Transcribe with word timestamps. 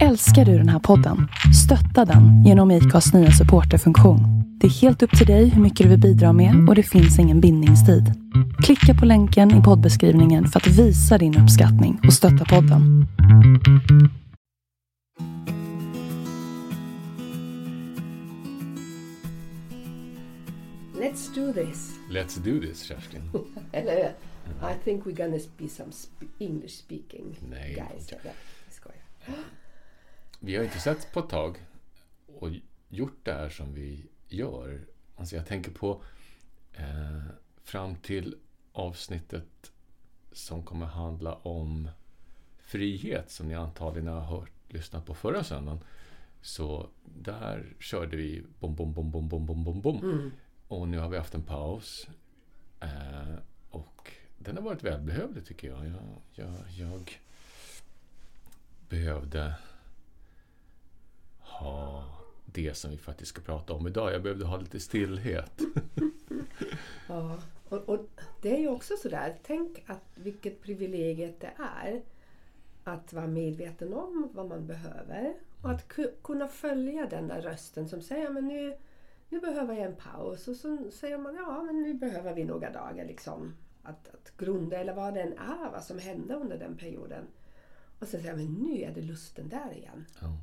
Älskar 0.00 0.44
du 0.44 0.58
den 0.58 0.68
här 0.68 0.78
podden? 0.78 1.28
Stötta 1.64 2.04
den 2.12 2.44
genom 2.44 2.70
IKAs 2.70 3.14
nya 3.14 3.30
supporterfunktion. 3.30 4.20
Det 4.60 4.66
är 4.66 4.70
helt 4.70 5.02
upp 5.02 5.18
till 5.18 5.26
dig 5.26 5.48
hur 5.48 5.62
mycket 5.62 5.84
du 5.84 5.90
vill 5.90 6.00
bidra 6.00 6.32
med 6.32 6.68
och 6.68 6.74
det 6.74 6.82
finns 6.82 7.18
ingen 7.18 7.40
bindningstid. 7.40 8.04
Klicka 8.62 8.94
på 9.00 9.06
länken 9.06 9.60
i 9.60 9.62
poddbeskrivningen 9.62 10.46
för 10.46 10.60
att 10.60 10.66
visa 10.66 11.18
din 11.18 11.38
uppskattning 11.38 12.00
och 12.06 12.12
stötta 12.12 12.44
podden. 12.44 13.06
Let's 20.94 21.34
do 21.34 21.52
this. 21.52 21.92
Let's 22.10 22.38
do 22.44 22.60
this, 22.60 22.82
Kerstin. 22.82 23.22
Eller 23.72 24.14
I 24.62 24.74
think 24.84 25.04
we're 25.04 25.16
gonna 25.24 25.38
be 25.58 25.68
some 25.68 25.92
sp 26.02 26.18
English 26.38 26.76
speaking 26.78 27.38
Nej, 27.50 27.74
guys. 27.74 28.08
Eller, 28.08 28.20
jag 28.24 28.74
skojar. 28.74 29.44
Vi 30.44 30.56
har 30.56 30.64
inte 30.64 30.80
sett 30.80 31.12
på 31.12 31.20
ett 31.20 31.28
tag 31.28 31.66
och 32.26 32.50
gjort 32.88 33.18
det 33.22 33.32
här 33.32 33.48
som 33.48 33.74
vi 33.74 34.06
gör. 34.28 34.80
Alltså 35.16 35.36
jag 35.36 35.46
tänker 35.46 35.70
på 35.70 36.02
eh, 36.72 37.22
fram 37.64 37.96
till 37.96 38.36
avsnittet 38.72 39.72
som 40.32 40.62
kommer 40.62 40.86
handla 40.86 41.34
om 41.34 41.90
frihet 42.58 43.30
som 43.30 43.48
ni 43.48 43.54
antagligen 43.54 44.08
har 44.08 44.20
hört, 44.20 44.50
lyssnat 44.68 45.06
på 45.06 45.14
förra 45.14 45.44
söndagen. 45.44 45.80
Så 46.40 46.88
där 47.04 47.74
körde 47.78 48.16
vi 48.16 48.42
bom, 48.60 48.74
bom, 48.74 48.92
bom, 48.92 49.10
bom, 49.10 49.28
bom, 49.28 49.46
bom, 49.46 49.64
bom, 49.64 49.80
bom. 49.80 50.30
Och 50.68 50.88
nu 50.88 50.98
har 50.98 51.08
vi 51.08 51.18
haft 51.18 51.34
en 51.34 51.42
paus. 51.42 52.08
Eh, 52.80 53.34
och 53.70 54.12
den 54.38 54.56
har 54.56 54.62
varit 54.62 54.82
välbehövlig 54.82 55.46
tycker 55.46 55.68
jag. 55.68 55.86
Jag, 55.86 56.20
jag, 56.32 56.54
jag 56.78 57.20
behövde 58.88 59.54
ha 61.60 62.04
det 62.44 62.74
som 62.76 62.90
vi 62.90 62.96
faktiskt 62.96 63.28
ska 63.28 63.42
prata 63.42 63.72
om 63.72 63.86
idag. 63.86 64.12
Jag 64.12 64.22
behövde 64.22 64.44
ha 64.44 64.56
lite 64.56 64.80
stillhet. 64.80 65.60
Ja, 67.08 67.38
och, 67.68 67.88
och 67.88 68.06
det 68.42 68.54
är 68.56 68.58
ju 68.60 68.68
också 68.68 68.94
sådär. 69.02 69.38
Tänk 69.42 69.84
att 69.86 70.02
vilket 70.14 70.62
privilegiet 70.62 71.40
det 71.40 71.50
är 71.82 72.02
att 72.84 73.12
vara 73.12 73.26
medveten 73.26 73.94
om 73.94 74.28
vad 74.32 74.48
man 74.48 74.66
behöver 74.66 75.34
och 75.62 75.70
att 75.70 75.88
ku- 75.88 76.12
kunna 76.22 76.48
följa 76.48 77.06
den 77.06 77.28
där 77.28 77.40
rösten 77.42 77.88
som 77.88 78.02
säger 78.02 78.30
men 78.30 78.48
nu, 78.48 78.76
nu 79.28 79.40
behöver 79.40 79.74
jag 79.74 79.86
en 79.86 79.96
paus 79.96 80.48
och 80.48 80.56
så 80.56 80.90
säger 80.90 81.18
man 81.18 81.34
ja 81.34 81.62
men 81.62 81.82
nu 81.82 81.94
behöver 81.94 82.34
vi 82.34 82.44
några 82.44 82.70
dagar 82.70 83.04
liksom 83.06 83.54
att, 83.82 84.08
att 84.14 84.32
grunda 84.38 84.76
eller 84.76 84.94
vad 84.94 85.14
den 85.14 85.32
är, 85.32 85.70
vad 85.72 85.84
som 85.84 85.98
hände 85.98 86.34
under 86.34 86.58
den 86.58 86.76
perioden. 86.76 87.24
Och 87.98 88.08
sen 88.08 88.20
säger 88.22 88.36
men 88.36 88.52
nu 88.54 88.80
är 88.82 88.90
det 88.94 89.00
lusten 89.02 89.48
där 89.48 89.72
igen. 89.76 90.04
Ja. 90.20 90.38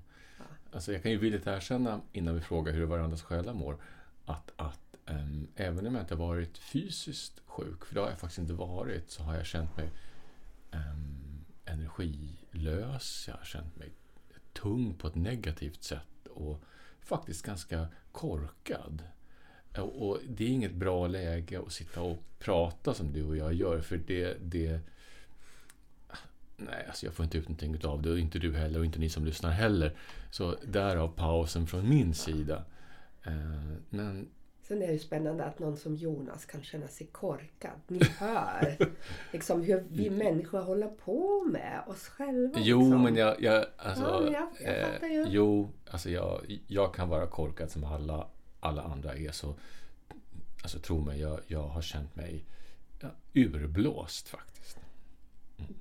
Alltså 0.72 0.94
jag 0.94 1.04
kan 1.04 1.12
ju 1.12 1.18
villigt 1.18 1.48
erkänna 1.48 2.02
innan 2.12 2.36
vi 2.36 2.42
frågar 2.42 2.74
hur 2.74 2.86
varandras 2.86 3.22
själar 3.22 3.54
mår 3.54 3.78
att, 4.26 4.52
att 4.56 4.96
äm, 5.06 5.48
även 5.56 5.88
om 5.88 5.96
jag 5.96 6.04
inte 6.04 6.16
har 6.16 6.28
varit 6.28 6.58
fysiskt 6.58 7.42
sjuk, 7.46 7.86
för 7.86 7.96
det 7.96 8.02
har 8.02 8.10
jag 8.10 8.20
faktiskt 8.20 8.40
inte 8.40 8.54
varit, 8.54 9.12
så 9.12 9.24
har 9.24 9.36
jag 9.36 9.46
känt 9.46 9.78
mig 9.78 9.90
äm, 10.72 11.46
energilös. 11.66 13.26
Jag 13.28 13.36
har 13.36 13.46
känt 13.46 13.76
mig 13.76 13.92
tung 14.54 14.94
på 14.94 15.08
ett 15.08 15.16
negativt 15.16 15.84
sätt 15.84 16.28
och 16.30 16.64
faktiskt 17.02 17.46
ganska 17.46 17.88
korkad. 18.12 19.04
Och, 19.78 20.10
och 20.10 20.20
det 20.28 20.44
är 20.44 20.50
inget 20.50 20.76
bra 20.76 21.08
läge 21.08 21.60
att 21.60 21.72
sitta 21.72 22.02
och 22.02 22.24
prata 22.40 22.94
som 22.94 23.14
du 23.14 23.24
och 23.24 23.38
jag 23.38 23.54
gör, 23.54 23.82
för 23.82 23.98
det, 23.98 24.38
det 24.42 24.80
Nej, 26.60 26.86
alltså 26.88 27.06
jag 27.06 27.14
får 27.16 27.24
inte 27.24 27.38
ut 27.38 27.44
någonting 27.50 27.86
av 27.90 28.02
det 28.02 28.10
och 28.12 28.20
inte 28.20 28.40
du 28.40 28.56
heller 28.56 28.80
och 28.80 28.86
inte 28.86 29.00
ni 29.00 29.10
som 29.10 29.26
lyssnar 29.26 29.50
heller. 29.52 29.96
Så 30.32 30.56
därav 30.66 31.08
pausen 31.08 31.68
från 31.68 31.90
min 31.90 32.14
sida. 32.14 32.64
Eh, 33.26 33.34
Men 33.90 34.28
Sen 34.62 34.82
är 34.82 34.88
det 34.88 34.94
ju 34.94 35.00
spännande 35.00 35.46
att 35.46 35.60
någon 35.60 35.78
som 35.78 35.96
Jonas 35.96 36.46
kan 36.46 36.64
känna 36.64 36.88
sig 36.88 37.08
korkad. 37.08 37.72
Ni 37.88 38.00
hör 38.20 38.78
liksom 39.32 39.62
hur 39.64 39.86
vi 39.90 40.10
människor 40.10 40.62
håller 40.62 40.88
på 40.88 41.44
med 41.52 41.84
oss 41.88 42.08
själva. 42.08 42.60
jo, 42.62 42.80
liksom. 42.82 43.04
men 43.04 43.16
jag... 43.16 43.42
jag, 43.42 43.66
alltså, 43.78 44.04
Ja, 44.04 44.24
jag- 44.32 44.68
jag 44.68 44.80
eh, 44.80 44.94
fattar 44.94 45.08
ju. 45.08 45.26
Jo, 45.30 45.70
alltså 45.90 46.10
jag, 46.10 46.60
jag 46.68 46.94
kan 46.96 47.10
vara 47.10 47.28
korkad 47.28 47.72
som 47.72 47.84
alla, 47.84 48.28
alla 48.60 48.82
andra 48.82 49.14
är. 49.16 49.32
Så, 49.32 49.56
alltså 50.64 50.80
tro 50.80 51.02
mig, 51.02 51.20
jag, 51.20 51.40
jag 51.48 51.64
har 51.68 51.82
känt 51.82 52.16
mig 52.16 52.46
ja, 53.00 53.08
urblåst 53.34 54.28
faktiskt. 54.30 54.78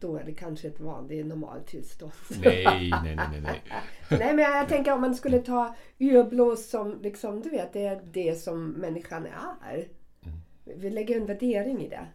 Då 0.01 0.17
är 0.17 0.25
det 0.25 0.33
kanske 0.33 0.69
ett 0.69 0.81
vanligt 0.81 1.27
normaltillstånd. 1.27 2.13
Nej, 2.45 2.91
nej, 3.05 3.17
nej, 3.17 3.41
nej. 3.41 3.63
nej. 4.11 4.35
Men 4.35 4.39
jag 4.39 4.69
tänker 4.69 4.93
om 4.93 5.01
man 5.01 5.15
skulle 5.15 5.39
ta 5.39 5.75
urblås 5.99 6.71
som 6.71 6.99
liksom, 7.03 7.41
du 7.43 7.51
vet, 7.51 7.73
det 7.73 7.87
är 7.87 8.01
det 8.13 8.35
som 8.35 8.71
människan 8.71 9.27
är. 9.27 9.89
Mm. 10.25 10.39
Vi 10.81 10.91
lägger 10.91 11.17
en 11.17 11.27
värdering 11.27 11.85
i 11.85 11.89
det. 11.89 12.07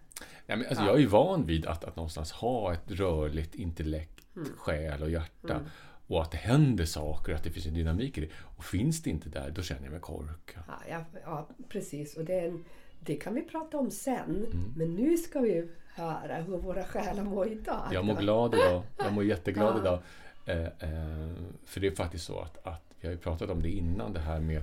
Nej, 0.46 0.58
men 0.58 0.66
alltså, 0.68 0.84
Jag 0.84 0.96
är 0.96 1.00
ju 1.00 1.08
van 1.08 1.46
vid 1.46 1.66
att, 1.66 1.84
att 1.84 1.96
någonstans 1.96 2.32
ha 2.32 2.74
ett 2.74 2.92
rörligt 2.92 3.56
intellekt, 3.56 4.10
Mm. 4.36 4.50
själ 4.58 5.04
och 5.04 5.10
hjärta. 5.10 5.62
Och 6.08 6.22
att 6.22 6.32
det 6.32 6.38
händer 6.38 6.86
saker, 6.86 7.34
att 7.34 7.44
det 7.44 7.50
finns 7.50 7.66
en 7.66 7.74
dynamik 7.74 8.18
i 8.18 8.22
det. 8.22 8.30
Och 8.58 8.66
finns 8.66 9.04
det 9.04 9.10
inte 9.10 9.30
där, 9.30 9.50
då 9.50 9.62
känner 9.62 9.84
jag 9.84 9.92
mig 9.92 10.00
korkad. 10.02 10.64
Ja, 10.68 10.74
ja, 10.90 11.06
ja 11.26 11.50
precis. 11.70 12.18
Och 12.18 12.26
det, 12.26 12.40
en, 12.40 12.66
det 13.00 13.16
kan 13.16 13.34
vi 13.34 13.42
prata 13.42 13.78
om 13.78 13.92
sen. 13.92 14.46
Mm. 14.52 14.74
Men 14.76 14.96
nu 14.96 15.18
ska 15.18 15.40
vi 15.40 15.70
höra 15.96 16.36
hur 16.36 16.58
våra 16.58 16.84
själar 16.84 17.24
mår 17.24 17.48
idag. 17.48 17.88
Jag 17.92 18.06
mår 18.06 18.16
glad 18.16 18.56
idag. 18.56 18.84
Jag 18.98 19.14
mår 19.14 19.24
jätteglad 19.24 19.76
Ja. 19.76 19.80
idag. 19.82 20.00
Eh, 20.46 20.90
eh, 20.90 21.34
för 21.66 21.80
det 21.80 21.88
är 21.88 21.96
faktiskt 21.96 22.26
så 22.26 22.40
att, 22.40 22.68
att 22.68 22.84
vi 23.00 23.08
har 23.08 23.14
ju 23.14 23.20
pratat 23.20 23.50
om 23.50 23.62
det 23.62 23.70
innan, 23.70 24.14
det 24.14 24.20
här 24.20 24.40
med 24.40 24.58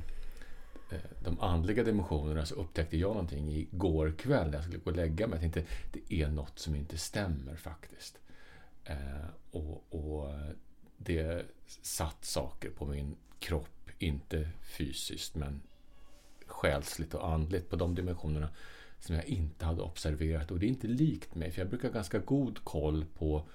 eh, 0.90 0.98
de 1.24 1.40
andliga 1.40 1.84
dimensionerna. 1.84 2.46
Så 2.46 2.54
upptäckte 2.54 2.96
jag 2.96 3.08
någonting 3.10 3.48
igår 3.52 4.14
kväll 4.18 4.46
när 4.46 4.54
jag 4.54 4.62
skulle 4.64 4.78
gå 4.78 4.90
och 4.90 4.96
lägga 4.96 5.26
mig. 5.26 5.36
Jag 5.42 5.52
tänkte, 5.52 5.72
det 5.92 6.14
är 6.22 6.28
något 6.28 6.58
som 6.58 6.74
inte 6.74 6.98
stämmer 6.98 7.56
faktiskt. 7.56 8.18
Eh, 8.84 8.96
och, 9.50 9.84
och 9.94 10.34
det 10.96 11.42
satt 11.82 12.24
saker 12.24 12.70
på 12.70 12.86
min 12.86 13.16
kropp, 13.38 13.90
inte 13.98 14.48
fysiskt 14.62 15.34
men 15.34 15.60
själsligt 16.46 17.14
och 17.14 17.28
andligt 17.28 17.70
på 17.70 17.76
de 17.76 17.94
dimensionerna 17.94 18.48
som 19.00 19.14
jag 19.14 19.24
inte 19.24 19.64
hade 19.64 19.82
observerat. 19.82 20.50
Och 20.50 20.58
det 20.58 20.66
är 20.66 20.68
inte 20.68 20.86
likt 20.86 21.34
mig, 21.34 21.50
för 21.50 21.60
jag 21.60 21.68
brukar 21.68 21.88
ha 21.88 21.94
ganska 21.94 22.18
god 22.18 22.64
koll 22.64 23.04
på, 23.14 23.48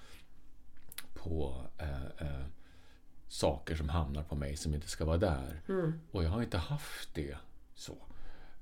på 1.13 1.66
eh, 1.78 2.06
eh, 2.06 2.45
saker 3.28 3.75
som 3.75 3.89
hamnar 3.89 4.23
på 4.23 4.35
mig 4.35 4.57
som 4.57 4.73
inte 4.73 4.88
ska 4.88 5.05
vara 5.05 5.17
där. 5.17 5.61
Och 6.11 6.23
jag 6.23 6.29
har 6.29 6.44
inte 6.44 6.57
haft 6.57 7.16
det 7.16 7.38
så. 7.75 7.97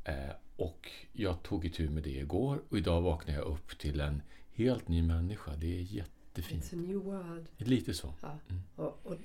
Eh, 0.04 0.36
och 0.56 0.92
jag 1.12 1.44
tog 1.44 1.66
itu 1.66 1.90
med 1.90 2.04
det 2.04 2.20
igår 2.20 2.62
och 2.70 2.78
idag 2.78 3.02
vaknade 3.02 3.40
jag 3.40 3.48
upp 3.48 3.80
till 3.80 4.00
en 4.00 4.22
helt 4.54 4.88
ny 4.88 5.04
människa. 5.04 5.56
Det 5.56 5.80
är 5.80 5.82
jättefint. 5.82 6.64
It's 6.64 6.74
a 6.74 6.82
new 6.88 6.98
world. 6.98 7.48
Lite 7.58 7.94
så. 7.94 8.14
Ja. 8.22 8.40
Och, 8.76 9.00
och 9.04 9.16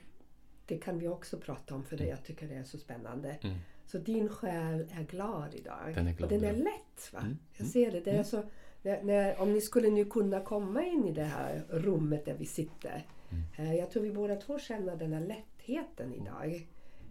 det 0.66 0.78
kan 0.78 0.98
vi 0.98 1.08
också 1.08 1.38
prata 1.38 1.74
om 1.74 1.84
för 1.84 1.97
det 1.97 2.06
jag 2.06 2.24
tycker 2.24 2.48
det 2.48 2.54
är 2.54 2.64
så 2.64 2.78
spännande. 2.78 3.38
Mm. 3.41 3.58
Så 3.88 3.99
din 3.99 4.28
själ 4.28 4.87
är 4.91 5.04
glad 5.04 5.54
idag. 5.54 5.93
Den 5.94 6.06
är 6.06 6.12
glad, 6.12 6.32
och 6.32 6.41
den 6.41 6.50
är 6.50 6.56
lätt. 6.56 7.12
Va? 7.12 7.21
Mm. 7.21 7.38
Jag 7.56 7.66
ser 7.66 7.93
det. 7.93 8.00
det 8.00 8.10
är 8.10 8.22
så, 8.22 8.43
när, 8.82 9.03
när, 9.03 9.41
om 9.41 9.53
ni 9.53 9.60
skulle 9.60 9.91
nu 9.91 10.04
kunna 10.04 10.41
komma 10.41 10.84
in 10.84 11.04
i 11.04 11.12
det 11.12 11.25
här 11.25 11.65
rummet 11.69 12.25
där 12.25 12.34
vi 12.34 12.47
sitter. 12.47 13.06
Mm. 13.31 13.44
Eh, 13.56 13.75
jag 13.75 13.91
tror 13.91 14.03
vi 14.03 14.12
båda 14.12 14.37
två 14.37 14.59
känner 14.59 14.97
den 14.97 15.12
här 15.12 15.21
lättheten 15.21 16.15
idag. 16.15 16.69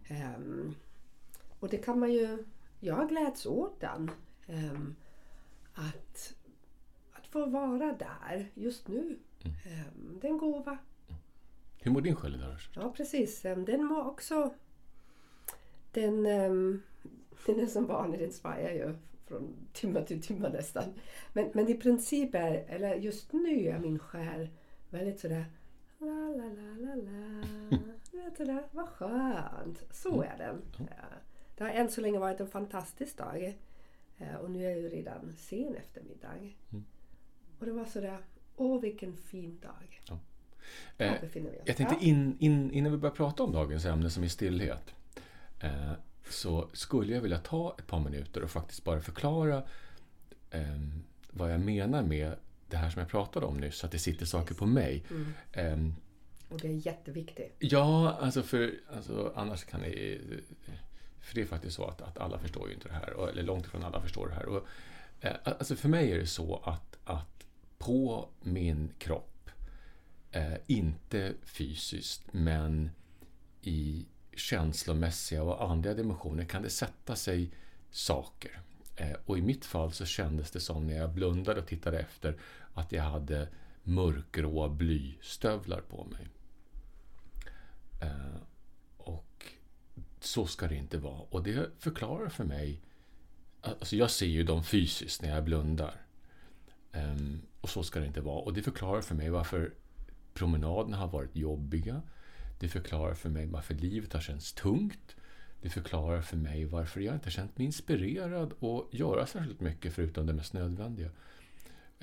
Ehm, 0.08 0.76
och 1.60 1.70
det 1.70 1.78
kan 1.78 2.00
man 2.00 2.14
ju... 2.14 2.46
Jag 2.80 3.10
gläds 3.10 3.46
åt 3.46 3.80
den. 3.80 4.12
Ehm, 4.48 4.96
att, 5.74 6.36
att 7.14 7.28
få 7.28 7.46
vara 7.46 7.94
där 8.00 8.52
just 8.54 8.88
nu. 8.88 9.20
Mm. 9.44 9.58
Ehm, 9.66 10.20
det 10.22 10.28
är 10.28 10.32
en 10.32 10.38
gåva. 10.38 10.78
Hur 11.80 11.92
mår 11.92 12.02
din 12.02 12.16
själ 12.16 12.36
idag? 12.36 12.56
Ja, 12.76 12.94
precis. 12.98 13.42
Den 13.42 13.88
var 13.88 14.08
också... 14.08 14.54
Den, 16.02 16.26
ehm, 16.26 16.82
den 17.46 17.60
är 17.60 17.66
som 17.68 17.86
vanligt, 17.86 18.20
den 18.20 18.32
svajar 18.32 18.72
ju 18.72 18.94
från 19.28 19.54
timme 19.74 20.04
till 20.04 20.22
timme 20.22 20.50
nästan. 20.50 20.84
Men, 21.34 21.50
men 21.54 21.68
i 21.70 21.74
princip 21.74 22.36
är, 22.36 22.54
eller 22.68 22.96
just 22.96 23.34
nu 23.34 23.66
är 23.68 23.80
min 23.80 24.00
själ 24.00 24.50
väldigt 24.90 25.20
sådär 25.20 25.46
la 26.00 26.08
la 26.08 26.44
la 26.44 26.76
la 26.78 26.96
la. 26.96 27.44
Du 28.12 28.18
vet 28.22 28.38
sådär, 28.38 28.64
vad 28.72 28.88
skönt. 28.90 29.84
Så 29.92 30.22
är 30.22 30.36
den. 30.38 30.62
Ja. 30.78 30.86
Det 31.58 31.64
har 31.64 31.72
än 31.72 31.90
så 31.90 32.02
länge 32.02 32.20
varit 32.20 32.40
en 32.40 32.48
fantastisk 32.48 33.18
dag. 33.18 33.58
Eh, 34.18 34.36
Och 34.36 34.52
nu 34.52 34.66
är 34.66 34.76
det 34.76 34.82
ju 34.82 34.90
redan 34.90 35.34
sen 35.38 35.76
eftermiddag. 35.76 36.54
Och 37.60 37.66
det 37.66 37.72
var 37.72 37.86
sådär, 37.86 38.18
åh 38.56 38.82
vilken 38.82 39.18
fin 39.18 39.60
dag. 39.60 40.02
Eh, 40.98 41.14
vi 41.34 41.42
oss. 41.42 41.54
Jag 41.66 41.78
tänkte 41.78 41.96
Ja. 42.00 42.08
in, 42.08 42.38
in, 42.40 42.72
innan 42.72 42.92
vi 42.92 42.98
börjar 42.98 43.16
prata 43.16 43.44
om 43.44 43.52
dagens 43.52 43.86
ämne 43.86 44.10
som 44.10 44.24
är 44.24 44.28
stillhet. 44.28 44.94
Eh, 45.60 45.92
så 46.30 46.70
skulle 46.74 47.14
jag 47.14 47.22
vilja 47.22 47.38
ta 47.38 47.76
ett 47.80 47.88
par 47.88 48.00
minuter 48.00 48.44
och 48.44 48.52
faktiskt 48.52 48.84
bara 48.84 49.02
förklara 49.02 49.64
eh, 50.52 50.78
vad 51.32 51.54
jag 51.54 51.60
menar 51.60 52.04
med 52.04 52.36
det 52.70 52.78
här 52.78 52.90
som 52.90 53.00
jag 53.00 53.10
pratade 53.10 53.46
om 53.46 53.58
nyss, 53.58 53.84
att 53.84 53.92
det 53.92 54.00
sitter 54.00 54.26
saker 54.26 54.56
på 54.56 54.66
mig. 54.66 55.04
Eh, 55.52 55.78
Och 56.50 56.60
det 56.62 56.68
är 56.68 56.86
jätteviktigt. 56.88 57.56
Ja, 57.60 58.14
alltså 58.14 58.44
för 58.44 58.74
alltså, 58.96 59.34
annars 59.36 59.64
kan 59.64 59.82
det... 59.82 60.20
För 61.22 61.36
det 61.36 61.42
är 61.42 61.46
faktiskt 61.46 61.76
så 61.76 61.86
att, 61.86 62.02
att 62.02 62.18
alla 62.18 62.40
förstår 62.40 62.68
ju 62.68 62.74
inte 62.74 62.88
det 62.88 62.94
här, 62.94 63.30
eller 63.30 63.44
långt 63.44 63.66
ifrån 63.66 63.84
alla 63.84 64.02
förstår 64.02 64.28
det 64.28 64.34
här. 64.34 64.46
Och, 64.46 64.66
eh, 65.22 65.36
alltså 65.44 65.76
för 65.76 65.90
mig 65.90 66.12
är 66.12 66.20
det 66.20 66.28
så 66.28 66.56
att, 66.66 66.98
att 67.04 67.46
på 67.78 68.30
min 68.42 68.92
kropp, 69.00 69.50
eh, 70.32 70.54
inte 70.68 71.34
fysiskt, 71.44 72.24
men 72.32 72.90
i 73.62 74.06
känslomässiga 74.38 75.44
och 75.44 75.72
andliga 75.72 75.94
dimensioner 75.94 76.46
kan 76.46 76.62
det 76.62 76.70
sätta 76.70 77.16
sig 77.16 77.52
saker. 77.92 78.60
Eh, 78.96 79.16
och 79.26 79.38
i 79.38 79.42
mitt 79.42 79.66
fall 79.66 79.92
så 79.92 80.06
kändes 80.06 80.52
det 80.52 80.60
som 80.60 80.88
när 80.88 80.98
jag 80.98 81.14
blundade 81.14 81.62
och 81.62 81.68
tittade 81.68 82.00
efter 82.00 82.38
att 82.74 82.92
jag 82.92 83.04
hade 83.04 83.48
mörkgråa 83.84 84.70
blystövlar 84.70 85.82
på 85.82 86.06
mig. 86.06 86.28
Eh, 88.02 88.42
och 88.98 89.46
så 90.20 90.48
ska 90.48 90.68
det 90.68 90.76
inte 90.76 90.98
vara. 90.98 91.22
Och 91.22 91.44
det 91.44 91.70
förklarar 91.80 92.30
för 92.30 92.44
mig... 92.44 92.82
Alltså 93.62 93.96
jag 93.96 94.12
ser 94.12 94.26
ju 94.26 94.44
dem 94.44 94.64
fysiskt 94.64 95.22
när 95.22 95.30
jag 95.30 95.44
blundar. 95.44 96.02
Ehm, 96.92 97.42
och 97.62 97.70
så 97.70 97.84
ska 97.84 98.00
det 98.00 98.06
inte 98.06 98.22
vara. 98.22 98.40
Och 98.40 98.54
det 98.54 98.64
förklarar 98.64 99.02
för 99.02 99.16
mig 99.16 99.30
varför 99.30 99.74
promenaderna 100.34 100.98
har 100.98 101.08
varit 101.08 101.36
jobbiga. 101.36 102.02
Det 102.60 102.68
förklarar 102.68 103.14
för 103.14 103.30
mig 103.30 103.46
varför 103.46 103.74
livet 103.74 104.14
har 104.14 104.22
känts 104.22 104.54
tungt. 104.54 105.16
Det 105.62 105.70
förklarar 105.70 106.22
för 106.22 106.38
mig 106.38 106.66
varför 106.66 107.02
jag 107.02 107.16
inte 107.16 107.26
har 107.26 107.32
känt 107.32 107.58
mig 107.58 107.66
inspirerad 107.66 108.64
att 108.64 108.94
göra 108.94 109.26
särskilt 109.26 109.60
mycket 109.60 109.94
förutom 109.94 110.26
det 110.28 110.34
mest 110.34 110.54
nödvändiga. 110.54 111.10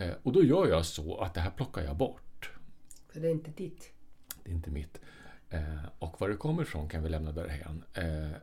Uh, 0.00 0.12
och 0.22 0.32
då 0.32 0.44
gör 0.44 0.66
jag 0.66 0.86
så 0.86 1.20
att 1.20 1.34
det 1.34 1.40
här 1.40 1.50
plockar 1.50 1.82
jag 1.82 1.96
bort. 1.96 2.50
För 3.08 3.20
det 3.20 3.28
är 3.28 3.32
inte 3.32 3.50
ditt? 3.50 3.92
Det 4.44 4.50
är 4.50 4.54
inte 4.54 4.70
mitt. 4.70 5.00
Eh, 5.54 5.84
och 5.98 6.20
var 6.20 6.28
det 6.28 6.36
kommer 6.36 6.62
ifrån 6.62 6.88
kan 6.88 7.02
vi 7.02 7.08
lämna 7.08 7.32
därhän. 7.32 7.84
Eh, 7.94 8.36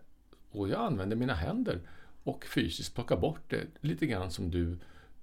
och 0.51 0.69
jag 0.69 0.81
använder 0.81 1.15
mina 1.15 1.33
händer 1.33 1.79
och 2.23 2.45
fysiskt 2.45 2.95
plockar 2.95 3.17
bort 3.17 3.41
det 3.47 3.67
lite 3.81 4.05
grann 4.05 4.31
som 4.31 4.51
du, 4.51 4.77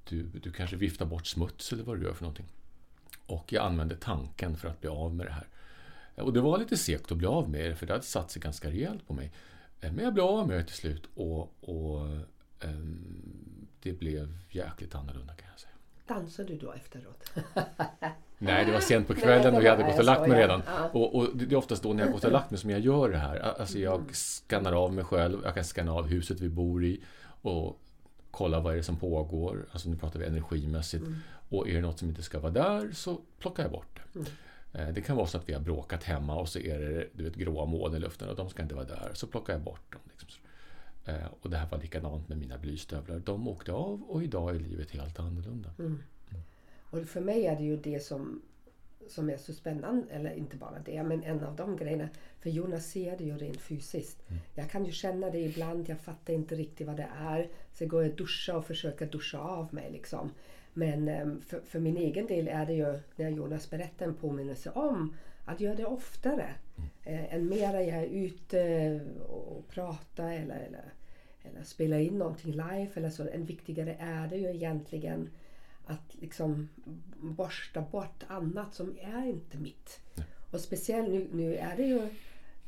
du, 0.04 0.22
du 0.22 0.52
kanske 0.52 0.76
viftar 0.76 1.06
bort 1.06 1.26
smuts 1.26 1.72
eller 1.72 1.84
vad 1.84 1.98
du 1.98 2.04
gör 2.04 2.12
för 2.12 2.22
någonting. 2.22 2.46
Och 3.26 3.52
jag 3.52 3.66
använder 3.66 3.96
tanken 3.96 4.56
för 4.56 4.68
att 4.68 4.80
bli 4.80 4.90
av 4.90 5.14
med 5.14 5.26
det 5.26 5.32
här. 5.32 5.46
Och 6.20 6.32
det 6.32 6.40
var 6.40 6.58
lite 6.58 6.76
segt 6.76 7.12
att 7.12 7.18
bli 7.18 7.26
av 7.26 7.50
med 7.50 7.70
det 7.70 7.76
för 7.76 7.86
det 7.86 7.92
hade 7.92 8.04
satt 8.04 8.30
sig 8.30 8.42
ganska 8.42 8.70
rejält 8.70 9.06
på 9.06 9.14
mig. 9.14 9.32
Eh, 9.80 9.92
men 9.92 10.04
jag 10.04 10.14
blev 10.14 10.26
av 10.26 10.48
med 10.48 10.58
det 10.58 10.64
till 10.64 10.76
slut 10.76 11.08
och, 11.14 11.40
och 11.60 12.06
um, 12.60 13.66
det 13.82 13.92
blev 13.92 14.38
jäkligt 14.50 14.94
annorlunda 14.94 15.34
kan 15.34 15.48
jag 15.50 15.60
säga. 15.60 15.72
Dansade 16.06 16.48
du 16.48 16.58
då 16.58 16.72
efteråt? 16.72 17.32
Nej, 18.38 18.64
det 18.64 18.72
var 18.72 18.80
sent 18.80 19.06
på 19.06 19.14
kvällen 19.14 19.54
och 19.54 19.62
jag 19.62 19.70
hade 19.70 19.82
gått 19.82 19.98
och 19.98 20.04
lagt 20.04 20.28
mig 20.28 20.40
redan. 20.40 20.62
Och, 20.92 21.14
och, 21.14 21.36
det 21.36 21.54
är 21.54 21.56
oftast 21.56 21.82
då 21.82 21.92
när 21.92 22.04
jag 22.04 22.12
gått 22.12 22.24
och 22.24 22.32
lagt 22.32 22.50
mig 22.50 22.60
som 22.60 22.70
jag 22.70 22.80
gör 22.80 23.08
det 23.08 23.18
här. 23.18 23.38
Alltså 23.38 23.78
jag 23.78 23.94
mm. 23.94 24.08
skannar 24.12 24.72
av 24.72 24.92
mig 24.92 25.04
själv, 25.04 25.40
jag 25.44 25.54
kan 25.54 25.64
skanna 25.64 25.92
av 25.92 26.06
huset 26.06 26.40
vi 26.40 26.48
bor 26.48 26.84
i 26.84 27.00
och 27.42 27.80
kolla 28.30 28.60
vad 28.60 28.72
är 28.72 28.76
det 28.76 28.82
som 28.82 28.96
pågår. 28.96 29.66
Alltså 29.72 29.88
nu 29.88 29.96
pratar 29.96 30.20
vi 30.20 30.26
energimässigt. 30.26 31.06
Mm. 31.06 31.18
Och 31.48 31.68
är 31.68 31.74
det 31.74 31.80
något 31.80 31.98
som 31.98 32.08
inte 32.08 32.22
ska 32.22 32.38
vara 32.38 32.52
där 32.52 32.92
så 32.92 33.20
plockar 33.38 33.62
jag 33.62 33.72
bort 33.72 33.88
det. 33.94 34.18
Mm. 34.18 34.32
Eh, 34.72 34.88
det 34.88 35.00
kan 35.00 35.16
vara 35.16 35.26
så 35.26 35.38
att 35.38 35.48
vi 35.48 35.52
har 35.52 35.60
bråkat 35.60 36.04
hemma 36.04 36.40
och 36.40 36.48
så 36.48 36.58
är 36.58 36.78
det 36.78 37.06
du 37.12 37.24
vet, 37.24 37.34
gråa 37.34 37.66
moln 37.66 37.94
i 37.94 37.98
luften 37.98 38.28
och 38.28 38.36
de 38.36 38.50
ska 38.50 38.62
inte 38.62 38.74
vara 38.74 38.86
där. 38.86 39.10
Så 39.14 39.26
plockar 39.26 39.52
jag 39.52 39.62
bort 39.62 39.92
dem. 39.92 40.00
Liksom. 40.04 40.42
Eh, 41.04 41.26
och 41.40 41.50
det 41.50 41.56
här 41.56 41.68
var 41.70 41.78
likadant 41.78 42.28
med 42.28 42.38
mina 42.38 42.58
blystövlar. 42.58 43.18
De 43.18 43.48
åkte 43.48 43.72
av 43.72 44.02
och 44.02 44.22
idag 44.22 44.54
är 44.54 44.60
livet 44.60 44.90
helt 44.90 45.18
annorlunda. 45.18 45.70
Mm. 45.78 46.02
Och 46.90 47.04
för 47.04 47.20
mig 47.20 47.46
är 47.46 47.56
det 47.56 47.64
ju 47.64 47.76
det 47.76 48.00
som, 48.00 48.42
som 49.08 49.30
är 49.30 49.36
så 49.36 49.52
spännande, 49.52 50.06
eller 50.10 50.34
inte 50.34 50.56
bara 50.56 50.78
det, 50.84 51.02
men 51.02 51.22
en 51.22 51.44
av 51.44 51.56
de 51.56 51.76
grejerna. 51.76 52.08
För 52.40 52.50
Jonas 52.50 52.86
ser 52.86 53.18
det 53.18 53.24
ju 53.24 53.38
rent 53.38 53.60
fysiskt. 53.60 54.30
Mm. 54.30 54.42
Jag 54.54 54.70
kan 54.70 54.84
ju 54.84 54.92
känna 54.92 55.30
det 55.30 55.38
ibland, 55.38 55.88
jag 55.88 56.00
fattar 56.00 56.34
inte 56.34 56.54
riktigt 56.54 56.86
vad 56.86 56.96
det 56.96 57.08
är. 57.18 57.48
Så 57.74 57.86
går 57.86 58.02
jag 58.02 58.16
duscha 58.16 58.56
och 58.56 58.66
försöker 58.66 59.06
duscha 59.06 59.38
av 59.38 59.74
mig 59.74 59.92
liksom. 59.92 60.30
Men 60.72 61.08
ehm, 61.08 61.40
för, 61.40 61.60
för, 61.60 61.80
min 61.80 61.96
egen 61.96 62.26
del 62.26 62.48
är 62.48 62.66
det 62.66 62.74
ju, 62.74 62.98
när 63.16 63.30
Jonas 63.30 63.70
berättar, 63.70 64.06
en 64.06 64.14
påminnelse 64.14 64.70
om 64.70 65.14
att 65.44 65.60
göra 65.60 65.74
det 65.74 65.86
oftare. 65.86 66.54
Mm. 66.76 66.90
Eh, 67.04 67.34
än 67.34 67.48
mera 67.48 67.82
jag 67.82 67.98
är 67.98 68.06
ute 68.06 69.00
och 69.28 69.68
pratar 69.68 70.32
eller, 70.32 70.56
eller, 70.56 70.92
eller 71.42 71.62
spelar 71.64 71.98
in 71.98 72.18
någonting 72.18 72.52
live 72.52 72.90
eller 72.94 73.10
så. 73.10 73.28
Än 73.28 73.44
viktigare 73.44 73.96
är 74.00 74.28
det 74.28 74.36
ju 74.36 74.48
egentligen 74.48 75.30
att 75.86 76.14
liksom 76.20 76.68
borsta 77.20 77.80
bort 77.80 78.24
annat 78.26 78.74
som 78.74 78.96
är 79.00 79.26
inte 79.26 79.58
mitt. 79.58 80.00
Nej. 80.14 80.26
Och 80.50 80.60
speciellt 80.60 81.08
nu, 81.08 81.28
nu 81.32 81.56
är 81.56 81.76
det 81.76 81.86
ju 81.86 82.08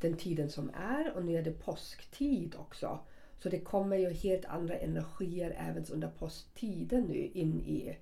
den 0.00 0.17
tiden 0.17 0.50
som 0.50 0.70
är 0.75 1.17
och 1.17 1.25
nu 1.25 1.37
är 1.37 1.43
det 1.43 1.64
påsktid 1.64 2.55
också. 2.58 2.99
Så 3.42 3.48
det 3.48 3.60
kommer 3.60 3.96
ju 3.96 4.10
helt 4.10 4.44
andra 4.44 4.75
energier 4.76 5.54
även 5.58 5.84
under 5.92 6.08
påsktiden 6.08 7.04
nu 7.04 7.31
in 7.34 7.60
i, 7.60 7.96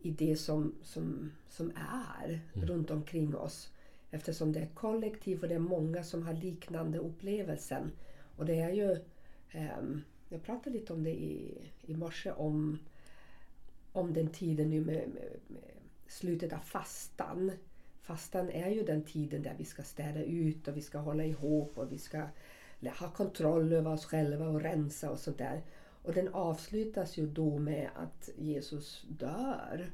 i 0.00 0.10
det 0.10 0.36
som, 0.36 0.74
som, 0.82 1.32
som 1.48 1.72
är 2.20 2.40
mm. 2.54 2.68
runt 2.68 2.90
omkring 2.90 3.36
oss. 3.36 3.72
Eftersom 4.10 4.52
det 4.52 4.60
är 4.60 4.66
kollektiv 4.74 5.42
och 5.42 5.48
det 5.48 5.54
är 5.54 5.58
många 5.58 6.02
som 6.02 6.22
har 6.22 6.32
liknande 6.32 6.98
upplevelsen. 6.98 7.90
Och 8.36 8.46
det 8.46 8.60
är 8.60 8.70
ju, 8.70 8.90
um, 9.78 10.02
jag 10.28 10.42
pratade 10.42 10.78
lite 10.78 10.92
om 10.92 11.04
det 11.04 11.10
i, 11.10 11.58
i 11.82 11.94
morse 11.94 12.30
om 12.32 12.78
om 13.92 14.12
den 14.12 14.28
tiden 14.28 14.70
nu 14.70 14.80
med, 14.80 15.08
med, 15.08 15.38
med, 15.46 15.62
slutet 16.06 16.52
av 16.52 16.58
fastan. 16.58 17.52
Fastan 18.02 18.50
är 18.50 18.70
ju 18.70 18.82
den 18.82 19.02
tiden 19.02 19.42
där 19.42 19.54
vi 19.58 19.64
ska 19.64 19.82
städa 19.82 20.22
ut 20.22 20.68
och 20.68 20.76
vi 20.76 20.82
ska 20.82 20.98
hålla 20.98 21.24
ihop 21.24 21.78
och 21.78 21.92
vi 21.92 21.98
ska 21.98 22.22
ha 22.88 23.10
kontroll 23.10 23.72
över 23.72 23.92
oss 23.92 24.04
själva 24.04 24.48
och 24.48 24.60
rensa 24.60 25.10
och 25.10 25.18
sånt 25.18 25.38
där. 25.38 25.62
Och 26.02 26.12
den 26.12 26.28
avslutas 26.34 27.16
ju 27.16 27.26
då 27.26 27.58
med 27.58 27.90
att 27.94 28.30
Jesus 28.36 29.04
dör 29.08 29.90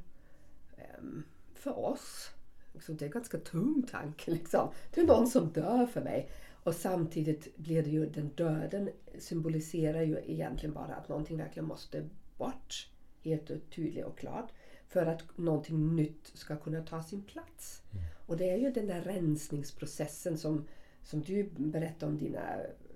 um, 0.99 1.25
för 1.55 1.79
oss. 1.79 2.31
Liksom, 2.73 2.97
det 2.97 3.05
är 3.05 3.07
en 3.07 3.13
ganska 3.13 3.39
tung 3.39 3.83
tanke. 3.91 4.31
Liksom. 4.31 4.69
Det 4.95 5.01
är 5.01 5.07
någon 5.07 5.27
som 5.27 5.53
dör 5.53 5.87
för 5.87 6.01
mig. 6.01 6.31
Och 6.63 6.75
samtidigt 6.75 7.57
blir 7.57 7.83
det 7.83 7.91
ju 7.91 8.07
den 8.07 8.29
döden 8.29 8.91
symboliserar 9.19 10.03
ju 10.03 10.19
egentligen 10.27 10.75
bara 10.75 10.95
att 10.95 11.09
någonting 11.09 11.37
verkligen 11.37 11.69
måste 11.69 12.09
bort 12.39 12.91
helt 13.23 13.71
tydlig 13.71 14.07
och 14.07 14.19
klart 14.19 14.53
för 14.89 15.07
att 15.07 15.39
någonting 15.39 15.97
nytt 15.97 16.31
ska 16.35 16.57
kunna 16.57 16.83
ta 16.83 17.03
sin 17.03 17.23
plats. 17.23 17.83
Mm. 17.93 18.05
Och 18.27 18.37
det 18.37 18.51
är 18.51 18.57
ju 18.57 18.71
den 18.71 18.87
där 18.87 19.01
rensningsprocessen 19.01 20.39
som, 20.39 20.65
som 21.07 21.23
du 21.23 21.51
berättade 21.57 22.13
om 22.13 22.19
dina 22.19 22.41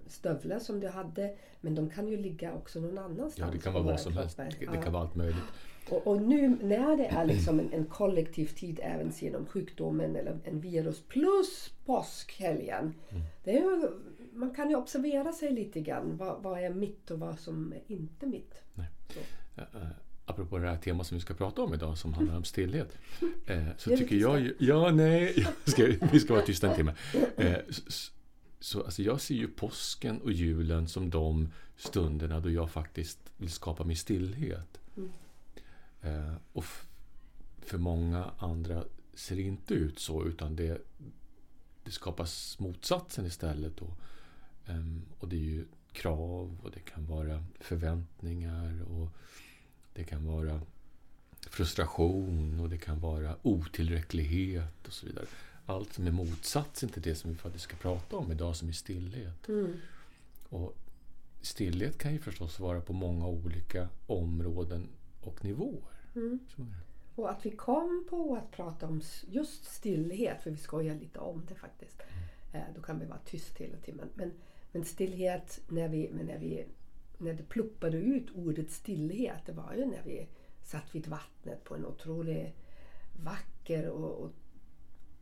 stövlar 0.06 0.58
som 0.58 0.80
du 0.80 0.88
hade. 0.88 1.34
Men 1.60 1.74
de 1.74 1.90
kan 1.90 2.08
ju 2.08 2.16
ligga 2.16 2.54
också 2.54 2.80
någon 2.80 2.98
annanstans. 2.98 3.38
Ja, 3.38 3.46
det 3.52 3.58
kan 3.58 3.72
vara 3.72 3.84
vad 3.84 4.00
som 4.00 4.12
helst. 4.12 4.36
Det, 4.36 4.66
kan 4.66 4.92
vara 4.92 5.02
allt 5.02 5.14
möjligt. 5.14 5.44
Och, 5.90 6.06
och, 6.06 6.22
nu 6.22 6.48
när 6.62 6.96
det 6.96 7.06
är 7.06 7.24
liksom 7.24 7.60
en, 7.60 7.72
en 7.72 7.84
kollektiv 7.84 8.46
tid 8.46 8.80
även 8.82 9.10
genom 9.10 9.46
sjukdomen 9.46 10.16
eller 10.16 10.38
en 10.44 10.60
virus 10.60 11.02
plus 11.08 11.72
påskhelgen. 11.86 12.94
Mm. 13.08 13.22
Det 13.44 13.58
är 13.58 13.90
man 14.32 14.54
kan 14.54 14.70
ju 14.70 14.76
observera 14.76 15.32
sig 15.32 15.52
lite 15.52 15.80
grann. 15.80 16.16
Vad, 16.16 16.42
vad 16.42 16.58
är 16.58 16.70
mitt 16.70 17.10
och 17.10 17.18
vad 17.18 17.38
som 17.38 17.72
är 17.72 17.92
inte 17.92 18.26
mitt. 18.26 18.54
Nej 18.74 18.86
apropå 20.30 20.58
det 20.58 20.68
här 20.68 20.76
temat 20.76 21.06
som 21.06 21.16
vi 21.16 21.20
ska 21.20 21.34
prata 21.34 21.62
om 21.62 21.74
idag 21.74 21.98
som 21.98 22.14
handlar 22.14 22.36
om 22.36 22.44
stillhet. 22.44 22.98
Eh, 23.46 23.68
så 23.78 23.96
tycker 23.96 24.16
jag 24.16 24.40
ju, 24.40 24.54
Ja, 24.58 24.90
nej, 24.90 25.46
ska, 25.64 25.86
vi 26.12 26.20
ska 26.20 26.34
vara 26.34 26.46
tysta 26.46 26.70
en 26.70 26.76
timme. 26.76 26.94
Eh, 27.36 27.58
så, 27.68 28.12
så 28.60 28.82
alltså 28.82 29.02
jag 29.02 29.20
ser 29.20 29.34
ju 29.34 29.48
påsken 29.48 30.20
och 30.20 30.32
julen 30.32 30.88
som 30.88 31.10
de 31.10 31.48
stunderna 31.76 32.40
då 32.40 32.50
jag 32.50 32.70
faktiskt 32.70 33.18
vill 33.36 33.50
skapa 33.50 33.84
mig 33.84 33.96
stillhet. 33.96 34.80
Mm. 34.96 35.10
Eh, 36.02 36.34
och 36.52 36.64
för 37.60 37.78
många 37.78 38.30
andra 38.38 38.84
ser 39.14 39.36
det 39.36 39.42
inte 39.42 39.74
ut 39.74 39.98
så 39.98 40.24
utan 40.24 40.56
det, 40.56 40.82
det 41.84 41.90
skapas 41.90 42.58
motsatsen 42.58 43.26
istället. 43.26 43.76
Då. 43.76 43.86
Um, 44.72 45.02
och 45.18 45.28
det 45.28 45.36
är 45.36 45.40
ju 45.40 45.66
krav 45.92 46.58
och 46.62 46.70
det 46.70 46.80
kan 46.80 47.06
vara 47.06 47.44
förväntningar 47.60 48.82
och 48.82 49.08
det 50.00 50.04
kan 50.04 50.26
vara 50.26 50.60
frustration 51.50 52.60
och 52.60 52.68
det 52.68 52.78
kan 52.78 53.00
vara 53.00 53.36
otillräcklighet 53.42 54.86
och 54.86 54.92
så 54.92 55.06
vidare. 55.06 55.26
Allt 55.66 55.92
som 55.92 56.06
är 56.06 56.10
motsatsen 56.10 56.88
till 56.88 57.02
det 57.02 57.14
som 57.14 57.30
vi 57.30 57.36
faktiskt 57.36 57.64
ska 57.64 57.76
prata 57.76 58.16
om 58.16 58.32
idag 58.32 58.56
som 58.56 58.68
är 58.68 58.72
stillhet. 58.72 59.48
Mm. 59.48 59.76
Och 60.48 60.76
stillhet 61.40 61.98
kan 61.98 62.12
ju 62.12 62.18
förstås 62.18 62.60
vara 62.60 62.80
på 62.80 62.92
många 62.92 63.26
olika 63.26 63.88
områden 64.06 64.88
och 65.20 65.44
nivåer. 65.44 65.94
Mm. 66.14 66.38
Och 67.14 67.30
att 67.30 67.46
vi 67.46 67.50
kom 67.50 68.06
på 68.10 68.36
att 68.36 68.50
prata 68.50 68.86
om 68.86 69.02
just 69.28 69.64
stillhet, 69.64 70.42
för 70.42 70.50
vi 70.50 70.56
skojar 70.56 70.94
lite 70.94 71.18
om 71.18 71.46
det 71.48 71.54
faktiskt. 71.54 72.00
Mm. 72.52 72.62
Eh, 72.62 72.74
då 72.74 72.82
kan 72.82 72.98
vi 72.98 73.06
vara 73.06 73.20
tyst 73.24 73.58
hela 73.58 73.76
tiden. 73.76 74.08
Men, 74.14 74.32
men 74.72 74.84
stillhet, 74.84 75.60
när 75.68 75.88
vi, 75.88 76.10
när 76.12 76.38
vi 76.38 76.64
när 77.20 77.34
det 77.34 77.42
pluppade 77.42 77.96
ut 77.96 78.30
ordet 78.34 78.70
stillhet, 78.70 79.46
det 79.46 79.52
var 79.52 79.74
ju 79.74 79.86
när 79.86 80.02
vi 80.04 80.28
satt 80.62 80.94
vid 80.94 81.06
vattnet 81.06 81.64
på 81.64 81.74
en 81.74 81.86
otroligt 81.86 82.54
vacker 83.24 83.88
och, 83.88 84.24
och 84.24 84.32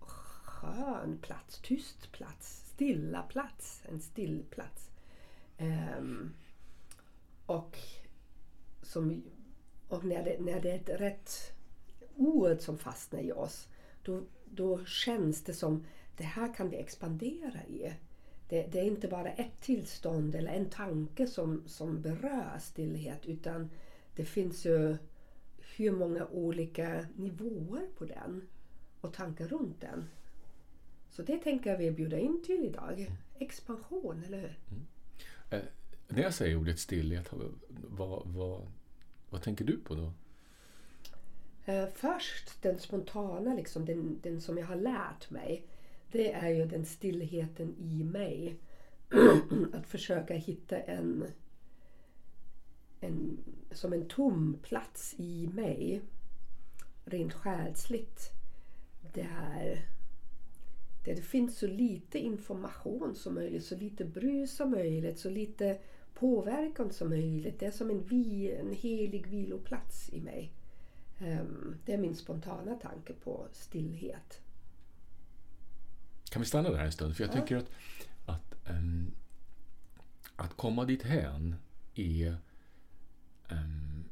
skön 0.00 1.18
plats, 1.22 1.60
tyst 1.62 2.12
plats, 2.12 2.70
stilla 2.74 3.22
plats, 3.22 3.82
en 3.88 4.00
still 4.00 4.44
plats. 4.50 4.90
Um, 5.58 6.34
och 7.46 7.78
som, 8.82 9.22
och 9.88 10.04
när, 10.04 10.24
det, 10.24 10.40
när 10.40 10.60
det 10.60 10.70
är 10.70 10.76
ett 10.76 11.00
rätt 11.00 11.52
ord 12.16 12.60
som 12.60 12.78
fastnar 12.78 13.20
i 13.20 13.32
oss, 13.32 13.68
då, 14.02 14.22
då 14.44 14.84
känns 14.84 15.44
det 15.44 15.54
som 15.54 15.84
det 16.16 16.24
här 16.24 16.54
kan 16.54 16.70
vi 16.70 16.76
expandera 16.76 17.64
i. 17.64 17.92
Det, 18.48 18.62
det, 18.72 18.80
är 18.80 18.84
inte 18.84 19.08
bara 19.08 19.30
ett 19.30 19.60
tillstånd 19.60 20.34
eller 20.34 20.52
en 20.52 20.70
tanke 20.70 21.26
som, 21.26 21.62
som 21.66 22.02
berör 22.02 22.58
stillhet 22.60 23.26
utan 23.26 23.70
det 24.16 24.24
finns 24.24 24.66
ju 24.66 24.96
hur 25.76 25.92
många 25.92 26.26
olika 26.26 27.06
nivåer 27.16 27.86
på 27.98 28.04
den 28.04 28.48
och 29.00 29.14
tankar 29.14 29.48
runt 29.48 29.80
den. 29.80 30.08
Så 31.10 31.22
det 31.22 31.38
tänker 31.38 31.78
vi 31.78 31.90
bjuda 31.90 32.18
in 32.18 32.42
till 32.42 32.64
idag. 32.64 33.10
Expansion, 33.38 34.22
eller 34.26 34.38
hur? 34.38 34.58
Mm. 34.70 34.86
Eh, 35.50 35.68
när 36.08 36.22
jag 36.22 36.34
säger 36.34 36.56
ordet 36.56 36.78
stillhet, 36.78 37.28
vad, 37.68 38.22
vad, 38.26 38.66
vad 39.30 39.42
tänker 39.42 39.64
du 39.64 39.76
på 39.76 39.94
då? 39.94 40.12
Eh, 41.72 41.88
först 41.94 42.62
den 42.62 42.78
spontana, 42.78 43.54
liksom, 43.54 43.84
den, 43.84 44.18
den 44.22 44.40
som 44.40 44.58
jag 44.58 44.66
har 44.66 44.76
lärt 44.76 45.30
mig. 45.30 45.62
Det 46.12 46.32
är 46.32 46.48
ju 46.48 46.66
den 46.66 46.84
stillheten 46.84 47.74
i 47.78 48.04
mig. 48.04 48.56
att 49.72 49.86
försöka 49.86 50.34
hitta 50.34 50.80
en, 50.80 51.26
en 53.00 53.38
som 53.70 53.92
en 53.92 54.08
tom 54.08 54.58
plats 54.62 55.14
i 55.18 55.50
mig. 55.54 56.02
Rent 57.04 57.32
själsligt. 57.32 58.30
Där, 59.14 59.86
där 61.04 61.14
det 61.14 61.22
finns 61.22 61.58
så 61.58 61.66
lite 61.66 62.18
information 62.18 63.14
som 63.14 63.34
möjligt, 63.34 63.64
så 63.64 63.76
lite 63.76 64.04
brus 64.04 64.56
som 64.56 64.70
möjligt, 64.70 65.18
så 65.18 65.30
lite 65.30 65.78
påverkan 66.14 66.92
som 66.92 67.08
möjligt. 67.08 67.60
Det 67.60 67.66
är 67.66 67.70
som 67.70 67.90
en, 67.90 68.04
vi, 68.04 68.52
en 68.52 68.72
helig 68.72 69.26
viloplats 69.26 70.12
i 70.12 70.20
mig. 70.20 70.52
Um, 71.20 71.76
det 71.84 71.92
är 71.92 71.98
min 71.98 72.16
spontana 72.16 72.74
tanke 72.74 73.12
på 73.12 73.46
stillhet. 73.52 74.40
Kan 76.30 76.42
vi 76.42 76.48
stanna 76.48 76.70
där 76.70 76.78
en 76.78 76.92
stund? 76.92 77.16
För 77.16 77.24
jag 77.24 77.36
ja. 77.36 77.40
tycker 77.40 77.56
att, 77.56 77.70
att, 78.26 78.54
um, 78.70 79.14
att 80.36 80.56
komma 80.56 80.84
dit 80.84 81.02
hän 81.02 81.56
är 81.94 82.36
um, 83.50 84.04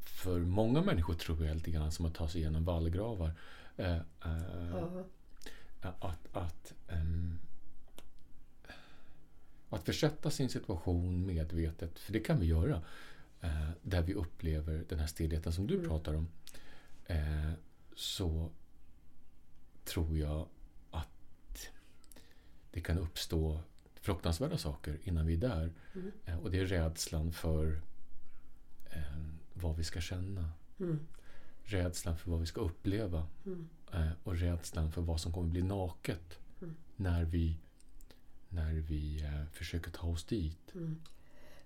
för 0.00 0.40
många 0.40 0.82
människor 0.82 1.14
tror 1.14 1.46
jag 1.46 1.54
lite 1.54 1.70
grann 1.70 1.92
som 1.92 2.06
att 2.06 2.14
ta 2.14 2.28
sig 2.28 2.40
igenom 2.40 2.64
vallgravar. 2.64 3.32
Uh, 3.78 3.96
uh, 4.26 5.02
att, 5.80 6.36
att 6.36 6.74
um, 6.88 7.38
att 9.70 9.84
försätta 9.84 10.30
sin 10.30 10.48
situation 10.48 11.26
medvetet, 11.26 11.98
för 11.98 12.12
det 12.12 12.20
kan 12.20 12.40
vi 12.40 12.46
göra, 12.46 12.82
eh, 13.40 13.70
där 13.82 14.02
vi 14.02 14.14
upplever 14.14 14.84
den 14.88 14.98
här 14.98 15.06
stillheten 15.06 15.52
som 15.52 15.66
du 15.66 15.74
mm. 15.74 15.88
pratar 15.88 16.14
om, 16.14 16.28
så 17.96 18.50
tror 19.84 20.18
jag 20.18 20.48
det 22.74 22.80
kan 22.80 22.98
uppstå 22.98 23.60
fruktansvärda 23.94 24.58
saker 24.58 24.98
innan 25.02 25.26
vi 25.26 25.34
är 25.34 25.38
där. 25.38 25.72
Mm. 25.94 26.12
Eh, 26.24 26.38
och 26.38 26.50
det 26.50 26.58
är 26.58 26.66
rädslan 26.66 27.32
för 27.32 27.80
eh, 28.90 29.02
vad 29.54 29.76
vi 29.76 29.84
ska 29.84 30.00
känna. 30.00 30.50
Mm. 30.80 31.06
Rädslan 31.64 32.16
för 32.16 32.30
vad 32.30 32.40
vi 32.40 32.46
ska 32.46 32.60
uppleva. 32.60 33.26
Mm. 33.46 33.68
Eh, 33.92 34.10
och 34.24 34.36
rädslan 34.36 34.92
för 34.92 35.02
vad 35.02 35.20
som 35.20 35.32
kommer 35.32 35.48
bli 35.48 35.62
naket 35.62 36.38
mm. 36.62 36.74
när 36.96 37.24
vi 37.24 37.56
när 38.48 38.72
vi 38.72 39.22
eh, 39.22 39.44
försöker 39.52 39.90
ta 39.90 40.06
oss 40.06 40.24
dit. 40.24 40.74
Mm. 40.74 41.00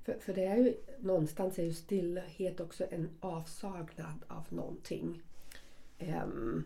För, 0.03 0.19
för 0.21 0.35
det 0.35 0.45
är 0.45 0.57
ju 0.57 0.75
någonstans 0.99 1.59
är 1.59 1.65
ju 1.65 1.75
stillhet 1.75 2.61
också 2.61 2.87
en 2.91 3.09
avsaknad 3.21 4.25
av 4.29 4.45
någonting. 4.49 5.23
Um. 5.99 6.65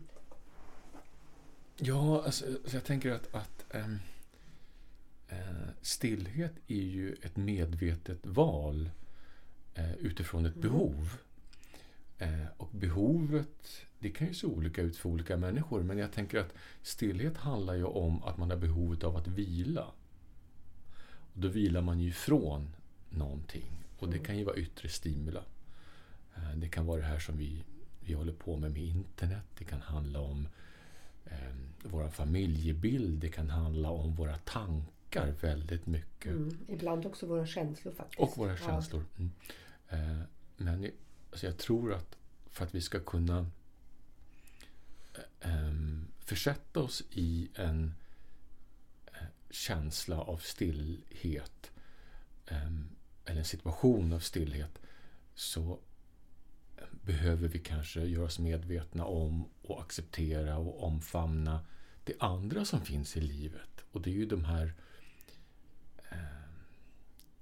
Ja, 1.76 2.22
alltså, 2.24 2.44
jag 2.72 2.84
tänker 2.84 3.10
att, 3.10 3.34
att 3.34 3.64
um, 3.74 3.98
stillhet 5.82 6.52
är 6.66 6.82
ju 6.82 7.14
ett 7.22 7.36
medvetet 7.36 8.26
val 8.26 8.90
uh, 9.78 9.94
utifrån 9.94 10.46
ett 10.46 10.56
mm. 10.56 10.68
behov. 10.68 11.16
Uh, 12.22 12.46
och 12.56 12.68
behovet, 12.72 13.86
det 13.98 14.10
kan 14.10 14.26
ju 14.26 14.34
se 14.34 14.46
olika 14.46 14.82
ut 14.82 14.96
för 14.96 15.08
olika 15.08 15.36
människor, 15.36 15.82
men 15.82 15.98
jag 15.98 16.12
tänker 16.12 16.38
att 16.38 16.54
stillhet 16.82 17.36
handlar 17.36 17.74
ju 17.74 17.84
om 17.84 18.22
att 18.22 18.38
man 18.38 18.50
har 18.50 18.56
behovet 18.56 19.04
av 19.04 19.16
att 19.16 19.28
vila. 19.28 19.86
Och 21.34 21.40
då 21.40 21.48
vilar 21.48 21.82
man 21.82 22.00
ju 22.00 22.08
ifrån 22.08 22.76
någonting. 23.10 23.84
Och 23.98 24.08
det 24.08 24.16
mm. 24.16 24.26
kan 24.26 24.38
ju 24.38 24.44
vara 24.44 24.56
yttre 24.56 24.88
stimula. 24.88 25.44
Eh, 26.36 26.56
det 26.56 26.68
kan 26.68 26.86
vara 26.86 27.00
det 27.00 27.06
här 27.06 27.18
som 27.18 27.38
vi, 27.38 27.64
vi 28.00 28.12
håller 28.12 28.32
på 28.32 28.56
med 28.56 28.72
med 28.72 28.82
internet. 28.82 29.44
Det 29.58 29.64
kan 29.64 29.80
handla 29.80 30.20
om 30.20 30.48
eh, 31.24 31.54
vår 31.82 32.08
familjebild. 32.08 33.20
Det 33.20 33.28
kan 33.28 33.50
handla 33.50 33.90
om 33.90 34.14
våra 34.14 34.36
tankar 34.36 35.01
väldigt 35.20 35.86
mycket. 35.86 36.32
Mm, 36.32 36.58
ibland 36.68 37.06
också 37.06 37.26
våra 37.26 37.46
känslor 37.46 37.92
faktiskt. 37.92 38.20
Och 38.20 38.38
våra 38.38 38.56
känslor. 38.56 39.04
Mm. 39.18 39.30
Eh, 39.88 40.22
men 40.56 40.90
alltså 41.30 41.46
jag 41.46 41.58
tror 41.58 41.94
att 41.94 42.16
för 42.50 42.64
att 42.64 42.74
vi 42.74 42.80
ska 42.80 43.00
kunna 43.00 43.46
eh, 45.14 45.54
ehm, 45.54 46.06
försätta 46.18 46.80
oss 46.80 47.02
i 47.10 47.48
en 47.54 47.94
känsla 49.50 50.20
av 50.20 50.38
stillhet 50.38 51.70
ehm, 52.46 52.88
eller 53.24 53.38
en 53.38 53.44
situation 53.44 54.12
av 54.12 54.20
stillhet 54.20 54.78
så 55.34 55.78
behöver 56.90 57.48
vi 57.48 57.58
kanske 57.58 58.00
göra 58.00 58.24
oss 58.24 58.38
medvetna 58.38 59.04
om 59.04 59.48
och 59.62 59.80
acceptera 59.80 60.58
och 60.58 60.82
omfamna 60.82 61.66
det 62.04 62.14
andra 62.18 62.64
som 62.64 62.80
finns 62.80 63.16
i 63.16 63.20
livet. 63.20 63.84
Och 63.92 64.02
det 64.02 64.10
är 64.10 64.14
ju 64.14 64.26
de 64.26 64.44
här 64.44 64.64
ehm, 64.64 64.72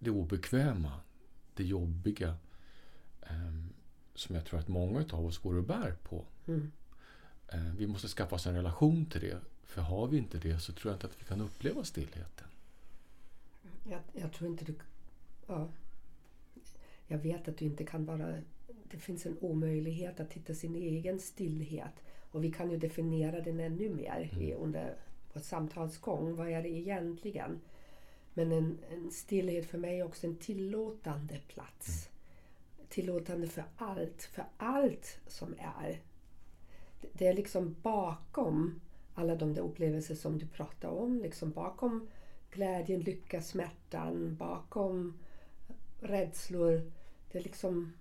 det 0.00 0.10
obekväma, 0.10 1.00
det 1.54 1.64
jobbiga 1.64 2.36
ehm, 3.22 3.72
som 4.14 4.34
jag 4.34 4.44
tror 4.44 4.60
att 4.60 4.68
många 4.68 5.04
av 5.12 5.26
oss 5.26 5.38
går 5.38 5.54
och 5.54 5.64
bär 5.64 5.96
på. 6.02 6.24
Mm. 6.46 6.72
Vi 7.78 7.86
måste 7.86 8.08
skaffa 8.08 8.34
oss 8.34 8.46
en 8.46 8.54
relation 8.54 9.06
till 9.06 9.20
det 9.20 9.40
för 9.62 9.82
har 9.82 10.06
vi 10.06 10.18
inte 10.18 10.38
det 10.38 10.60
så 10.60 10.72
tror 10.72 10.90
jag 10.90 10.96
inte 10.96 11.06
att 11.06 11.20
vi 11.20 11.24
kan 11.24 11.40
uppleva 11.40 11.84
stillheten. 11.84 12.46
Jag, 13.84 14.00
jag 14.12 14.32
tror 14.32 14.50
inte 14.50 14.64
du... 14.64 14.74
Ja. 15.46 15.68
Jag 17.06 17.18
vet 17.18 17.48
att 17.48 17.56
du 17.56 17.64
inte 17.64 17.84
kan 17.84 18.06
bara... 18.06 18.34
Det 18.90 18.98
finns 18.98 19.26
en 19.26 19.36
omöjlighet 19.40 20.20
att 20.20 20.32
hitta 20.32 20.54
sin 20.54 20.74
egen 20.74 21.20
stillhet. 21.20 21.94
Och 22.30 22.44
vi 22.44 22.52
kan 22.52 22.70
ju 22.70 22.76
definiera 22.76 23.40
den 23.40 23.60
ännu 23.60 23.94
mer 23.94 24.30
mm. 24.32 24.62
under 24.62 24.96
vår 25.32 25.40
samtalsgång. 25.40 26.36
Vad 26.36 26.48
är 26.48 26.62
det 26.62 26.68
egentligen? 26.68 27.60
Men 28.34 28.52
en, 28.52 28.78
en 28.90 29.10
stillhet 29.10 29.66
för 29.66 29.78
mig 29.78 30.00
är 30.00 30.04
också 30.04 30.26
en 30.26 30.36
tillåtande 30.36 31.40
plats. 31.48 32.08
Mm. 32.08 32.86
Tillåtande 32.88 33.48
för 33.48 33.64
allt, 33.76 34.22
för 34.22 34.44
allt 34.56 35.18
som 35.26 35.54
är. 35.58 36.00
Det 37.12 37.26
är 37.26 37.34
liksom 37.34 37.76
bakom 37.82 38.80
alla 39.14 39.36
de 39.36 39.54
där 39.54 39.62
upplevelser 39.62 40.14
som 40.14 40.38
du 40.38 40.46
pratar 40.46 40.88
om. 40.88 41.20
Liksom 41.22 41.50
bakom 41.50 42.08
glädjen, 42.50 43.00
lycka, 43.00 43.42
smärtan, 43.42 44.36
bakom 44.36 45.18
rädslor. 46.00 46.92
Det 47.32 47.38
är 47.38 47.42
liksom 47.42 47.92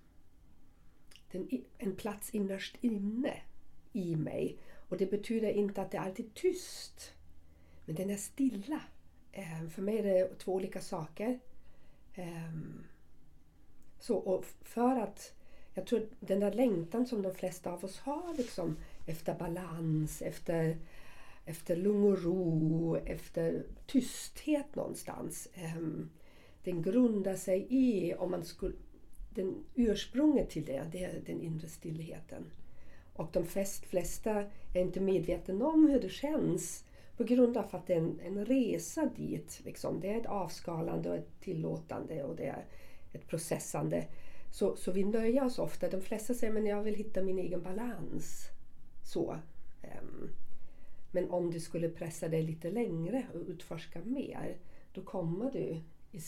en 1.77 1.95
plats 1.95 2.29
innerst 2.29 2.75
inne 2.81 3.41
i 3.93 4.15
mig. 4.15 4.57
Och 4.89 4.97
det 4.97 5.05
betyder 5.05 5.49
inte 5.49 5.81
att 5.81 5.91
det 5.91 5.99
alltid 5.99 6.25
är 6.25 6.29
tyst. 6.29 7.13
Men 7.85 7.95
den 7.95 8.09
är 8.09 8.17
stilla. 8.17 8.81
Ehm, 9.39 9.69
för 9.69 9.81
mig 9.81 9.97
är 9.97 10.03
det 10.03 10.39
två 10.39 10.53
olika 10.53 10.81
saker. 10.81 11.39
Ehm, 12.15 12.83
så, 13.99 14.15
och 14.15 14.45
för 14.61 14.99
att 14.99 15.33
jag 15.73 15.87
tror 15.87 16.07
den 16.19 16.39
där 16.39 16.53
längtan 16.53 17.07
som 17.07 17.21
de 17.21 17.33
flesta 17.33 17.71
av 17.71 17.85
oss 17.85 17.99
har 17.99 18.33
liksom, 18.37 18.77
efter 19.05 19.33
balans, 19.35 20.21
efter 20.21 20.77
efter 21.49 21.75
lugn 21.75 22.03
och 22.03 22.23
ro, 22.23 22.95
efter 22.95 23.63
tysthet 23.87 24.75
någonstans. 24.75 25.49
Ehm, 25.53 26.09
den 26.63 26.81
grundar 26.81 27.35
sig 27.35 27.67
i, 27.69 28.13
om 28.13 28.31
man 28.31 28.45
skulle, 28.45 28.75
den 29.29 29.63
ursprunget 29.75 30.49
till 30.49 30.65
det, 30.65 30.83
det 30.91 31.03
är 31.03 31.21
den 31.25 31.41
inre 31.41 31.67
stillheten. 31.67 32.45
Och 33.13 33.29
de 33.31 33.45
flesta 33.89 34.43
är 34.73 34.81
inte 34.81 34.99
medvetna 34.99 35.65
om 35.65 35.87
hur 35.87 35.99
det 35.99 36.09
känns 36.09 36.85
på 37.19 37.25
grund 37.25 37.57
av 37.57 37.75
att 37.75 37.87
det 37.87 37.93
är 37.93 37.97
en, 37.97 38.19
en 38.19 38.45
resa 38.45 39.09
dit. 39.15 39.61
Liksom. 39.65 39.99
Det 39.99 40.13
är 40.13 40.19
ett 40.19 40.25
avskalande 40.25 41.09
och 41.09 41.15
ett 41.15 41.39
tillåtande 41.39 42.23
och 42.23 42.35
det 42.35 42.45
är 42.45 42.65
ett 43.13 43.27
processande. 43.27 44.07
Så, 44.51 44.75
så 44.75 44.91
vi 44.91 45.03
nöjer 45.03 45.43
oss 45.43 45.59
ofta. 45.59 45.89
De 45.89 46.01
flesta 46.01 46.33
säger 46.33 46.59
att 46.59 46.67
jag 46.67 46.83
vill 46.83 46.95
hitta 46.95 47.21
min 47.21 47.39
egen 47.39 47.61
balans. 47.63 48.47
Så. 49.03 49.37
Um, 49.83 50.29
Men 51.11 51.29
om 51.29 51.51
du 51.51 51.59
skulle 51.59 51.89
pressa 51.89 52.27
dig 52.27 52.43
lite 52.43 52.71
längre 52.71 53.27
och 53.33 53.41
utforska 53.47 53.99
mer, 54.03 54.57
då 54.93 55.01
kommer 55.01 55.51
du 55.51 55.81
i 56.11 56.21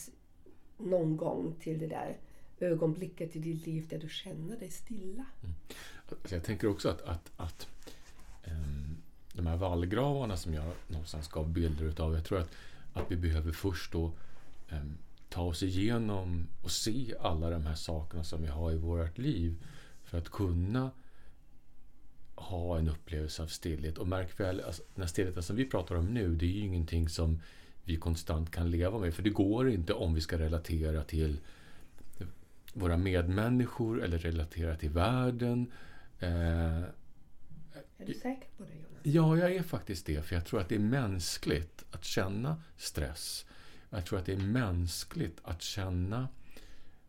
någon 0.78 1.16
gång 1.16 1.54
till 1.60 1.78
det 1.78 1.86
där 1.86 2.18
ögonblicket 2.60 3.36
i 3.36 3.38
ditt 3.38 3.66
liv 3.66 3.86
där 3.88 3.98
du 3.98 4.08
känner 4.08 4.56
dig 4.56 4.70
stilla. 4.70 5.26
Mm. 5.42 5.54
Alltså, 6.08 6.34
jag 6.34 6.44
tänker 6.44 6.68
också 6.68 6.88
att, 6.88 7.02
att, 7.02 7.30
att 7.36 7.68
um 8.44 8.81
de 9.32 9.46
här 9.46 9.56
vallgravarna 9.56 10.36
som 10.36 10.54
jag 10.54 10.72
någonstans 10.88 11.28
gav 11.28 11.48
bilder 11.48 11.84
utav, 11.84 12.14
jag 12.14 12.24
tror 12.24 12.38
att, 12.38 12.50
att 12.92 13.04
vi 13.08 13.16
behöver 13.16 13.52
först 13.52 13.92
då 13.92 14.12
ehm, 14.68 14.98
ta 15.28 15.42
oss 15.42 15.62
igenom 15.62 16.46
och 16.62 16.70
se 16.70 17.14
alla 17.20 17.50
de 17.50 17.66
här 17.66 17.74
sakerna 17.74 18.24
som 18.24 18.42
vi 18.42 18.48
har 18.48 18.72
i 18.72 18.76
vårt 18.76 19.18
liv 19.18 19.64
för 20.04 20.18
att 20.18 20.28
kunna 20.28 20.90
ha 22.34 22.78
en 22.78 22.88
upplevelse 22.88 23.42
av 23.42 23.46
stillhet. 23.46 23.98
Och 23.98 24.08
märk 24.08 24.40
väl, 24.40 24.60
alltså, 24.60 24.82
den 24.94 25.02
här 25.02 25.08
stillheten 25.08 25.42
som 25.42 25.56
vi 25.56 25.64
pratar 25.64 25.94
om 25.94 26.06
nu, 26.06 26.34
det 26.34 26.46
är 26.46 26.50
ju 26.50 26.60
ingenting 26.60 27.08
som 27.08 27.40
vi 27.84 27.96
konstant 27.96 28.50
kan 28.50 28.70
leva 28.70 28.98
med. 28.98 29.14
För 29.14 29.22
det 29.22 29.30
går 29.30 29.70
inte 29.70 29.92
om 29.92 30.14
vi 30.14 30.20
ska 30.20 30.38
relatera 30.38 31.04
till 31.04 31.38
våra 32.72 32.96
medmänniskor 32.96 34.02
eller 34.02 34.18
relatera 34.18 34.76
till 34.76 34.90
världen. 34.90 35.70
Eh, 36.18 36.82
är 38.02 38.06
du 38.06 38.14
säker 38.14 38.48
på 38.56 38.64
det 38.64 38.74
Jonas? 38.74 39.00
Ja, 39.02 39.36
jag 39.36 39.54
är 39.54 39.62
faktiskt 39.62 40.06
det. 40.06 40.22
För 40.22 40.34
jag 40.34 40.44
tror 40.44 40.60
att 40.60 40.68
det 40.68 40.74
är 40.74 40.78
mänskligt 40.78 41.84
att 41.90 42.04
känna 42.04 42.62
stress. 42.76 43.46
Jag 43.90 44.06
tror 44.06 44.18
att 44.18 44.26
det 44.26 44.32
är 44.32 44.46
mänskligt 44.46 45.40
att 45.42 45.62
känna 45.62 46.28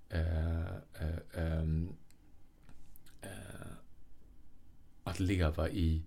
eh, 0.09 0.61
eh, 0.63 1.19
ehm, 1.33 1.89
eh, 3.21 3.29
att 5.03 5.19
leva 5.19 5.69
i 5.69 6.03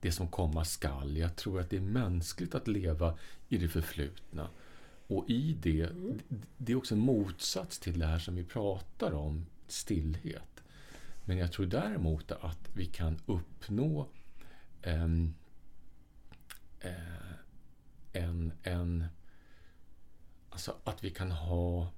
det 0.00 0.12
som 0.12 0.28
komma 0.28 0.64
skall. 0.64 1.16
Jag 1.16 1.36
tror 1.36 1.60
att 1.60 1.70
det 1.70 1.76
är 1.76 1.80
mänskligt 1.80 2.54
att 2.54 2.68
leva 2.68 3.18
i 3.48 3.58
det 3.58 3.68
förflutna. 3.68 4.48
Och 5.06 5.30
i 5.30 5.56
det, 5.62 5.90
det 6.56 6.72
är 6.72 6.76
också 6.76 6.94
en 6.94 7.00
motsats 7.00 7.78
till 7.78 7.98
det 7.98 8.06
här 8.06 8.18
som 8.18 8.34
vi 8.34 8.44
pratar 8.44 9.12
om, 9.12 9.46
stillhet. 9.66 10.62
Men 11.24 11.38
jag 11.38 11.52
tror 11.52 11.66
däremot 11.66 12.32
att 12.32 12.70
vi 12.72 12.86
kan 12.86 13.18
uppnå 13.26 14.08
en, 14.82 15.34
eh, 16.80 17.32
en, 18.12 18.52
en 18.62 19.04
alltså 20.50 20.76
att 20.84 21.04
vi 21.04 21.10
kan 21.10 21.30
ha 21.30 21.92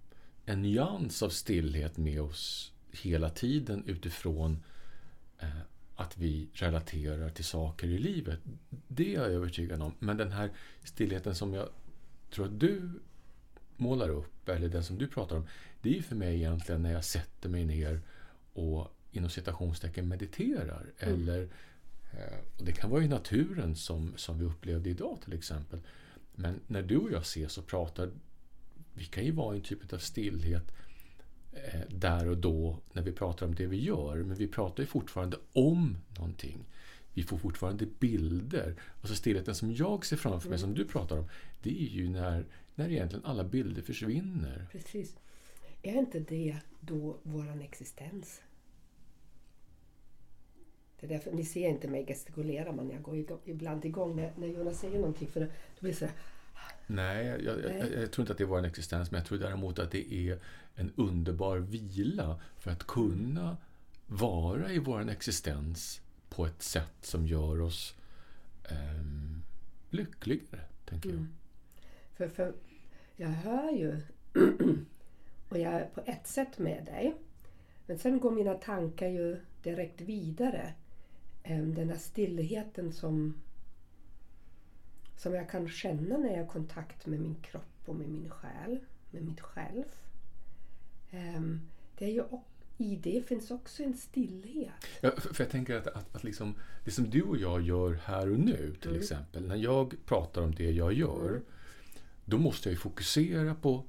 en 0.44 0.62
nyans 0.62 1.22
av 1.22 1.28
stillhet 1.28 1.96
med 1.96 2.20
oss 2.20 2.72
hela 2.92 3.30
tiden 3.30 3.84
utifrån 3.86 4.62
eh, 5.38 5.60
att 5.96 6.18
vi 6.18 6.48
relaterar 6.52 7.30
till 7.30 7.44
saker 7.44 7.86
i 7.88 7.98
livet. 7.98 8.40
Det 8.88 9.14
är 9.14 9.20
jag 9.20 9.30
övertygad 9.30 9.82
om. 9.82 9.94
Men 9.98 10.16
den 10.16 10.32
här 10.32 10.50
stillheten 10.84 11.34
som 11.34 11.54
jag 11.54 11.68
tror 12.30 12.46
att 12.46 12.60
du 12.60 13.00
målar 13.76 14.08
upp, 14.08 14.48
eller 14.48 14.68
den 14.68 14.84
som 14.84 14.98
du 14.98 15.06
pratar 15.06 15.36
om, 15.36 15.46
det 15.82 15.90
är 15.90 15.94
ju 15.94 16.02
för 16.02 16.16
mig 16.16 16.36
egentligen 16.36 16.82
när 16.82 16.92
jag 16.92 17.04
sätter 17.04 17.48
mig 17.48 17.64
ner 17.64 18.00
och 18.52 18.88
inom 19.12 19.30
citationstecken 19.30 20.08
mediterar. 20.08 20.86
Eller, 20.98 21.42
eh, 21.42 21.48
och 22.58 22.64
det 22.64 22.72
kan 22.72 22.90
vara 22.90 23.02
i 23.02 23.08
naturen 23.08 23.76
som, 23.76 24.12
som 24.16 24.38
vi 24.38 24.44
upplevde 24.44 24.90
idag 24.90 25.18
till 25.24 25.32
exempel. 25.32 25.80
Men 26.34 26.60
när 26.66 26.82
du 26.82 26.96
och 26.96 27.12
jag 27.12 27.22
ses 27.22 27.58
och 27.58 27.66
pratar, 27.66 28.10
vi 28.94 29.04
kan 29.04 29.24
ju 29.24 29.32
vara 29.32 29.54
i 29.54 29.58
en 29.58 29.64
typ 29.64 29.92
av 29.92 29.98
stillhet 29.98 30.72
eh, 31.52 31.80
där 31.88 32.28
och 32.28 32.38
då 32.38 32.78
när 32.92 33.02
vi 33.02 33.12
pratar 33.12 33.46
om 33.46 33.54
det 33.54 33.66
vi 33.66 33.84
gör. 33.84 34.16
Men 34.16 34.36
vi 34.36 34.48
pratar 34.48 34.82
ju 34.82 34.86
fortfarande 34.86 35.36
om 35.52 35.96
någonting. 36.16 36.64
Vi 37.14 37.22
får 37.22 37.38
fortfarande 37.38 37.86
bilder. 37.86 38.76
Alltså 39.00 39.14
stillheten 39.16 39.54
som 39.54 39.72
jag 39.72 40.06
ser 40.06 40.16
framför 40.16 40.48
mig, 40.48 40.58
som 40.58 40.74
du 40.74 40.84
pratar 40.84 41.18
om, 41.18 41.28
det 41.62 41.82
är 41.82 41.88
ju 41.88 42.08
när, 42.08 42.46
när 42.74 42.90
egentligen 42.90 43.24
alla 43.24 43.44
bilder 43.44 43.82
försvinner. 43.82 44.66
Precis. 44.72 45.14
Är 45.82 45.98
inte 45.98 46.20
det 46.20 46.56
då 46.80 47.18
våran 47.22 47.60
existens? 47.60 48.40
Det 51.00 51.06
är 51.06 51.08
därför, 51.08 51.32
ni 51.32 51.44
ser 51.44 51.68
inte 51.68 51.88
mig 51.88 52.06
gestikulera 52.06 52.72
men 52.72 52.90
jag 52.90 53.02
går 53.02 53.16
igång, 53.16 53.38
ibland 53.44 53.84
igång 53.84 54.16
när, 54.16 54.32
när 54.36 54.46
Jonas 54.46 54.80
säger 54.80 54.98
någonting 54.98 55.28
för 55.28 55.40
då 55.40 55.46
blir 55.80 55.92
det 55.92 55.98
så 55.98 56.04
här, 56.04 56.14
Nej, 56.86 57.26
jag, 57.26 57.42
jag. 57.42 57.58
Jag, 57.64 58.02
jag 58.02 58.12
tror 58.12 58.22
inte 58.22 58.32
att 58.32 58.38
det 58.38 58.44
är 58.44 58.48
vår 58.48 58.64
existens, 58.64 59.10
men 59.10 59.18
jag 59.18 59.26
tror 59.26 59.38
däremot 59.38 59.78
att 59.78 59.90
det 59.90 60.14
är 60.14 60.38
en 60.74 60.92
underbar 60.96 61.58
vila 61.58 62.40
för 62.58 62.70
att 62.70 62.86
kunna 62.86 63.56
vara 64.06 64.72
i 64.72 64.78
vår 64.78 65.10
existens 65.10 66.00
på 66.28 66.46
ett 66.46 66.62
sätt 66.62 66.96
som 67.00 67.26
gör 67.26 67.60
oss 67.60 67.94
ehm, 68.70 69.42
lyckligare, 69.90 70.60
tänker 70.84 71.08
jag. 71.08 71.18
Mm. 71.18 71.32
För, 72.16 72.28
för 72.28 72.52
jag 73.16 73.28
hör 73.28 73.70
ju 73.70 74.00
och 75.48 75.58
jag 75.58 75.72
är 75.72 75.88
på 75.94 76.00
ett 76.06 76.26
sätt 76.26 76.58
med 76.58 76.84
dig. 76.84 77.14
Men 77.86 77.98
sen 77.98 78.20
går 78.20 78.30
mina 78.30 78.54
tankar 78.54 79.08
ju 79.08 79.40
direkt 79.62 80.00
vidare. 80.00 80.74
Em, 81.50 81.74
Den 81.74 81.88
här 81.88 81.98
stillheten 81.98 82.92
som, 82.92 83.34
som 85.16 85.34
jag 85.34 85.50
kan 85.50 85.68
känna 85.68 86.18
när 86.18 86.30
jag 86.30 86.38
har 86.38 86.46
kontakt 86.52 87.06
med 87.06 87.20
min 87.20 87.34
kropp 87.34 87.62
och 87.86 87.94
med 87.94 88.08
min 88.08 88.30
själ, 88.30 88.78
med 89.10 89.22
mitt 89.24 89.40
själv. 89.40 89.84
Em, 91.10 91.60
Det 91.98 92.04
är 92.04 92.08
ju, 92.10 92.24
I 92.78 92.96
det 92.96 93.26
finns 93.28 93.50
också 93.50 93.82
en 93.82 93.96
stillhet. 93.96 94.70
Ja, 95.00 95.10
för, 95.16 95.44
jag 95.44 95.50
tänker 95.50 95.76
att, 95.76 95.86
att, 95.86 96.14
att 96.14 96.24
liksom, 96.24 96.54
det 96.84 96.90
som 96.90 97.10
du 97.10 97.22
och 97.22 97.36
jag 97.36 97.60
gör 97.62 97.92
här 98.04 98.30
och 98.30 98.38
nu, 98.38 98.74
till 98.80 98.90
Mm. 98.90 99.00
exempel, 99.02 99.46
när 99.48 99.56
jag 99.56 99.94
pratar 100.06 100.42
om 100.42 100.54
det 100.54 100.70
jag 100.70 100.92
gör, 100.92 101.40
då 102.24 102.38
måste 102.38 102.68
jag 102.68 102.72
ju 102.72 102.78
fokusera 102.78 103.54
på 103.54 103.84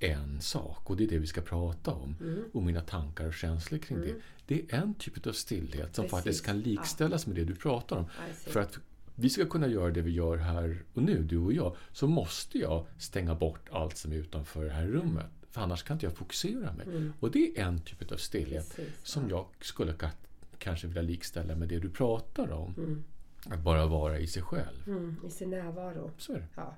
en 0.00 0.40
sak 0.40 0.90
och 0.90 0.96
det 0.96 1.04
är 1.04 1.08
det 1.08 1.18
vi 1.18 1.26
ska 1.26 1.40
prata 1.40 1.90
om. 1.90 2.16
Mm. 2.20 2.44
Och 2.52 2.62
mina 2.62 2.80
tankar 2.80 3.26
och 3.26 3.34
känslor 3.34 3.78
kring 3.78 4.00
det. 4.00 4.14
Det 4.46 4.60
är 4.72 4.78
en 4.82 4.94
typ 4.94 5.26
av 5.26 5.32
stillhet 5.32 5.94
som 5.94 6.02
Precis. 6.04 6.10
faktiskt 6.10 6.46
kan 6.46 6.60
likställas 6.60 7.26
med 7.26 7.36
det 7.36 7.44
du 7.44 7.54
pratar 7.54 7.96
om. 7.96 8.04
För 8.46 8.60
att 8.60 8.78
vi 9.14 9.30
ska 9.30 9.46
kunna 9.46 9.66
göra 9.66 9.90
det 9.90 10.02
vi 10.02 10.10
gör 10.10 10.36
här 10.36 10.82
och 10.94 11.02
nu, 11.02 11.22
du 11.22 11.38
och 11.38 11.52
jag, 11.52 11.76
så 11.92 12.06
måste 12.06 12.58
jag 12.58 12.86
stänga 12.98 13.34
bort 13.34 13.68
allt 13.72 13.96
som 13.96 14.12
är 14.12 14.16
utanför 14.16 14.64
det 14.64 14.70
här 14.70 14.86
rummet. 14.86 15.26
För 15.50 15.60
annars 15.60 15.82
kan 15.82 15.94
inte 15.94 16.06
jag 16.06 16.14
fokusera 16.16 16.72
mig. 16.72 16.86
Och 17.20 17.30
det 17.30 17.58
är 17.58 17.64
en 17.64 17.80
typ 17.80 18.12
av 18.12 18.16
stillhet 18.16 18.78
Mm. 18.78 18.90
Precis, 18.90 19.06
som 19.12 19.28
jag 19.30 19.46
skulle 19.60 19.92
ka- 19.92 20.10
kanske 20.58 20.86
vilja 20.86 21.02
likställa 21.02 21.54
med 21.54 21.68
det 21.68 21.78
du 21.78 21.90
pratar 21.90 22.50
om. 22.52 22.74
Mm. 22.78 23.04
Att 23.46 23.60
bara 23.60 23.86
vara 23.86 24.18
i 24.18 24.26
sig 24.26 24.42
själv. 24.42 24.82
Mm, 24.88 25.16
I 25.26 25.30
sin 25.30 25.50
närvaro. 25.50 26.10
Så 26.18 26.32
är 26.32 26.36
det. 26.38 26.46
Ja. 26.54 26.76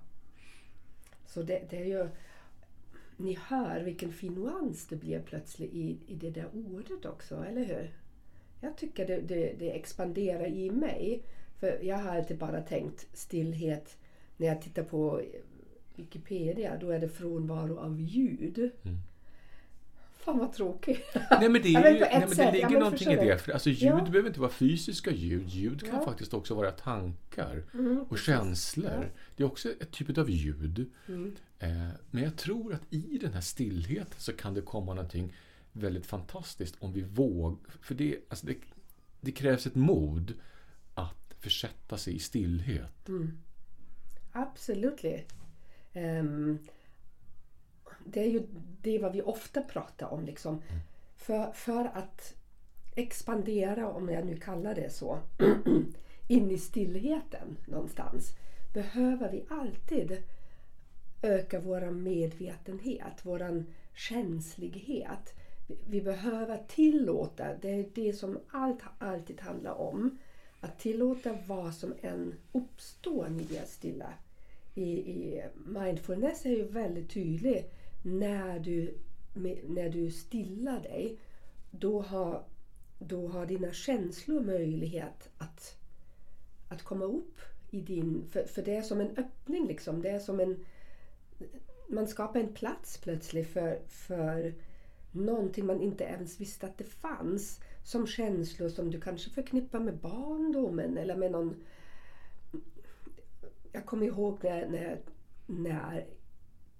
Så 1.26 1.42
det, 1.42 1.62
det 1.70 1.76
är 1.76 1.84
ju... 1.86 2.08
Ni 3.20 3.38
hör 3.48 3.80
vilken 3.80 4.12
fin 4.12 4.34
nuans 4.34 4.86
det 4.86 4.96
blir 4.96 5.20
plötsligt 5.20 5.72
i, 5.72 5.98
i 6.06 6.14
det 6.14 6.30
där 6.30 6.46
ordet 6.52 7.04
också, 7.04 7.44
eller 7.48 7.64
hur? 7.64 7.90
Jag 8.60 8.76
tycker 8.76 9.06
det, 9.06 9.20
det, 9.20 9.54
det 9.58 9.70
expanderar 9.70 10.46
i 10.46 10.70
mig. 10.70 11.22
För 11.58 11.78
jag 11.82 11.96
har 11.96 12.16
alltid 12.16 12.38
bara 12.38 12.60
tänkt 12.60 13.06
stillhet 13.12 13.96
när 14.36 14.46
jag 14.46 14.62
tittar 14.62 14.82
på 14.82 15.22
Wikipedia, 15.96 16.76
då 16.80 16.90
är 16.90 16.98
det 16.98 17.08
frånvaro 17.08 17.78
av 17.78 18.00
ljud. 18.00 18.58
Mm. 18.58 18.96
Fan 20.18 20.38
vad 20.38 20.52
tråkigt. 20.52 21.06
Nej 21.30 21.48
men 21.48 21.62
det, 21.62 21.68
ju, 21.68 21.74
nej, 21.80 22.24
men 22.28 22.36
det 22.36 22.52
ligger 22.52 22.60
Ja, 22.60 22.70
men 22.70 22.78
någonting 22.80 23.12
i 23.12 23.16
det. 23.16 23.38
För, 23.38 23.52
alltså, 23.52 23.70
ljud 23.70 23.92
Ja. 23.92 24.04
behöver 24.10 24.28
inte 24.28 24.40
vara 24.40 24.50
fysiska 24.50 25.10
ljud. 25.10 25.48
Ljud 25.48 25.80
kan 25.80 25.94
Ja. 25.98 26.04
faktiskt 26.04 26.34
också 26.34 26.54
vara 26.54 26.70
tankar 26.70 27.62
Mm, 27.74 28.02
och 28.08 28.18
känslor. 28.18 28.90
Ja. 28.90 29.08
Det 29.36 29.42
är 29.42 29.46
också 29.46 29.68
ett 29.80 29.90
typ 29.90 30.18
av 30.18 30.30
ljud. 30.30 30.90
Mm. 31.08 31.36
Eh, 31.60 31.88
men 32.10 32.22
jag 32.22 32.36
tror 32.36 32.74
att 32.74 32.92
i 32.92 33.18
den 33.18 33.32
här 33.32 33.40
stillheten 33.40 34.20
så 34.20 34.32
kan 34.32 34.54
det 34.54 34.60
komma 34.60 34.94
någonting 34.94 35.32
väldigt 35.72 36.06
fantastiskt 36.06 36.76
om 36.78 36.92
vi 36.92 37.02
vågar. 37.02 37.58
För 37.80 37.94
det, 37.94 38.18
alltså 38.28 38.46
det, 38.46 38.56
det 39.20 39.32
krävs 39.32 39.66
ett 39.66 39.74
mod 39.74 40.34
att 40.94 41.34
försätta 41.38 41.98
sig 41.98 42.16
i 42.16 42.18
stillhet. 42.18 43.08
Mm. 43.08 43.38
Absolut. 44.32 45.04
Ehm, 45.92 46.58
det 48.04 48.20
är 48.20 48.30
ju 48.30 48.42
det 48.82 48.98
vad 48.98 49.12
vi 49.12 49.22
ofta 49.22 49.62
pratar 49.62 50.06
om. 50.06 50.24
Liksom. 50.24 50.62
För, 51.16 51.52
för 51.52 51.84
att 51.84 52.34
expandera, 52.94 53.88
om 53.88 54.08
jag 54.08 54.26
nu 54.26 54.36
kallar 54.36 54.74
det 54.74 54.90
så, 54.90 55.18
in 56.28 56.50
i 56.50 56.58
stillheten 56.58 57.56
någonstans 57.66 58.36
behöver 58.72 59.30
vi 59.32 59.44
alltid 59.48 60.22
öka 61.22 61.60
vår 61.60 61.90
medvetenhet, 61.90 63.20
vår 63.22 63.64
känslighet. 63.94 65.34
Vi, 65.88 66.00
behöver 66.00 66.64
tillåta, 66.68 67.54
det 67.62 67.70
är 67.70 67.88
det 67.94 68.12
som 68.12 68.38
allt 68.50 68.80
alltid 68.98 69.40
handlar 69.40 69.74
om, 69.74 70.18
att 70.60 70.78
tillåta 70.78 71.38
vad 71.46 71.74
som 71.74 71.94
än 72.00 72.34
uppstår 72.52 73.28
när 73.28 73.44
vi 73.44 73.56
är 73.56 73.64
stilla. 73.64 74.14
I, 74.74 74.82
i 74.82 75.42
mindfulness 75.66 76.46
är 76.46 76.50
ju 76.50 76.64
väldigt 76.64 77.10
tydlig. 77.10 77.64
När 78.04 78.58
du, 78.58 78.94
när 79.68 79.88
du 79.88 80.10
stillar 80.10 80.80
dig, 80.80 81.18
då 81.70 82.00
har, 82.00 82.44
då 82.98 83.28
har 83.28 83.46
dina 83.46 83.72
känslor 83.72 84.40
möjlighet 84.40 85.30
att, 85.38 85.76
att 86.68 86.82
komma 86.82 87.04
upp 87.04 87.40
i 87.70 87.80
din... 87.80 88.24
För, 88.30 88.44
för 88.44 88.62
det 88.62 88.76
är 88.76 88.82
som 88.82 89.00
en 89.00 89.16
öppning 89.16 89.66
liksom. 89.66 90.02
Det 90.02 90.10
är 90.10 90.18
som 90.18 90.40
en... 90.40 90.64
Man 91.88 92.08
skapar 92.08 92.40
en 92.40 92.54
plats 92.54 92.98
plötsligt 92.98 93.48
för, 93.48 93.78
för 93.88 94.54
någonting 95.12 95.66
man 95.66 95.80
inte 95.80 96.04
ens 96.04 96.40
visste 96.40 96.66
att 96.66 96.78
det 96.78 96.84
fanns. 96.84 97.60
Som 97.84 98.06
känslor 98.06 98.68
som 98.68 98.90
du 98.90 99.00
kanske 99.00 99.30
förknippar 99.30 99.80
med 99.80 99.96
barndomen 99.96 100.98
eller 100.98 101.16
med 101.16 101.32
någon... 101.32 101.64
Jag 103.72 103.86
kommer 103.86 104.06
ihåg 104.06 104.38
när, 104.42 104.68
när, 104.68 105.00
när 105.46 106.06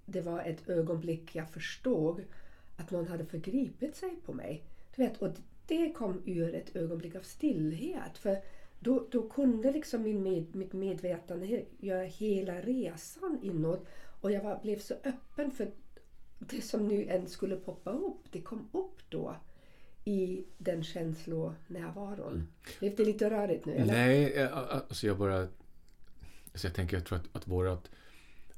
det 0.05 0.21
var 0.21 0.43
ett 0.43 0.69
ögonblick 0.69 1.35
jag 1.35 1.49
förstod 1.49 2.23
att 2.77 2.91
någon 2.91 3.07
hade 3.07 3.25
förgripit 3.25 3.95
sig 3.95 4.15
på 4.25 4.33
mig. 4.33 4.63
Du 4.95 5.03
vet, 5.03 5.21
och 5.21 5.29
det 5.67 5.91
kom 5.91 6.21
ur 6.25 6.55
ett 6.55 6.75
ögonblick 6.75 7.15
av 7.15 7.21
stillhet. 7.21 8.17
För 8.17 8.37
då, 8.79 9.07
då 9.11 9.29
kunde 9.29 9.71
liksom 9.71 10.03
min 10.03 10.23
med, 10.23 10.55
mitt 10.55 10.73
medvetande 10.73 11.65
göra 11.77 12.03
hela 12.03 12.61
resan 12.61 13.39
inåt. 13.41 13.87
Och 14.21 14.31
jag 14.31 14.43
var, 14.43 14.59
blev 14.61 14.79
så 14.79 14.93
öppen 14.93 15.51
för 15.51 15.71
det 16.39 16.61
som 16.61 16.87
nu 16.87 17.05
än 17.09 17.27
skulle 17.27 17.55
poppa 17.55 17.91
upp. 17.91 18.31
Det 18.31 18.41
kom 18.41 18.69
upp 18.73 19.01
då 19.09 19.35
i 20.05 20.43
den 20.57 20.83
känslonärvaron. 20.83 22.33
Mm. 22.33 22.47
Blev 22.79 22.95
det 22.95 23.05
lite 23.05 23.29
rörigt 23.29 23.65
nu? 23.65 23.73
Eller? 23.73 23.93
Nej, 23.93 24.33
eh, 24.33 24.57
alltså 24.57 25.07
jag 25.07 25.17
bara... 25.17 25.47
Alltså 26.51 26.67
jag 26.67 26.75
tänker, 26.75 26.97
jag 26.97 27.05
tror 27.05 27.17
att, 27.17 27.35
att 27.35 27.47
vårat, 27.47 27.91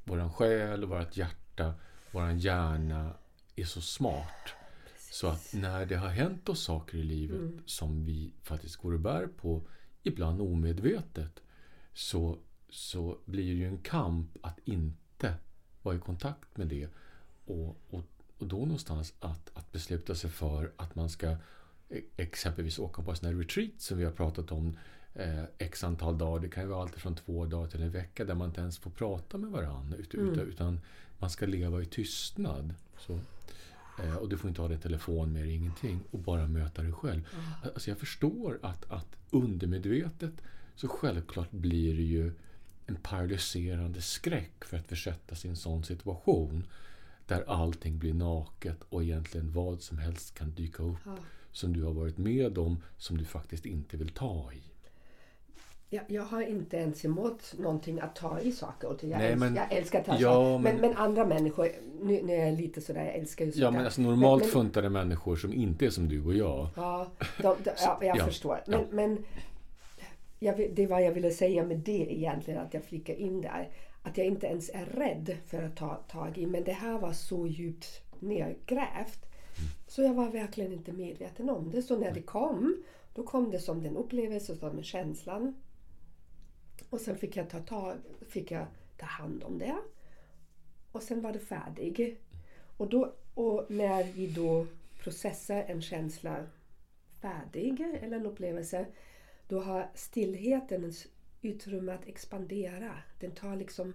våran 0.04 0.32
själ, 0.32 0.84
vårt 0.84 1.16
hjärta, 1.16 1.74
våran 2.10 2.38
hjärna 2.38 3.14
är 3.56 3.64
så 3.64 3.80
smart. 3.80 4.54
Precis. 4.92 5.14
Så 5.14 5.28
att 5.28 5.54
när 5.54 5.86
det 5.86 5.96
har 5.96 6.08
hänt 6.08 6.48
oss 6.48 6.64
saker 6.64 6.98
i 6.98 7.02
livet 7.02 7.40
mm. 7.40 7.62
som 7.66 8.04
vi 8.04 8.32
faktiskt 8.42 8.76
går 8.76 8.92
och 8.92 9.00
bär 9.00 9.26
på, 9.26 9.62
ibland 10.02 10.40
omedvetet, 10.40 11.40
så, 11.92 12.38
så 12.68 13.18
blir 13.24 13.46
det 13.46 13.58
ju 13.58 13.66
en 13.66 13.78
kamp 13.78 14.36
att 14.42 14.58
inte 14.64 15.34
vara 15.84 15.96
i 15.96 15.98
kontakt 15.98 16.56
med 16.56 16.66
det. 16.66 16.88
Och, 17.44 17.76
och, 17.90 18.04
och 18.38 18.46
då 18.46 18.56
någonstans 18.56 19.14
att, 19.20 19.50
att 19.54 19.72
besluta 19.72 20.14
sig 20.14 20.30
för 20.30 20.72
att 20.76 20.94
man 20.94 21.10
ska 21.10 21.36
e, 21.88 22.00
exempelvis 22.16 22.78
åka 22.78 23.02
på 23.02 23.10
en 23.10 23.16
sån 23.16 23.28
här 23.28 23.34
retreat 23.34 23.72
som 23.78 23.98
vi 23.98 24.04
har 24.04 24.12
pratat 24.12 24.52
om 24.52 24.76
eh, 25.14 25.44
x 25.58 25.84
antal 25.84 26.18
dagar. 26.18 26.42
Det 26.42 26.48
kan 26.48 26.62
ju 26.62 26.68
vara 26.68 26.82
allt 26.82 26.94
från 26.94 27.14
två 27.14 27.46
dagar 27.46 27.70
till 27.70 27.82
en 27.82 27.90
vecka 27.90 28.24
där 28.24 28.34
man 28.34 28.48
inte 28.48 28.60
ens 28.60 28.78
får 28.78 28.90
prata 28.90 29.38
med 29.38 29.50
varandra. 29.50 29.96
Utan, 29.96 30.20
mm. 30.20 30.40
utan 30.40 30.80
man 31.18 31.30
ska 31.30 31.46
leva 31.46 31.82
i 31.82 31.86
tystnad. 31.86 32.74
Så, 32.98 33.20
eh, 34.02 34.16
och 34.16 34.28
du 34.28 34.36
får 34.36 34.48
inte 34.48 34.60
ha 34.60 34.68
din 34.68 34.78
telefon 34.78 35.32
med 35.32 35.42
dig, 35.42 35.54
ingenting. 35.54 36.00
Och 36.10 36.18
bara 36.18 36.46
möta 36.46 36.82
dig 36.82 36.92
själv. 36.92 37.28
Mm. 37.32 37.44
Alltså 37.74 37.90
jag 37.90 37.98
förstår 37.98 38.58
att, 38.62 38.90
att 38.90 39.16
undermedvetet 39.30 40.32
så 40.76 40.88
självklart 40.88 41.50
blir 41.50 41.96
det 41.96 42.02
ju 42.02 42.32
en 42.86 42.96
paralyserande 42.96 44.00
skräck 44.00 44.64
för 44.64 44.76
att 44.76 44.86
försätta 44.86 45.34
sig 45.34 45.48
i 45.48 45.50
en 45.50 45.56
sån 45.56 45.84
situation. 45.84 46.66
Där 47.26 47.44
allting 47.46 47.98
blir 47.98 48.14
naket 48.14 48.78
och 48.88 49.02
egentligen 49.02 49.52
vad 49.52 49.82
som 49.82 49.98
helst 49.98 50.34
kan 50.34 50.50
dyka 50.50 50.82
upp. 50.82 50.98
Ja. 51.04 51.16
Som 51.52 51.72
du 51.72 51.82
har 51.82 51.92
varit 51.92 52.18
med 52.18 52.58
om, 52.58 52.82
som 52.96 53.18
du 53.18 53.24
faktiskt 53.24 53.66
inte 53.66 53.96
vill 53.96 54.08
ta 54.08 54.52
i. 54.52 54.62
Jag, 55.94 56.04
jag 56.08 56.22
har 56.22 56.42
inte 56.42 56.76
ens 56.76 57.04
emot 57.04 57.54
någonting 57.58 58.00
att 58.00 58.16
ta 58.16 58.40
i 58.40 58.52
saker 58.52 58.88
och 58.88 58.98
ting. 58.98 59.10
Jag, 59.10 59.18
Nej, 59.18 59.32
älskar, 59.32 59.46
men, 59.46 59.56
jag 59.56 59.72
älskar 59.72 60.00
att 60.00 60.06
ta 60.06 60.16
ja, 60.20 60.34
saker. 60.34 60.58
Men, 60.58 60.76
men, 60.76 60.96
andra 60.96 61.26
människor, 61.26 61.68
nu, 62.00 62.22
nu 62.22 62.32
är 62.32 62.46
jag 62.46 62.60
lite 62.60 62.80
sådär, 62.80 63.04
jag 63.04 63.14
älskar 63.14 63.44
ju 63.44 63.52
sådär. 63.52 63.64
Ja, 63.64 63.70
men 63.70 63.84
alltså 63.84 64.02
normalt 64.02 64.42
men, 64.42 64.52
funtade 64.52 64.90
människor 64.90 65.36
som 65.36 65.52
inte 65.52 65.86
är 65.86 65.90
som 65.90 66.08
du 66.08 66.24
och 66.24 66.34
jag. 66.34 66.68
Ja, 66.76 67.06
de, 67.18 67.56
de, 67.64 67.70
ja 67.76 67.98
jag 68.02 68.16
ja, 68.16 68.26
förstår. 68.26 68.60
Men 68.90 69.24
jag, 70.38 70.70
det 70.74 70.86
var 70.86 71.00
jag 71.00 71.12
ville 71.12 71.30
säga 71.30 71.64
med 71.64 71.78
det 71.78 72.12
egentligen, 72.12 72.60
att 72.60 72.74
jag 72.74 72.84
flickade 72.84 73.20
in 73.20 73.40
där. 73.40 73.70
Att 74.02 74.18
jag 74.18 74.26
inte 74.26 74.46
ens 74.46 74.70
är 74.74 74.86
rädd 74.86 75.36
för 75.46 75.62
att 75.62 75.76
ta 75.76 75.94
tag 75.94 76.38
i. 76.38 76.46
Men 76.46 76.64
det 76.64 76.72
här 76.72 76.98
var 76.98 77.12
så 77.12 77.46
djupt 77.46 78.02
nedgrävt. 78.20 79.24
Så 79.86 80.02
jag 80.02 80.14
var 80.14 80.28
verkligen 80.28 80.72
inte 80.72 80.92
medveten 80.92 81.50
om 81.50 81.70
det. 81.70 81.82
Så 81.82 81.98
när 81.98 82.12
det 82.12 82.22
kom, 82.22 82.82
då 83.14 83.22
kom 83.22 83.50
det 83.50 83.58
som 83.58 83.82
den 83.82 83.96
upplevelse, 83.96 84.56
som 84.56 84.82
känslan. 84.82 85.54
Och 86.90 87.00
sen 87.00 87.16
fick 87.16 87.36
jag 87.36 87.50
ta, 87.50 87.58
tag, 87.58 87.96
fick 88.28 88.50
jag 88.50 88.66
ta 88.96 89.06
hand 89.06 89.44
om 89.44 89.58
det. 89.58 89.76
Och 90.92 91.02
sen 91.02 91.22
var 91.22 91.32
det 91.32 91.38
färdigt. 91.38 92.18
Och, 92.76 92.88
då, 92.88 93.14
och 93.34 93.66
när 93.68 94.04
vi 94.04 94.26
då 94.26 94.66
processar 94.98 95.64
en 95.68 95.82
känsla 95.82 96.46
färdig 97.20 97.80
eller 97.80 98.16
en 98.16 98.26
upplevelse 98.26 98.86
då 99.48 99.60
har 99.60 99.90
stillheten 99.94 100.92
utrymme 101.42 101.92
att 101.92 102.08
expandera. 102.08 102.98
Den 103.20 103.30
tar 103.30 103.56
liksom 103.56 103.92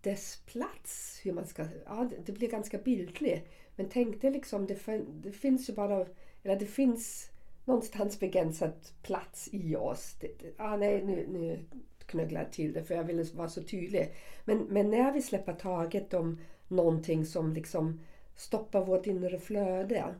dess 0.00 0.42
plats. 0.46 1.20
Hur 1.22 1.32
man 1.32 1.46
ska, 1.46 1.66
ja, 1.86 2.10
det 2.26 2.32
blir 2.32 2.50
ganska 2.50 2.78
bildligt. 2.78 3.48
Men 3.76 3.88
tänk 3.88 4.20
dig 4.20 4.30
liksom, 4.30 4.66
det, 4.66 5.02
det 5.22 5.32
finns 5.32 5.70
ju 5.70 5.72
bara, 5.72 6.06
eller 6.42 6.56
det 6.58 6.66
finns 6.66 7.30
någonstans 7.64 8.20
begränsad 8.20 8.72
plats 9.02 9.48
i 9.52 9.76
oss. 9.76 10.16
Det, 10.20 10.38
det, 10.38 10.52
ah, 10.56 10.76
nej, 10.76 11.04
nu, 11.04 11.26
nu 11.28 11.64
knögglar 12.06 12.42
jag 12.42 12.52
till 12.52 12.72
det 12.72 12.84
för 12.84 12.94
jag 12.94 13.04
ville 13.04 13.24
vara 13.34 13.48
så 13.48 13.62
tydlig. 13.62 14.12
Men, 14.44 14.58
men 14.58 14.90
när 14.90 15.12
vi 15.12 15.22
släpper 15.22 15.52
taget 15.52 16.14
om 16.14 16.40
någonting 16.68 17.26
som 17.26 17.52
liksom 17.52 18.00
stoppar 18.36 18.84
vårt 18.84 19.06
inre 19.06 19.38
flöde 19.38 20.14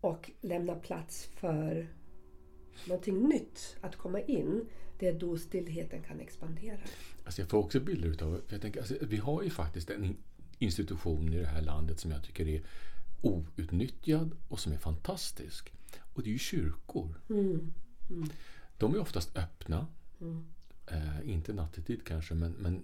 och 0.00 0.30
lämnar 0.40 0.74
plats 0.74 1.24
för 1.24 1.86
någonting 2.86 3.28
nytt 3.28 3.76
att 3.80 3.96
komma 3.96 4.20
in, 4.20 4.64
det 4.98 5.08
är 5.08 5.12
då 5.12 5.38
stillheten 5.38 6.02
kan 6.02 6.20
expandera. 6.20 6.78
Alltså 7.24 7.42
jag 7.42 7.50
får 7.50 7.58
också 7.58 7.80
bilder 7.80 8.08
utav, 8.08 8.40
jag 8.48 8.60
tänker, 8.60 8.80
alltså, 8.80 8.94
vi 9.00 9.16
har 9.16 9.42
ju 9.42 9.50
faktiskt 9.50 9.90
en 9.90 10.16
institution 10.58 11.32
i 11.32 11.38
det 11.38 11.46
här 11.46 11.62
landet 11.62 12.00
som 12.00 12.10
jag 12.10 12.24
tycker 12.24 12.48
är 12.48 12.62
outnyttjad 13.20 14.36
och 14.48 14.60
som 14.60 14.72
är 14.72 14.78
fantastisk. 14.78 15.72
Och 16.14 16.22
det 16.22 16.30
är 16.30 16.32
ju 16.32 16.38
kyrkor. 16.38 17.14
Mm. 17.30 17.72
Mm. 18.10 18.28
De 18.78 18.94
är 18.94 18.98
oftast 18.98 19.36
öppna. 19.36 19.86
Mm. 20.20 20.44
Eh, 20.86 21.30
inte 21.30 21.52
nattetid 21.52 22.04
kanske, 22.04 22.34
men, 22.34 22.52
men, 22.52 22.82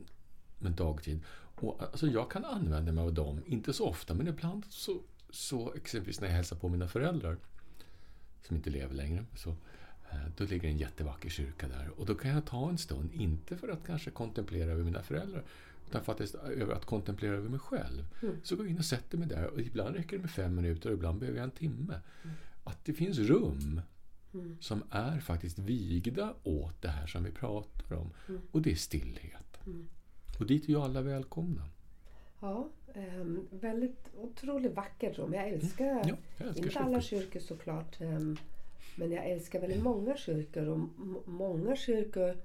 men 0.59 0.75
dagtid. 0.75 1.21
Och, 1.35 1.83
alltså, 1.83 2.07
jag 2.07 2.31
kan 2.31 2.45
använda 2.45 2.93
mig 2.93 3.05
av 3.05 3.15
dem, 3.15 3.43
inte 3.47 3.73
så 3.73 3.89
ofta, 3.89 4.15
men 4.15 4.29
ibland 4.29 4.65
så, 4.69 5.01
så 5.31 5.75
exempelvis 5.75 6.21
när 6.21 6.29
jag 6.29 6.35
hälsar 6.35 6.57
på 6.57 6.69
mina 6.69 6.89
föräldrar 6.89 7.37
som 8.47 8.57
inte 8.57 8.71
lever 8.71 8.95
längre. 8.95 9.25
Så, 9.35 9.57
då 10.37 10.45
ligger 10.45 10.69
en 10.69 10.79
jättevacker 10.79 11.29
kyrka 11.29 11.69
där. 11.69 11.91
Och 11.97 12.07
då 12.07 12.15
kan 12.15 12.31
jag 12.31 12.45
ta 12.45 12.69
en 12.69 12.79
stund, 12.79 13.13
inte 13.13 13.57
för 13.57 13.69
att 13.69 13.87
kanske 13.87 14.11
kontemplera 14.11 14.71
över 14.71 14.85
mina 14.85 15.03
föräldrar, 15.03 15.45
utan 15.89 16.05
faktiskt 16.05 16.35
över 16.35 16.75
att 16.75 16.85
kontemplera 16.85 17.35
över 17.35 17.49
mig 17.49 17.59
själv. 17.59 18.05
Mm. 18.23 18.37
Så 18.43 18.57
går 18.57 18.67
jag 18.67 18.71
in 18.71 18.79
och 18.79 18.85
sätter 18.85 19.19
mig 19.19 19.29
där 19.29 19.47
och 19.47 19.61
ibland 19.61 19.97
räcker 19.97 20.17
det 20.17 20.23
med 20.23 20.31
fem 20.31 20.55
minuter 20.55 20.91
och 20.91 20.95
ibland 20.95 21.19
behöver 21.19 21.39
jag 21.39 21.45
en 21.45 21.51
timme. 21.51 22.01
Mm. 22.23 22.37
Att 22.65 22.85
det 22.85 22.93
finns 22.93 23.19
rum 23.19 23.81
mm. 24.35 24.57
som 24.61 24.83
är 24.91 25.21
faktiskt 25.21 25.59
vigda 25.59 26.35
åt 26.43 26.83
det 26.83 26.89
här 26.89 27.07
som 27.07 27.25
vi 27.25 27.31
pratar 27.31 27.97
om. 27.97 28.11
Mm. 28.29 28.41
Och 28.51 28.63
det 28.63 28.71
är 28.71 28.77
stillhet. 28.77 29.67
Mm. 29.67 29.89
Och 30.39 30.47
dit 30.47 30.65
är 30.65 30.69
ju 30.69 30.81
alla 30.81 31.03
välkomna. 31.03 31.63
Ja, 32.41 32.69
um, 32.95 33.49
väldigt 33.51 34.11
otroligt 34.15 34.75
vackert 34.75 35.19
rum. 35.19 35.35
Jag 35.35 35.49
älskar, 35.49 35.91
mm. 35.91 36.09
ja, 36.09 36.17
jag 36.37 36.49
älskar 36.49 36.65
inte 36.65 36.79
alla 36.79 37.01
kyrkor 37.01 37.41
såklart. 37.41 38.01
Um, 38.01 38.39
men 38.97 39.13
jag 39.13 39.27
älskar 39.27 39.61
väldigt 39.61 39.83
många 39.83 40.17
kyrkor 40.17 40.69
och 40.69 40.79
många 41.29 41.77
kyrkor 41.77 42.37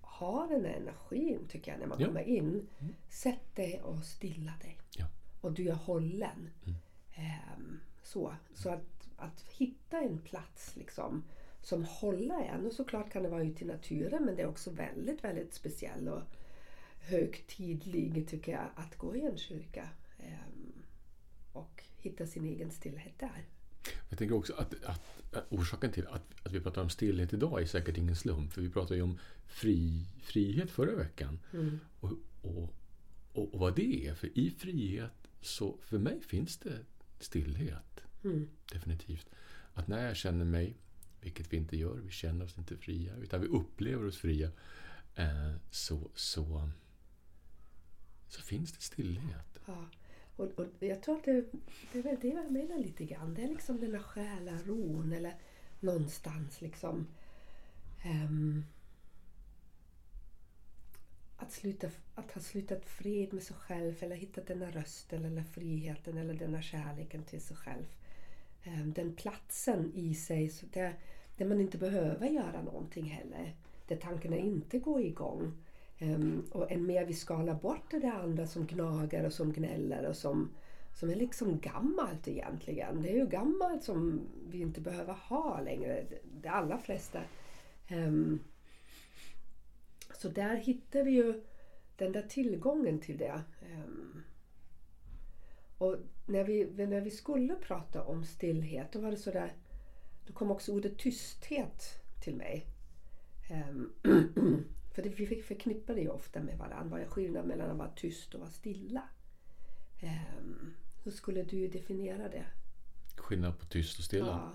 har 0.00 0.48
den 0.48 0.64
här 0.64 0.72
energin 0.72 1.48
tycker 1.48 1.72
jag 1.72 1.80
när 1.80 1.86
man 1.86 2.00
ja. 2.00 2.06
kommer 2.06 2.22
in. 2.22 2.66
Mm. 2.78 2.94
Sätt 3.08 3.56
dig 3.56 3.80
och 3.82 4.04
stilla 4.04 4.52
dig. 4.62 4.78
Ja. 4.96 5.06
Och 5.40 5.52
du 5.52 5.68
är 5.68 5.74
hållen. 5.74 6.50
Mm. 6.64 6.76
Um, 7.56 7.80
så, 8.02 8.34
så 8.54 8.68
att, 8.68 9.08
att 9.16 9.40
hitta 9.40 10.00
en 10.00 10.18
plats 10.18 10.76
liksom 10.76 11.24
som 11.62 11.84
håller 11.84 12.42
en. 12.42 12.66
Och 12.66 12.72
såklart 12.72 13.10
kan 13.10 13.22
det 13.22 13.28
vara 13.28 13.42
ute 13.42 13.64
i 13.64 13.66
naturen 13.66 14.24
men 14.24 14.36
det 14.36 14.42
är 14.42 14.48
också 14.48 14.70
väldigt, 14.70 15.24
väldigt 15.24 15.54
speciell 15.54 16.08
och 16.08 16.22
högtidlig 17.00 18.28
tycker 18.28 18.52
jag 18.52 18.66
att 18.74 18.96
gå 18.96 19.16
i 19.16 19.20
en 19.26 19.38
kyrka. 19.38 19.88
Um, 20.18 20.82
och 21.52 21.82
hitta 21.96 22.26
sin 22.26 22.44
egen 22.44 22.70
stillhet 22.70 23.18
där. 23.18 23.44
Jag 24.08 24.18
tänker 24.18 24.34
också 24.34 24.54
att, 24.54 24.84
att, 24.84 25.34
att 25.34 25.46
orsaken 25.48 25.92
till 25.92 26.06
att, 26.06 26.46
att, 26.46 26.52
vi 26.52 26.60
pratar 26.60 26.82
om 26.82 26.90
stillhet 26.90 27.32
idag 27.32 27.62
är 27.62 27.66
säkert 27.66 27.96
ingen 27.96 28.16
slump. 28.16 28.52
För 28.52 28.62
vi 28.62 28.68
pratade 28.68 28.96
ju 28.96 29.02
om 29.02 29.18
fri, 29.46 30.06
frihet 30.22 30.70
förra 30.70 30.96
veckan. 30.96 31.38
Mm. 31.52 31.80
Och, 32.00 32.12
och, 32.42 32.74
och, 33.32 33.54
och, 33.54 33.60
vad 33.60 33.76
det 33.76 34.06
är. 34.06 34.14
För 34.14 34.38
i 34.38 34.50
frihet 34.50 35.28
så 35.40 35.78
för 35.82 35.98
mig 35.98 36.20
finns 36.20 36.56
det 36.56 36.78
stillhet. 37.18 38.00
Mm. 38.24 38.48
Definitivt. 38.72 39.26
Att 39.74 39.88
när 39.88 40.06
jag 40.06 40.16
känner 40.16 40.44
mig, 40.44 40.76
vilket 41.20 41.52
vi 41.52 41.56
inte 41.56 41.76
gör, 41.76 41.96
vi 42.04 42.10
känner 42.10 42.44
oss 42.44 42.58
inte 42.58 42.76
fria, 42.76 43.16
utan 43.16 43.40
vi 43.40 43.46
upplever 43.46 44.06
oss 44.06 44.16
fria, 44.16 44.50
eh, 45.14 45.52
så, 45.70 46.10
så, 46.14 46.70
så 48.28 48.42
finns 48.42 48.72
det 48.72 48.82
stillhet. 48.82 49.58
Ja. 49.66 49.88
Och, 50.40 50.58
och 50.58 50.66
jag 50.78 51.02
tror 51.02 51.16
att 51.16 51.24
det, 51.24 51.44
det 51.92 51.98
är 51.98 52.02
väl 52.02 52.16
det 52.20 52.28
jag 52.28 52.50
menar 52.50 52.78
lite 52.78 53.04
grann. 53.04 53.34
Det 53.34 53.42
är 53.42 53.48
liksom 53.48 53.80
den 53.80 53.92
där 53.92 54.02
själaron 54.02 55.12
eller 55.12 55.34
någonstans 55.80 56.60
liksom 56.60 57.06
um, 58.04 58.64
att, 61.36 61.52
sluta, 61.52 61.90
att 62.14 62.32
ha 62.32 62.40
slutat 62.40 62.84
fred 62.86 63.32
med 63.32 63.42
sig 63.42 63.56
själv 63.56 63.94
eller 64.00 64.16
hittat 64.16 64.46
denna 64.46 64.70
rösten 64.70 65.24
eller 65.24 65.42
friheten 65.42 66.18
eller 66.18 66.34
denna 66.34 66.62
kärleken 66.62 67.22
till 67.24 67.40
sig 67.40 67.56
själv. 67.56 67.86
Um, 68.66 68.92
den 68.92 69.14
platsen 69.14 69.92
i 69.94 70.14
sig 70.14 70.48
så 70.48 70.66
där, 70.66 70.98
där 71.36 71.46
man 71.46 71.60
inte 71.60 71.78
behöver 71.78 72.26
göra 72.26 72.62
någonting 72.62 73.04
heller. 73.04 73.56
Där 73.86 73.96
tankarna 73.96 74.36
inte 74.36 74.78
går 74.78 75.00
igång. 75.00 75.52
Um, 76.02 76.46
och 76.50 76.72
än 76.72 76.86
mer 76.86 77.04
vi 77.04 77.14
skalar 77.14 77.54
bort 77.54 77.90
det 77.90 77.98
där 77.98 78.12
andra 78.12 78.46
som 78.46 78.66
gnager 78.66 79.26
och 79.26 79.32
som 79.32 79.52
gnäller 79.52 80.06
och 80.08 80.16
som, 80.16 80.50
som 80.94 81.10
är 81.10 81.14
liksom 81.14 81.60
gammalt 81.60 82.28
egentligen. 82.28 83.02
Det 83.02 83.10
är 83.10 83.16
ju 83.16 83.26
gammalt 83.26 83.82
som 83.82 84.20
vi 84.48 84.60
inte 84.60 84.80
behöver 84.80 85.12
ha 85.12 85.60
längre, 85.60 86.04
de 86.42 86.48
allra 86.48 86.78
flesta. 86.78 87.20
Um, 87.90 88.40
så 90.14 90.28
där 90.28 90.56
hittar 90.56 91.02
vi 91.02 91.10
ju 91.10 91.42
den 91.96 92.12
där 92.12 92.22
tillgången 92.22 93.00
till 93.00 93.18
det. 93.18 93.42
Um, 93.76 94.22
och 95.78 95.96
när 96.26 96.44
vi, 96.44 96.86
när 96.86 97.00
vi 97.00 97.10
skulle 97.10 97.54
prata 97.54 98.04
om 98.04 98.24
stillhet, 98.24 98.92
då 98.92 99.00
var 99.00 99.10
det 99.10 99.16
sådär, 99.16 99.52
då 100.26 100.32
kom 100.32 100.50
också 100.50 100.72
ordet 100.72 100.98
tysthet 100.98 101.82
till 102.24 102.34
mig. 102.34 102.66
För 105.00 105.08
det, 105.08 105.24
vi 105.24 105.42
förknippar 105.42 105.94
det 105.94 106.00
ju 106.00 106.08
ofta 106.08 106.40
med 106.40 106.58
varandra. 106.58 106.90
Vad 106.90 107.00
är 107.00 107.06
skillnaden 107.06 107.48
mellan 107.48 107.70
att 107.70 107.76
vara 107.76 107.90
tyst 107.96 108.34
och 108.34 108.40
vara 108.40 108.50
stilla? 108.50 109.02
Um, 110.02 110.74
hur 111.04 111.10
skulle 111.10 111.42
du 111.42 111.68
definiera 111.68 112.28
det? 112.28 112.44
Skillnad 113.16 113.58
på 113.58 113.66
tyst 113.66 113.98
och 113.98 114.04
stilla? 114.04 114.52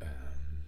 Ja. 0.00 0.06
Um, 0.06 0.62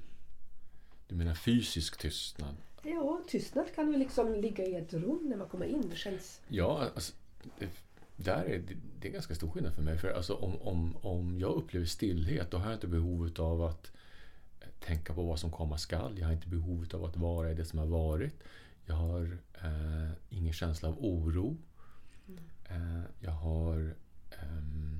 du 1.06 1.14
menar 1.14 1.34
fysisk 1.34 1.98
tystnad? 1.98 2.56
Ja, 2.82 3.22
tystnad 3.28 3.74
kan 3.74 3.92
ju 3.92 3.98
liksom 3.98 4.34
ligga 4.34 4.64
i 4.64 4.74
ett 4.74 4.92
rum 4.92 5.26
när 5.28 5.36
man 5.36 5.48
kommer 5.48 5.66
in. 5.66 5.88
Det 5.90 5.96
känns... 5.96 6.40
Ja, 6.48 6.90
alltså, 6.94 7.12
det, 7.58 7.68
där 8.16 8.44
är 8.44 8.58
det, 8.58 8.74
det 9.00 9.08
är 9.08 9.12
ganska 9.12 9.34
stor 9.34 9.50
skillnad 9.50 9.74
för 9.74 9.82
mig. 9.82 9.98
För 9.98 10.08
alltså, 10.08 10.34
om, 10.34 10.56
om, 10.62 10.96
om 10.96 11.38
jag 11.38 11.54
upplever 11.54 11.86
stillhet, 11.86 12.50
då 12.50 12.56
har 12.56 12.66
jag 12.66 12.76
inte 12.76 12.88
behov 12.88 13.30
av 13.38 13.62
att 13.62 13.92
tänka 14.80 15.14
på 15.14 15.22
vad 15.22 15.40
som 15.40 15.50
komma 15.50 15.78
skall. 15.78 16.18
Jag 16.18 16.26
har 16.26 16.32
inte 16.32 16.48
behov 16.48 16.86
av 16.94 17.04
att 17.04 17.16
vara 17.16 17.50
i 17.50 17.54
det 17.54 17.64
som 17.64 17.78
har 17.78 17.86
varit. 17.86 18.34
Jag 18.86 18.94
har 18.94 19.38
eh, 19.62 20.10
ingen 20.28 20.52
känsla 20.52 20.88
av 20.88 21.04
oro. 21.04 21.56
Mm. 22.28 22.44
Eh, 22.64 23.04
jag 23.20 23.30
har... 23.30 23.94
Eh, 24.30 24.98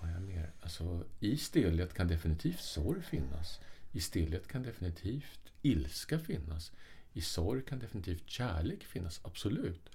vad 0.00 0.10
har 0.10 0.14
jag 0.14 0.22
mer? 0.22 0.50
Alltså, 0.60 1.04
I 1.20 1.36
stillhet 1.36 1.94
kan 1.94 2.08
definitivt 2.08 2.60
sorg 2.60 3.02
finnas. 3.02 3.60
I 3.92 4.00
stillhet 4.00 4.48
kan 4.48 4.62
definitivt 4.62 5.52
ilska 5.62 6.18
finnas. 6.18 6.72
I 7.12 7.20
sorg 7.20 7.62
kan 7.62 7.78
definitivt 7.78 8.30
kärlek 8.30 8.84
finnas, 8.84 9.20
absolut. 9.24 9.90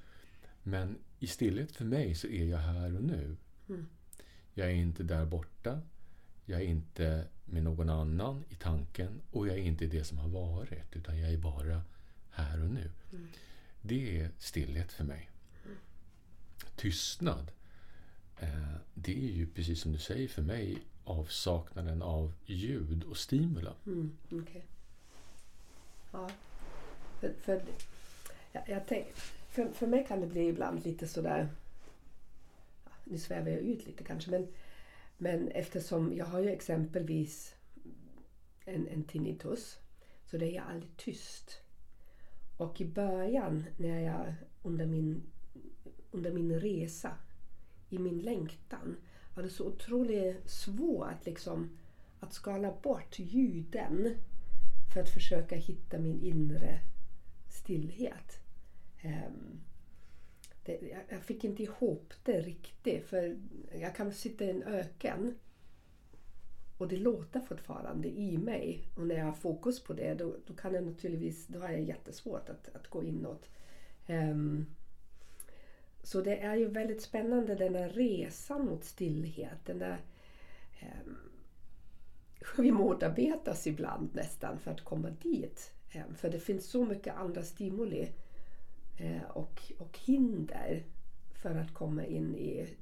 Men 0.64 0.98
i 1.20 1.28
stillhet 1.28 1.72
för 1.72 1.86
mig 1.86 2.16
så 2.16 2.28
är 2.28 2.46
jag 2.46 2.58
här 2.58 2.96
och 2.96 3.04
nu. 3.04 3.36
Mm. 3.70 3.88
Jag 4.54 4.68
är 4.68 4.76
inte 4.76 5.04
där 5.04 5.26
borta. 5.26 5.82
Jag 6.46 6.62
är 6.62 6.66
inte 6.66 7.28
med 7.50 7.64
någon 7.64 7.90
annan 7.90 8.44
i 8.50 8.56
tanken 8.56 9.22
och 9.32 9.48
jag 9.48 9.58
är 9.58 9.62
inte 9.62 9.86
det 9.86 10.04
som 10.04 10.18
har 10.18 10.30
varit 10.30 10.96
utan 10.96 11.20
jag 11.20 11.34
är 11.34 11.38
bara 11.38 11.82
här 12.32 12.64
och 12.64 12.70
nu. 12.70 12.92
Mm. 13.12 13.28
Det 13.82 14.20
är 14.20 14.30
stillhet 14.38 14.92
för 14.92 15.04
mig. 15.04 15.30
Tystnad, 16.76 17.52
eh, 18.40 18.74
det 18.94 19.12
är 19.12 19.32
ju 19.32 19.48
precis 19.48 19.82
som 19.82 19.92
du 19.92 20.00
säger 20.00 20.28
för 20.28 20.42
mig 20.42 20.78
avsaknaden 21.04 22.02
av 22.02 22.34
ljud 22.46 23.04
och 23.04 23.18
stimula. 23.18 23.74
Mm, 23.86 24.18
okay. 24.32 24.62
Ja, 26.12 26.30
för, 27.20 27.34
för, 27.42 27.62
jag, 28.52 28.70
jag 28.70 28.82
tänk, 28.88 29.08
för, 29.50 29.72
för 29.74 29.88
mig 29.88 30.06
kan 30.08 30.22
det 30.22 30.28
bli 30.28 30.48
ibland 30.48 30.86
lite 30.86 31.08
sådär... 31.08 31.50
Nu 33.04 33.18
svävar 33.18 33.50
jag 33.50 33.60
ut 33.60 33.86
lite 33.86 34.04
kanske 34.04 34.32
men 34.32 34.48
men 35.18 35.48
eftersom 35.52 36.14
jag 36.14 36.26
har 36.26 36.40
ju 36.40 36.50
exempelvis 36.50 37.56
en, 38.66 38.88
en 38.88 39.04
tinnitus 39.04 39.80
så 40.26 40.38
det 40.38 40.46
är 40.46 40.56
jag 40.56 40.66
aldrig 40.68 40.98
tyst. 40.98 41.62
Och 42.58 42.82
i 42.82 42.86
början 42.86 43.66
när 43.78 44.00
jag 44.00 44.34
under 44.64 44.86
min, 44.86 45.24
under 46.12 46.32
min 46.34 46.60
resa, 46.60 47.12
i 47.90 48.00
min 48.00 48.20
längtan, 48.20 48.98
var 49.36 49.44
det 49.44 49.50
så 49.50 49.68
otroligt 49.68 50.50
svårt 50.50 51.26
liksom, 51.26 51.78
att 52.20 52.34
skala 52.34 52.74
bort 52.84 53.20
ljuden 53.20 54.16
för 54.94 55.02
att 55.02 55.10
försöka 55.10 55.56
hitta 55.56 56.00
min 56.00 56.22
inre 56.22 56.80
stillhet. 57.50 58.40
Um, 59.04 59.60
det, 60.68 60.98
jag 61.10 61.22
fick 61.22 61.44
inte 61.44 61.64
ihop 61.64 62.14
det 62.24 62.42
riktigt. 62.42 63.06
För 63.06 63.38
jag 63.82 63.96
kan 63.96 64.14
sitta 64.14 64.46
i 64.46 64.50
en 64.50 64.64
öken 64.64 65.36
och 66.78 66.88
det 66.88 66.98
låter 66.98 67.40
fortfarande 67.40 68.08
i 68.08 68.38
mig. 68.38 68.88
Och 68.96 69.08
när 69.08 69.16
jag 69.16 69.26
har 69.26 69.34
fokus 69.34 69.84
på 69.84 69.94
det 69.94 70.14
då, 70.14 70.36
då 70.46 70.54
kan 70.54 70.74
jag 70.74 70.84
naturligtvis, 70.84 71.48
då 71.48 71.60
har 71.60 71.70
jag 71.70 71.82
jättesvårt 71.82 72.50
att, 72.50 72.76
att 72.76 72.88
gå 72.88 73.04
inåt. 73.04 73.50
Um, 74.08 74.66
så 76.04 76.22
det 76.22 76.38
är 76.38 76.56
ju 76.56 76.68
väldigt 76.68 77.02
spännande 77.02 77.56
den 77.56 77.74
där 77.74 77.90
resan 77.90 78.66
mot 78.66 78.84
stillhet. 78.84 79.66
Den 79.66 79.80
där, 79.80 79.98
um, 81.06 81.18
vi 82.64 82.72
motarbetas 82.72 83.68
ibland 83.68 84.16
nästan 84.16 84.60
för 84.60 84.72
att 84.72 84.84
komma 84.84 85.10
dit. 85.10 85.72
Um, 85.96 86.16
för 86.16 86.30
det 86.30 86.40
finns 86.40 86.66
så 86.70 86.86
mycket 86.86 87.16
andra 87.16 87.44
stimuli 87.44 88.10
Eh, 88.98 89.22
och, 89.22 89.72
och 89.78 90.00
hinder 90.06 90.86
för 91.34 91.56
att 91.56 91.74
komma 91.74 92.06
in 92.06 92.36
i, 92.36 92.76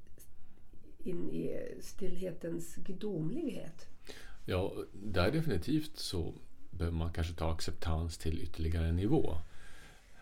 in 1.03 1.29
i 1.29 1.75
stillhetens 1.81 2.75
gudomlighet. 2.75 3.87
Ja, 4.45 4.73
där 4.93 5.31
definitivt 5.31 5.97
så 5.97 6.33
behöver 6.71 6.97
man 6.97 7.13
kanske 7.13 7.33
ta 7.33 7.51
acceptans 7.51 8.17
till 8.17 8.41
ytterligare 8.43 8.87
en 8.87 8.95
nivå. 8.95 9.37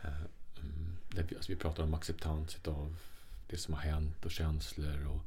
Eh, 0.03 0.21
mm, 0.61 0.97
alltså 1.35 1.51
vi 1.51 1.55
pratar 1.55 1.83
om 1.83 1.93
acceptans 1.93 2.57
av 2.67 2.95
det 3.47 3.57
som 3.57 3.73
har 3.73 3.81
hänt 3.81 4.25
och 4.25 4.31
känslor 4.31 5.07
och 5.07 5.21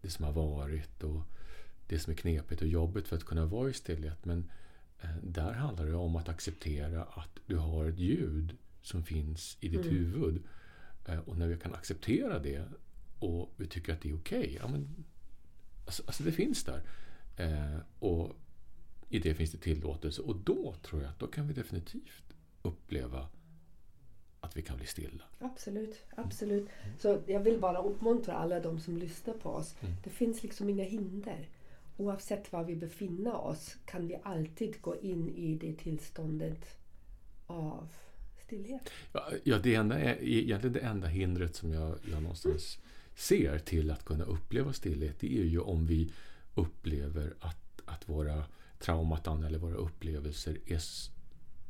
det 0.00 0.10
som 0.10 0.24
har 0.24 0.32
varit 0.32 1.02
och 1.02 1.22
det 1.86 1.98
som 1.98 2.10
är 2.10 2.16
knepigt 2.16 2.62
och 2.62 2.68
jobbigt 2.68 3.08
för 3.08 3.16
att 3.16 3.24
kunna 3.24 3.46
vara 3.46 3.70
i 3.70 3.72
stillhet. 3.72 4.24
Men 4.24 4.50
eh, 5.00 5.16
där 5.22 5.52
handlar 5.52 5.86
det 5.86 5.94
om 5.94 6.16
att 6.16 6.28
acceptera 6.28 7.02
att 7.02 7.38
du 7.46 7.56
har 7.56 7.86
ett 7.86 7.98
ljud 7.98 8.56
som 8.86 9.02
finns 9.02 9.58
i 9.60 9.68
ditt 9.68 9.86
mm. 9.86 9.94
huvud. 9.94 10.42
Eh, 11.08 11.18
och 11.18 11.38
när 11.38 11.46
vi 11.46 11.56
kan 11.56 11.74
acceptera 11.74 12.38
det 12.38 12.64
och 13.18 13.52
vi 13.56 13.66
tycker 13.66 13.92
att 13.92 14.00
det 14.00 14.10
är 14.10 14.16
okej. 14.16 14.38
Okay, 14.38 14.54
ja, 14.54 14.70
alltså, 15.86 16.02
alltså, 16.06 16.22
det 16.22 16.32
finns 16.32 16.64
där. 16.64 16.82
Eh, 17.36 17.78
och 17.98 18.36
i 19.08 19.18
det 19.18 19.34
finns 19.34 19.52
det 19.52 19.58
tillåtelse. 19.58 20.22
Och 20.22 20.36
då 20.36 20.74
tror 20.82 21.02
jag 21.02 21.10
att 21.10 21.18
då 21.18 21.26
kan 21.26 21.48
vi 21.48 21.54
definitivt 21.54 22.34
uppleva 22.62 23.28
att 24.40 24.56
vi 24.56 24.62
kan 24.62 24.76
bli 24.76 24.86
stilla. 24.86 25.24
Absolut. 25.38 26.04
absolut. 26.16 26.68
Mm. 26.84 26.98
Så 26.98 27.22
jag 27.26 27.40
vill 27.40 27.60
bara 27.60 27.78
uppmuntra 27.78 28.34
alla 28.34 28.60
de 28.60 28.80
som 28.80 28.96
lyssnar 28.96 29.34
på 29.34 29.50
oss. 29.50 29.74
Mm. 29.80 29.94
Det 30.04 30.10
finns 30.10 30.42
liksom 30.42 30.68
inga 30.68 30.84
hinder. 30.84 31.48
Oavsett 31.96 32.52
var 32.52 32.64
vi 32.64 32.76
befinner 32.76 33.34
oss 33.34 33.76
kan 33.84 34.06
vi 34.06 34.18
alltid 34.22 34.80
gå 34.80 34.96
in 35.00 35.28
i 35.28 35.54
det 35.54 35.74
tillståndet 35.74 36.78
av 37.46 37.88
stillhet? 38.46 38.90
Ja, 39.12 39.30
ja 39.44 39.58
det 39.58 39.74
enda 39.74 39.98
är, 39.98 40.16
egentligen 40.22 40.72
det 40.72 40.80
enda 40.80 41.06
hindret 41.06 41.56
som 41.56 41.72
jag, 41.72 41.98
jag 42.10 42.22
någonstans 42.22 42.78
mm. 42.78 42.88
ser 43.14 43.58
till 43.58 43.90
att 43.90 44.04
kunna 44.04 44.24
uppleva 44.24 44.72
stillhet 44.72 45.20
det 45.20 45.38
är 45.38 45.44
ju 45.44 45.60
om 45.60 45.86
vi 45.86 46.12
upplever 46.54 47.34
att, 47.40 47.80
att 47.84 48.08
våra 48.08 48.44
traumatan 48.78 49.44
eller 49.44 49.58
våra 49.58 49.74
upplevelser 49.74 50.58
är 50.66 50.80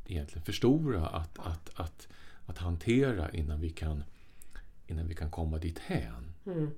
egentligen 0.07 0.45
för 0.45 0.53
stora 0.53 1.07
att, 1.07 1.39
att, 1.39 1.71
att, 1.75 2.09
att 2.47 2.59
hantera 2.59 3.33
innan 3.33 3.61
vi 3.61 3.71
kan, 3.71 4.05
innan 4.87 5.09
vi 5.09 5.15
kan 5.15 5.31
komma 5.31 5.59
dit 5.59 5.79
hän. 5.79 6.35
Mm. 6.47 6.71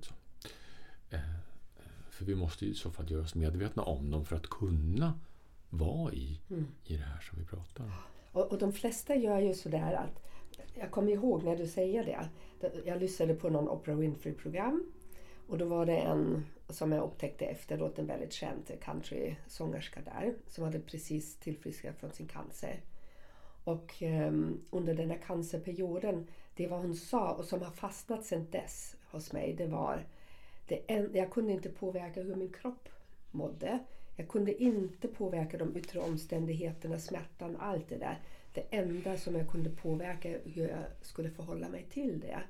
Eh, 1.10 1.20
för 2.10 2.24
vi 2.24 2.34
måste 2.34 2.66
i 2.66 2.74
så 2.74 2.90
fall 2.90 3.10
göra 3.10 3.22
oss 3.22 3.34
medvetna 3.34 3.82
om 3.82 4.10
dem 4.10 4.24
för 4.24 4.36
att 4.36 4.46
kunna 4.46 5.18
vara 5.70 6.12
i, 6.12 6.40
mm. 6.50 6.66
i 6.84 6.96
det 6.96 7.04
här 7.04 7.20
som 7.20 7.38
vi 7.38 7.44
pratar 7.44 7.84
om. 7.84 7.92
Och, 8.38 8.52
och 8.52 8.58
de 8.58 8.72
flesta 8.72 9.16
gör 9.16 9.38
ju 9.38 9.54
sådär 9.54 9.92
att, 9.92 10.22
jag 10.74 10.90
kommer 10.90 11.12
ihåg 11.12 11.44
när 11.44 11.56
du 11.56 11.66
säger 11.66 12.04
det, 12.04 12.28
jag 12.84 13.00
lyssnade 13.00 13.34
på 13.34 13.48
någon 13.48 13.68
Oprah 13.68 13.96
Winfrey-program 13.96 14.92
och 15.48 15.58
då 15.58 15.64
var 15.64 15.86
det 15.86 15.96
en 15.96 16.46
som 16.68 16.92
jag 16.92 17.04
upptäckte 17.04 17.44
efteråt, 17.44 17.98
en 17.98 18.06
väldigt 18.06 18.32
känd 18.32 18.80
countrysångerska 18.80 20.00
där 20.00 20.34
som 20.48 20.64
hade 20.64 20.80
precis 20.80 21.36
tillfrisknat 21.36 21.98
från 21.98 22.12
sin 22.12 22.28
cancer. 22.28 22.80
Och 23.64 24.02
um, 24.02 24.64
under 24.70 24.94
den 24.94 25.10
här 25.10 25.18
cancerperioden, 25.26 26.26
det 26.54 26.66
vad 26.66 26.80
hon 26.80 26.94
sa 26.94 27.32
och 27.32 27.44
som 27.44 27.62
har 27.62 27.70
fastnat 27.70 28.24
sedan 28.24 28.46
dess 28.50 28.96
hos 29.10 29.32
mig, 29.32 29.54
det 29.54 29.66
var 29.66 30.06
det 30.68 30.82
en, 30.86 31.10
jag 31.14 31.30
kunde 31.30 31.52
inte 31.52 31.68
påverka 31.68 32.22
hur 32.22 32.34
min 32.34 32.52
kropp 32.52 32.88
mådde. 33.30 33.78
Jag 34.18 34.28
kunde 34.28 34.62
inte 34.62 35.08
påverka 35.08 35.58
de 35.58 35.76
yttre 35.76 36.00
omständigheterna, 36.00 36.98
smärtan, 36.98 37.56
allt 37.56 37.88
det 37.88 37.96
där. 37.96 38.18
det 38.54 38.64
enda 38.70 39.16
som 39.16 39.34
jag 39.34 39.48
kunde 39.48 39.70
påverka 39.70 40.28
hur 40.44 40.68
jag 40.68 40.84
skulle 41.02 41.30
förhålla 41.30 41.68
mig 41.68 41.86
till 41.90 42.20
det. 42.20 42.40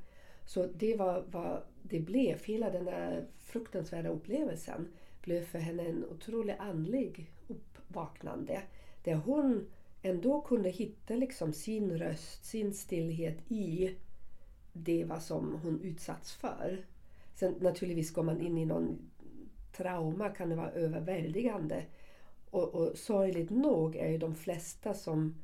Så 0.46 0.66
det 0.66 0.96
var 0.96 1.24
vad 1.30 1.62
det 1.82 2.00
blev. 2.00 2.44
Hela 2.44 2.70
den 2.70 2.84
där 2.84 3.26
fruktansvärda 3.38 4.08
upplevelsen 4.08 4.88
blev 5.22 5.44
för 5.44 5.58
henne 5.58 5.82
en 5.82 6.04
otroligt 6.04 6.58
andlig 6.58 7.30
uppvaknande. 7.48 8.62
Där 9.04 9.14
hon 9.14 9.66
ändå 10.02 10.40
kunde 10.40 10.70
hitta 10.70 11.14
liksom 11.14 11.52
sin 11.52 11.98
röst, 11.98 12.44
sin 12.44 12.74
stillhet 12.74 13.50
i 13.50 13.94
det 14.72 15.04
vad 15.04 15.22
som 15.22 15.60
hon 15.62 15.80
utsatts 15.80 16.32
för. 16.32 16.84
Sen 17.34 17.54
naturligtvis 17.60 18.12
går 18.12 18.22
man 18.22 18.40
in 18.40 18.58
i 18.58 18.64
någon 18.64 18.98
trauma 19.72 20.28
kan 20.28 20.48
det 20.48 20.56
vara 20.56 20.70
överväldigande. 20.70 21.84
Och, 22.50 22.74
och 22.74 22.98
sorgligt 22.98 23.50
nog 23.50 23.96
är 23.96 24.08
ju 24.08 24.18
de 24.18 24.34
flesta 24.34 24.94
som, 24.94 25.34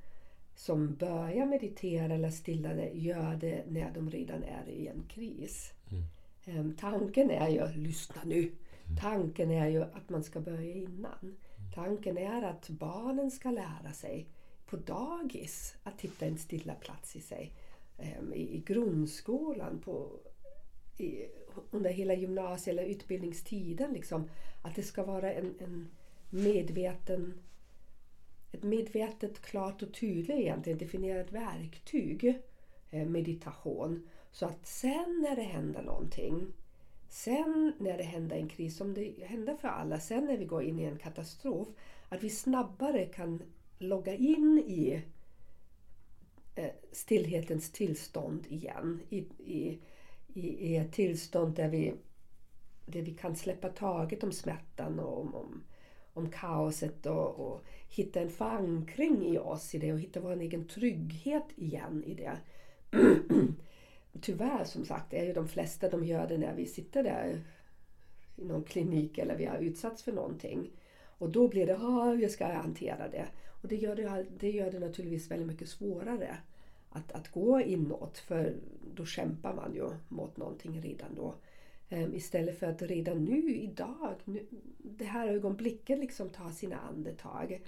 som 0.54 0.94
börjar 0.94 1.46
meditera 1.46 2.14
eller 2.14 2.30
stilla 2.30 2.74
det 2.74 2.90
gör 2.90 3.36
det 3.36 3.64
när 3.68 3.90
de 3.90 4.10
redan 4.10 4.42
är 4.42 4.68
i 4.68 4.86
en 4.86 5.02
kris. 5.08 5.72
Mm. 5.90 6.04
Um, 6.46 6.76
tanken 6.76 7.30
är 7.30 7.48
ju, 7.48 7.82
lyssna 7.82 8.22
nu, 8.24 8.40
mm. 8.40 8.96
tanken 9.00 9.50
är 9.50 9.68
ju 9.68 9.82
att 9.82 10.08
man 10.08 10.24
ska 10.24 10.40
börja 10.40 10.74
innan. 10.74 11.18
Mm. 11.22 11.36
Tanken 11.74 12.18
är 12.18 12.42
att 12.42 12.68
barnen 12.68 13.30
ska 13.30 13.50
lära 13.50 13.92
sig 13.92 14.26
på 14.66 14.76
dagis 14.76 15.76
att 15.82 16.00
hitta 16.00 16.26
en 16.26 16.38
stilla 16.38 16.74
plats 16.74 17.16
i 17.16 17.20
sig. 17.20 17.52
Um, 17.98 18.32
i, 18.32 18.56
I 18.56 18.62
grundskolan, 18.66 19.80
på, 19.84 20.08
i, 20.98 21.26
under 21.70 21.90
hela 21.90 22.14
gymnasie 22.14 22.72
eller 22.72 22.84
utbildningstiden. 22.84 23.92
Liksom, 23.92 24.30
att 24.62 24.74
det 24.74 24.82
ska 24.82 25.04
vara 25.04 25.32
en, 25.32 25.54
en 25.58 25.88
medveten 26.30 27.34
ett 28.54 28.62
medvetet, 28.62 29.40
klart 29.40 29.82
och 29.82 29.94
tydligt 29.94 30.30
egentligen 30.30 30.78
definierat 30.78 31.32
verktyg, 31.32 32.40
eh, 32.90 33.06
meditation. 33.06 34.08
Så 34.30 34.46
att 34.46 34.66
sen 34.66 35.26
när 35.28 35.36
det 35.36 35.42
händer 35.42 35.82
någonting, 35.82 36.52
sen 37.08 37.72
när 37.78 37.98
det 37.98 38.04
händer 38.04 38.36
en 38.36 38.48
kris, 38.48 38.76
som 38.76 38.94
det 38.94 39.14
händer 39.26 39.56
för 39.56 39.68
alla, 39.68 40.00
sen 40.00 40.24
när 40.24 40.36
vi 40.36 40.44
går 40.44 40.62
in 40.62 40.80
i 40.80 40.84
en 40.84 40.98
katastrof, 40.98 41.68
att 42.08 42.22
vi 42.22 42.30
snabbare 42.30 43.06
kan 43.06 43.42
logga 43.78 44.14
in 44.14 44.58
i 44.66 45.02
eh, 46.54 46.70
stillhetens 46.92 47.70
tillstånd 47.70 48.46
igen. 48.48 49.00
I, 49.08 49.18
i, 49.38 49.78
i, 50.34 50.76
ett 50.76 50.92
tillstånd 50.92 51.54
där 51.54 51.68
vi, 51.68 51.94
där 52.86 53.02
vi 53.02 53.14
kan 53.14 53.36
släppa 53.36 53.68
taget 53.68 54.24
om 54.24 54.32
smärtan 54.32 54.98
och 54.98 55.20
om, 55.20 55.34
om, 55.34 55.64
om 56.12 56.30
kaoset 56.30 57.06
och, 57.06 57.40
och 57.40 57.64
hitta 57.88 58.20
en 58.20 58.30
förankring 58.30 59.26
i 59.26 59.38
oss 59.38 59.74
i 59.74 59.78
det 59.78 59.92
och 59.92 60.00
hitta 60.00 60.20
vår 60.20 60.40
egen 60.40 60.68
trygghet 60.68 61.46
igen 61.56 62.04
i 62.06 62.14
det. 62.14 62.38
Tyvärr 64.20 64.64
som 64.64 64.84
sagt 64.84 65.14
är 65.14 65.24
ju 65.24 65.32
de 65.32 65.48
flesta 65.48 65.88
de 65.88 66.04
gör 66.04 66.28
det 66.28 66.38
när 66.38 66.54
vi 66.54 66.66
sitter 66.66 67.02
där 67.02 67.40
i 68.36 68.44
någon 68.44 68.64
klinik 68.64 69.18
eller 69.18 69.36
vi 69.36 69.44
har 69.44 69.58
utsatts 69.58 70.02
för 70.02 70.12
någonting. 70.12 70.70
Och 71.18 71.30
då 71.30 71.48
blir 71.48 71.66
det, 71.66 71.76
hur 71.76 72.28
ska 72.28 72.48
jag 72.48 72.54
hantera 72.54 73.08
det? 73.08 73.26
Och 73.62 73.68
det 73.68 73.76
gör 73.76 73.96
det, 73.96 74.26
det 74.38 74.50
gör 74.50 74.70
det 74.70 74.78
naturligtvis 74.78 75.30
väldigt 75.30 75.48
mycket 75.48 75.68
svårare 75.68 76.36
att, 76.94 77.12
att 77.12 77.28
gå 77.28 77.60
inåt 77.60 78.18
för 78.18 78.56
då 78.94 79.06
kämpar 79.06 79.54
man 79.54 79.74
ju 79.74 79.90
mot 80.08 80.36
någonting 80.36 80.80
redan 80.80 81.14
då. 81.14 81.34
Um, 81.90 82.14
istället 82.14 82.58
för 82.58 82.66
att 82.66 82.82
redan 82.82 83.24
nu, 83.24 83.56
idag, 83.56 84.14
nu, 84.24 84.46
det 84.78 85.04
här 85.04 85.28
ögonblicket 85.28 85.98
liksom 85.98 86.30
ta 86.30 86.52
sina 86.52 86.76
andetag 86.76 87.62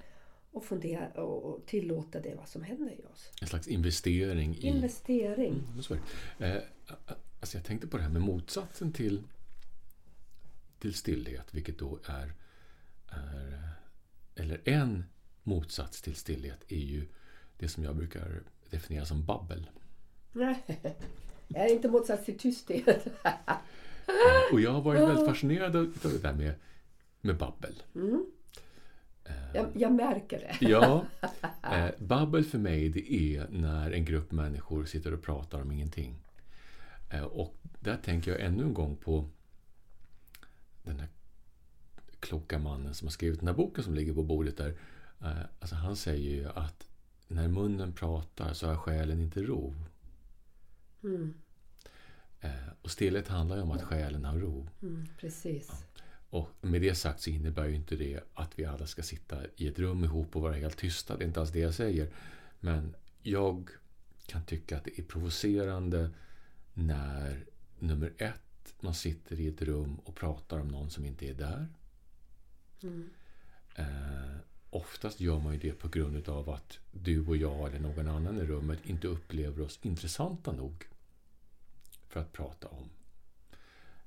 och 0.50 0.64
fundera 0.64 1.24
och 1.24 1.66
tillåta 1.66 2.20
det 2.20 2.34
vad 2.34 2.48
som 2.48 2.62
händer 2.62 2.92
i 2.92 3.04
oss. 3.12 3.30
En 3.40 3.48
slags 3.48 3.68
investering 3.68 4.54
i... 4.54 4.66
Investering. 4.66 5.62
Mm, 6.38 6.56
eh, 6.56 6.62
alltså 7.40 7.56
jag 7.56 7.64
tänkte 7.64 7.86
på 7.86 7.96
det 7.96 8.02
här 8.02 8.10
med 8.10 8.22
motsatsen 8.22 8.92
till, 8.92 9.22
till 10.78 10.94
stillhet, 10.94 11.54
vilket 11.54 11.78
då 11.78 11.98
är, 12.04 12.32
är... 13.08 13.70
Eller 14.34 14.60
en 14.64 15.04
motsats 15.42 16.02
till 16.02 16.14
stillhet 16.14 16.64
är 16.68 16.76
ju 16.76 17.06
det 17.58 17.68
som 17.68 17.84
jag 17.84 17.96
brukar 17.96 18.42
definiera 18.70 19.04
som 19.04 19.24
babbel. 19.24 19.70
Nej, 20.32 20.64
jag 21.48 21.64
är 21.64 21.72
inte 21.72 21.88
motsats 21.88 22.24
till 22.24 22.38
tysthet. 22.38 23.06
och 24.52 24.60
jag 24.60 24.72
har 24.72 24.80
varit 24.80 25.00
väldigt 25.00 25.26
fascinerad 25.26 25.76
av 25.76 25.92
det 26.02 26.22
där 26.22 26.34
med, 26.34 26.54
med 27.20 27.36
babbel. 27.36 27.82
Mm. 27.94 28.26
Jag, 29.54 29.66
jag, 29.74 29.92
märker 29.92 30.38
det. 30.38 30.68
ja. 30.68 31.04
Eh, 31.72 31.90
babbel 31.98 32.44
för 32.44 32.58
mig 32.58 32.88
det 32.88 33.12
är 33.12 33.48
när 33.50 33.90
en 33.90 34.04
grupp 34.04 34.32
människor 34.32 34.84
sitter 34.84 35.14
och 35.14 35.22
pratar 35.22 35.60
om 35.60 35.72
ingenting. 35.72 36.16
Eh, 37.12 37.22
och 37.22 37.56
där 37.80 37.96
tänker 37.96 38.30
jag 38.30 38.40
ännu 38.40 38.62
en 38.62 38.74
gång 38.74 38.96
på 38.96 39.28
den 40.82 41.00
här 41.00 41.08
kloka 42.20 42.58
mannen 42.58 42.94
som 42.94 43.06
har 43.06 43.12
skrivit 43.12 43.40
den 43.40 43.48
här 43.48 43.54
boken 43.54 43.84
som 43.84 43.94
ligger 43.94 44.14
på 44.14 44.22
bordet 44.22 44.56
där. 44.56 44.78
Eh, 45.20 45.44
alltså 45.60 45.74
han 45.74 45.96
säger 45.96 46.30
ju 46.30 46.48
att 46.48 46.85
när 47.28 47.48
munnen 47.48 47.92
pratar 47.92 48.52
så 48.52 48.66
har 48.66 48.76
själen 48.76 49.20
inte 49.20 49.42
ro. 49.42 49.74
Mm. 51.04 51.34
Eh, 52.40 52.68
och 52.82 52.90
stillhet 52.90 53.28
handlar 53.28 53.56
ju 53.56 53.62
om 53.62 53.70
att 53.70 53.82
själen 53.82 54.24
har 54.24 54.38
ro. 54.38 54.68
Mm, 54.82 55.06
precis. 55.20 55.68
Ja. 55.68 56.02
Och 56.30 56.48
med 56.60 56.82
det 56.82 56.94
sagt 56.94 57.20
så 57.20 57.30
innebär 57.30 57.66
ju 57.66 57.74
inte 57.74 57.96
det 57.96 58.20
att 58.34 58.58
vi 58.58 58.64
alla 58.64 58.86
ska 58.86 59.02
sitta 59.02 59.36
i 59.56 59.68
ett 59.68 59.78
rum 59.78 60.04
ihop 60.04 60.36
och 60.36 60.42
vara 60.42 60.54
helt 60.54 60.76
tysta. 60.76 61.16
Det 61.16 61.24
är 61.24 61.26
inte 61.26 61.40
alls 61.40 61.50
det 61.50 61.58
jag 61.58 61.74
säger. 61.74 62.12
Men 62.60 62.94
jag 63.22 63.70
kan 64.26 64.44
tycka 64.44 64.76
att 64.76 64.84
det 64.84 64.98
är 64.98 65.02
provocerande 65.02 66.10
när 66.74 67.46
nummer 67.78 68.12
ett, 68.18 68.74
man 68.80 68.94
sitter 68.94 69.40
i 69.40 69.48
ett 69.48 69.62
rum 69.62 69.98
och 70.04 70.14
pratar 70.14 70.60
om 70.60 70.68
någon 70.68 70.90
som 70.90 71.04
inte 71.04 71.28
är 71.28 71.34
där. 71.34 71.68
Mm. 72.82 73.10
Eh, 73.74 74.36
oftast 74.70 75.20
gör 75.20 75.40
man 75.40 75.52
ju 75.52 75.58
det 75.58 75.72
på 75.72 75.88
grund 75.88 76.28
av 76.28 76.50
att 76.50 76.78
du 76.92 77.26
och 77.26 77.36
jag 77.36 77.68
eller 77.68 77.78
någon 77.78 78.08
annan 78.08 78.38
i 78.38 78.44
rummet 78.44 78.78
inte 78.86 79.08
upplever 79.08 79.62
oss 79.62 79.78
intressanta 79.82 80.52
nog 80.52 80.84
för 82.08 82.20
att 82.20 82.32
prata 82.32 82.68
om. 82.68 82.90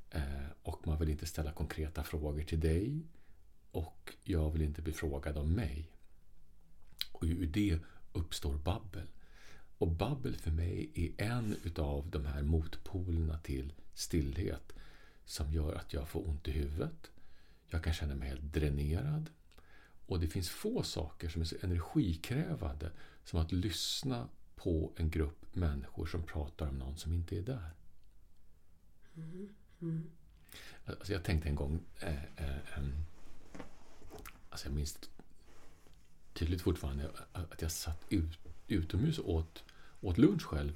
Eh, 0.09 0.49
och 0.63 0.87
man 0.87 0.99
vill 0.99 1.09
inte 1.09 1.25
ställa 1.25 1.51
konkreta 1.51 2.03
frågor 2.03 2.43
till 2.43 2.59
dig 2.59 3.01
och 3.71 4.13
jag 4.23 4.51
vill 4.51 4.61
inte 4.61 4.81
bli 4.81 4.93
frågad 4.93 5.37
om 5.37 5.53
mig. 5.53 5.91
Och 7.11 7.23
ur 7.23 7.47
det 7.47 7.79
uppstår 8.13 8.53
babbel. 8.53 9.07
Och 9.77 9.87
babbel 9.87 10.35
för 10.35 10.51
mig 10.51 10.91
är 10.95 11.25
en 11.25 11.55
utav 11.63 12.09
de 12.09 12.25
här 12.25 12.41
motpolerna 12.41 13.37
till 13.37 13.73
stillhet 13.93 14.73
som 15.25 15.53
gör 15.53 15.73
att 15.73 15.93
jag 15.93 16.09
får 16.09 16.27
ont 16.29 16.47
i 16.47 16.51
huvudet. 16.51 17.11
Jag 17.67 17.83
kan 17.83 17.93
känna 17.93 18.15
mig 18.15 18.27
helt 18.27 18.53
dränerad. 18.53 19.29
Och 20.09 20.19
det 20.19 20.27
finns 20.27 20.49
få 20.49 20.83
saker 20.83 21.29
som 21.29 21.41
är 21.41 21.45
så 21.45 21.55
energikrävande 21.61 22.91
som 23.23 23.39
att 23.39 23.51
lyssna 23.51 24.29
på 24.55 24.93
en 24.95 25.09
grupp 25.09 25.55
människor 25.55 26.05
som 26.05 26.23
pratar 26.23 26.67
om 26.67 26.75
någon 26.75 26.97
som 26.97 27.13
inte 27.13 27.37
är 27.37 27.41
där. 27.41 27.71
Mm. 29.15 29.49
Mm. 29.81 30.09
Alltså 30.85 31.13
jag 31.13 31.23
tänkte 31.23 31.49
en 31.49 31.55
gång, 31.55 31.79
eh, 31.99 32.23
eh, 32.23 32.83
alltså 34.49 34.67
jag 34.67 34.75
minns 34.75 34.99
tydligt 36.33 36.61
fortfarande 36.61 37.09
att 37.33 37.61
jag 37.61 37.71
satt 37.71 38.05
ut, 38.09 38.39
utomhus 38.67 39.19
och 39.19 39.33
åt, 39.33 39.63
åt 40.01 40.17
lunch 40.17 40.43
själv. 40.43 40.75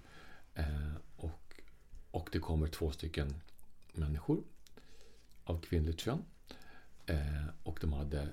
Eh, 0.53 0.93
och, 1.15 1.61
och 2.11 2.29
det 2.31 2.39
kommer 2.39 2.67
två 2.67 2.91
stycken 2.91 3.35
människor 3.93 4.43
av 5.43 5.61
kvinnligt 5.61 5.99
kön. 5.99 6.23
Eh, 7.05 7.47
och 7.63 7.77
de 7.81 7.93
hade 7.93 8.29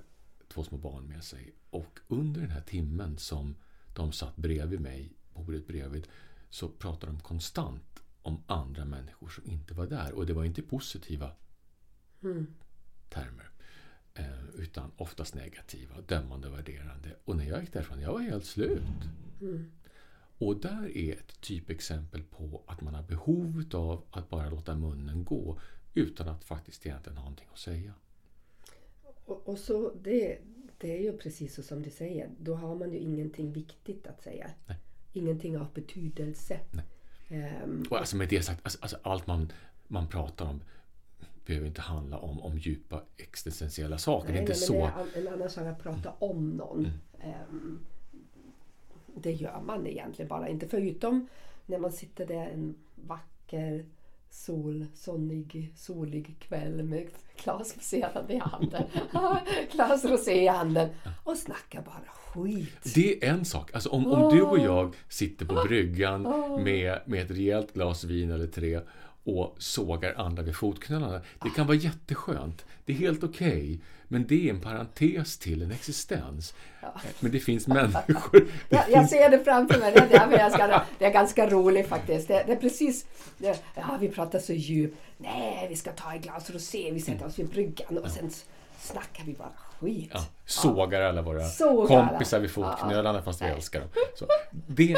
två 0.50 0.64
små 0.64 0.78
barn 0.78 1.04
med 1.04 1.24
sig. 1.24 1.54
Och 1.70 1.98
under 2.08 2.40
den 2.40 2.50
här 2.50 2.60
timmen 2.60 3.18
som 3.18 3.56
de 3.94 4.12
satt 4.12 4.36
bredvid 4.36 4.80
mig, 4.80 5.12
bordet 5.34 5.66
bredvid, 5.66 6.08
så 6.50 6.68
pratade 6.68 7.12
de 7.12 7.20
konstant 7.20 8.02
om 8.22 8.42
andra 8.46 8.84
människor 8.84 9.28
som 9.28 9.46
inte 9.46 9.74
var 9.74 9.86
där. 9.86 10.12
Och 10.12 10.26
det 10.26 10.32
var 10.32 10.44
inte 10.44 10.62
positiva 10.62 11.32
mm. 12.22 12.46
termer. 13.08 13.50
Eh, 14.14 14.44
utan 14.54 14.90
oftast 14.96 15.34
negativa, 15.34 16.00
dömande 16.00 16.48
och 16.48 16.54
värderande. 16.54 17.16
Och 17.24 17.36
när 17.36 17.44
jag 17.44 17.60
gick 17.60 17.72
därifrån, 17.72 18.00
jag 18.00 18.12
var 18.12 18.20
helt 18.20 18.44
slut. 18.46 18.82
Mm. 19.40 19.70
Och 20.38 20.60
där 20.60 20.96
är 20.96 21.12
ett 21.12 21.40
typexempel 21.40 22.22
på 22.22 22.62
att 22.66 22.80
man 22.80 22.94
har 22.94 23.02
behov 23.02 23.64
av 23.72 24.04
att 24.10 24.30
bara 24.30 24.50
låta 24.50 24.74
munnen 24.74 25.24
gå 25.24 25.58
utan 25.94 26.28
att 26.28 26.44
faktiskt 26.44 26.86
egentligen 26.86 27.16
ha 27.16 27.24
någonting 27.24 27.48
att 27.52 27.58
säga. 27.58 27.94
Och, 29.30 29.48
och 29.48 29.58
så 29.58 29.92
det, 30.02 30.38
det 30.78 30.96
är 30.98 31.02
ju 31.02 31.18
precis 31.18 31.54
så 31.54 31.62
som 31.62 31.82
du 31.82 31.90
säger. 31.90 32.30
Då 32.38 32.54
har 32.54 32.74
man 32.74 32.92
ju 32.92 32.98
ingenting 32.98 33.52
viktigt 33.52 34.06
att 34.06 34.22
säga. 34.22 34.50
Nej. 34.66 34.76
Ingenting 35.12 35.58
av 35.58 35.72
betydelse. 35.74 36.60
Um, 37.30 37.86
och 37.90 37.98
alltså 37.98 38.16
med 38.16 38.28
det 38.28 38.42
sagt, 38.42 38.60
alltså, 38.62 38.78
alltså, 38.82 38.98
allt 39.02 39.26
man, 39.26 39.52
man 39.88 40.08
pratar 40.08 40.46
om 40.46 40.60
behöver 41.46 41.66
inte 41.66 41.80
handla 41.80 42.18
om, 42.18 42.40
om 42.40 42.58
djupa 42.58 43.02
existentiella 43.16 43.98
saker. 43.98 44.28
Nej, 44.28 44.32
det 44.32 44.38
är 44.38 44.40
inte 44.40 44.52
nej, 44.52 44.60
så... 44.60 44.84
En, 45.16 45.26
en 45.26 45.32
annan 45.32 45.50
sak 45.50 45.66
att 45.66 45.82
prata 45.82 46.12
om 46.18 46.50
någon. 46.50 46.88
Mm. 47.20 47.34
Um, 47.50 47.80
det 49.14 49.32
gör 49.32 49.60
man 49.60 49.86
egentligen 49.86 50.28
bara 50.28 50.48
inte. 50.48 50.68
Förutom 50.68 51.28
när 51.66 51.78
man 51.78 51.92
sitter 51.92 52.26
där 52.26 52.46
en 52.46 52.74
vacker 52.94 53.84
sol, 54.30 54.86
sonnig, 54.94 55.72
solig 55.76 56.36
kväll 56.38 56.82
med 56.82 57.06
glas 57.44 57.76
roséhanden 57.76 58.36
i 58.36 58.38
handen. 58.38 58.82
rosé 60.10 60.42
i 60.42 60.46
handen. 60.46 60.88
Och 61.24 61.36
snackar 61.36 61.82
bara 61.82 62.10
skit. 62.14 62.94
Det 62.94 63.24
är 63.24 63.30
en 63.30 63.44
sak. 63.44 63.74
Alltså 63.74 63.88
om, 63.88 64.06
om 64.06 64.36
du 64.36 64.42
och 64.42 64.58
jag 64.58 64.94
sitter 65.08 65.46
på 65.46 65.54
bryggan 65.54 66.22
med, 66.64 66.98
med 67.06 67.22
ett 67.22 67.30
rejält 67.30 67.74
glas 67.74 68.04
vin 68.04 68.30
eller 68.30 68.46
tre 68.46 68.80
och 69.38 69.56
sågar 69.58 70.14
andra 70.14 70.42
vid 70.42 70.56
fotknölarna. 70.56 71.20
Det 71.42 71.50
kan 71.50 71.66
vara 71.66 71.76
jätteskönt. 71.76 72.64
Det 72.84 72.92
är 72.92 72.96
helt 72.96 73.24
okej. 73.24 73.50
Okay, 73.50 73.78
men 74.12 74.26
det 74.26 74.48
är 74.48 74.50
en 74.50 74.60
parentes 74.60 75.38
till 75.38 75.62
en 75.62 75.72
existens. 75.72 76.54
Ja. 76.80 77.00
Men 77.20 77.32
det 77.32 77.40
finns 77.40 77.66
människor... 77.66 78.40
Det 78.68 78.76
jag, 78.76 78.90
jag 78.90 79.08
ser 79.08 79.30
det 79.30 79.44
framför 79.44 79.78
mig. 79.80 79.92
Det 79.92 80.16
är, 80.16 80.38
ganska, 80.38 80.84
det 80.98 81.04
är 81.04 81.12
ganska 81.12 81.50
roligt 81.50 81.88
faktiskt. 81.88 82.28
Det, 82.28 82.44
det 82.46 82.52
är 82.52 82.56
precis... 82.56 83.06
Det, 83.38 83.62
ja, 83.74 83.96
vi 84.00 84.08
pratar 84.08 84.38
så 84.38 84.52
djupt. 84.52 84.96
Nej, 85.18 85.66
vi 85.68 85.76
ska 85.76 85.92
ta 85.92 86.14
ett 86.14 86.22
glas 86.22 86.50
rosé. 86.50 86.90
Vi 86.92 87.00
sätter 87.00 87.26
oss 87.26 87.38
vid 87.38 87.48
bryggan 87.48 87.98
och 87.98 88.10
sen 88.10 88.30
snackar 88.78 89.24
vi 89.24 89.32
bara 89.32 89.52
skit. 89.80 90.10
Ja, 90.12 90.24
sågar 90.46 91.00
alla 91.00 91.22
våra 91.22 91.44
sågar 91.44 92.08
kompisar 92.08 92.40
vid 92.40 92.50
fotknölarna 92.50 93.22
fast 93.22 93.42
vi 93.42 93.46
älskar 93.46 93.80
dem. 93.80 93.88
Så, 94.14 94.26
det, 94.50 94.96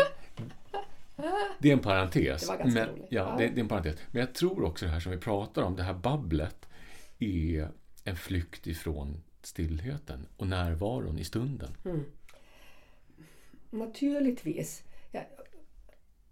det 1.59 1.69
är 1.69 1.73
en 1.73 1.79
parentes. 1.79 2.49
Det 2.49 2.65
men, 2.65 2.75
ja, 2.75 3.07
ja. 3.11 3.35
Det, 3.39 3.49
det, 3.49 3.59
är 3.59 3.63
en 3.63 3.69
parentes. 3.69 3.97
Men 4.11 4.21
jag 4.21 4.35
tror 4.35 4.65
också 4.65 4.85
det 4.85 4.91
här 4.91 5.01
som 5.01 5.13
vi 5.13 5.19
pratar 5.19 5.63
om, 5.63 5.77
det 5.77 5.83
här 5.83 5.95
babblet, 5.95 6.69
är 7.19 7.69
en 8.05 8.17
flykt 8.17 8.67
ifrån 8.67 9.23
stillheten 9.43 10.27
och 10.37 10.47
närvaron 10.47 11.19
i 11.19 11.25
stunden. 11.25 11.71
Mm. 11.85 12.05
Naturligtvis. 13.71 14.83
Ja, 15.11 15.21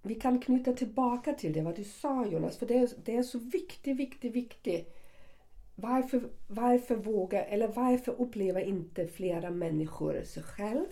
vi 0.03 0.15
kan 0.15 0.41
knyta 0.41 0.73
tillbaka 0.73 1.33
till 1.33 1.53
det 1.53 1.63
vad 1.63 1.77
du 1.77 1.85
sa 1.85 2.27
Jonas, 2.27 2.59
för 2.59 2.67
det 2.67 2.79
är, 2.79 2.89
det 3.05 3.17
är 3.17 3.23
så 3.23 3.39
viktigt, 3.39 3.97
viktigt, 3.97 4.33
viktigt. 4.33 4.97
Varför, 5.75 6.23
varför 6.47 6.97
våga, 6.97 7.45
eller 7.45 7.69
varför 7.69 8.13
upplever 8.21 8.61
inte 8.61 9.07
flera 9.07 9.51
människor 9.51 10.23
sig 10.25 10.43
själv 10.43 10.87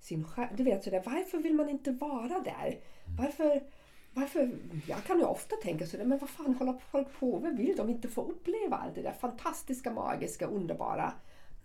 sin 0.00 0.26
Du 0.56 0.64
vet 0.64 0.84
sådär, 0.84 1.02
varför 1.06 1.38
vill 1.38 1.54
man 1.54 1.68
inte 1.68 1.90
vara 1.90 2.40
där? 2.40 2.78
Varför, 3.18 3.62
varför, 4.12 4.58
jag 4.86 5.04
kan 5.04 5.18
ju 5.18 5.24
ofta 5.24 5.56
tänka 5.56 5.86
sådär, 5.86 6.04
men 6.04 6.18
vad 6.18 6.30
fan 6.30 6.54
håller 6.54 6.74
folk 6.90 7.18
på 7.20 7.40
med? 7.40 7.56
Vill 7.56 7.76
de 7.76 7.90
inte 7.90 8.08
få 8.08 8.22
uppleva 8.22 8.76
allt 8.76 8.94
det 8.94 9.02
där 9.02 9.12
fantastiska, 9.12 9.92
magiska, 9.92 10.46
underbara? 10.46 11.12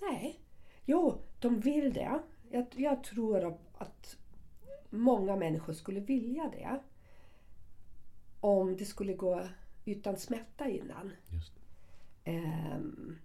Nej, 0.01 0.39
jo, 0.85 1.17
de 1.39 1.59
vill 1.59 1.93
det. 1.93 2.19
Jag, 2.49 2.65
jag 2.75 3.03
tror 3.03 3.57
att 3.77 4.17
många 4.89 5.35
människor 5.35 5.73
skulle 5.73 5.99
vilja 5.99 6.51
det. 6.53 6.79
Om 8.39 8.77
det 8.77 8.85
skulle 8.85 9.13
gå 9.13 9.41
utan 9.85 10.17
smärta 10.17 10.69
innan. 10.69 11.11
Um, 12.25 13.17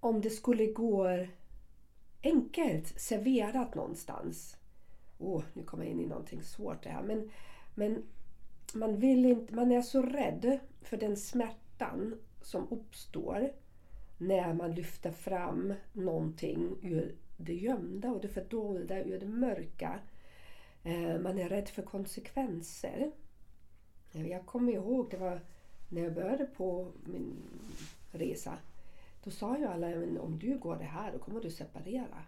om 0.00 0.20
det 0.20 0.30
skulle 0.30 0.66
gå 0.66 1.26
enkelt 2.22 3.00
serverat 3.00 3.74
någonstans. 3.74 4.57
Åh, 5.18 5.38
oh, 5.38 5.44
nu 5.52 5.62
kommer 5.62 5.84
jag 5.84 5.92
in 5.92 6.00
i 6.00 6.06
någonting 6.06 6.42
svårt 6.42 6.82
det 6.82 6.90
här. 6.90 7.02
Men, 7.02 7.30
men 7.74 8.02
man, 8.74 8.96
vill 8.96 9.24
inte, 9.24 9.54
man 9.54 9.72
är 9.72 9.82
så 9.82 10.02
rädd 10.02 10.58
för 10.82 10.96
den 10.96 11.16
smärtan 11.16 12.14
som 12.42 12.68
uppstår 12.70 13.52
när 14.18 14.54
man 14.54 14.74
lyfter 14.74 15.10
fram 15.10 15.74
någonting 15.92 16.76
ur 16.82 17.14
det 17.36 17.54
gömda 17.54 18.10
och 18.10 18.20
det 18.20 18.28
fördolda, 18.28 19.04
ur 19.04 19.20
det 19.20 19.26
mörka. 19.26 20.00
Eh, 20.82 21.18
man 21.20 21.38
är 21.38 21.48
rädd 21.48 21.68
för 21.68 21.82
konsekvenser. 21.82 23.10
Eh, 24.12 24.26
jag 24.26 24.46
kommer 24.46 24.72
ihåg, 24.72 25.10
det 25.10 25.16
var 25.16 25.40
när 25.88 26.02
jag 26.02 26.14
började 26.14 26.44
på 26.44 26.92
min 27.04 27.36
resa 28.12 28.58
då 29.24 29.30
sa 29.30 29.58
ju 29.58 29.64
alla, 29.64 29.86
men 29.88 30.18
om 30.18 30.38
du 30.38 30.58
går 30.58 30.76
det 30.76 30.84
här 30.84 31.12
då 31.12 31.18
kommer 31.18 31.40
du 31.40 31.50
separera. 31.50 32.24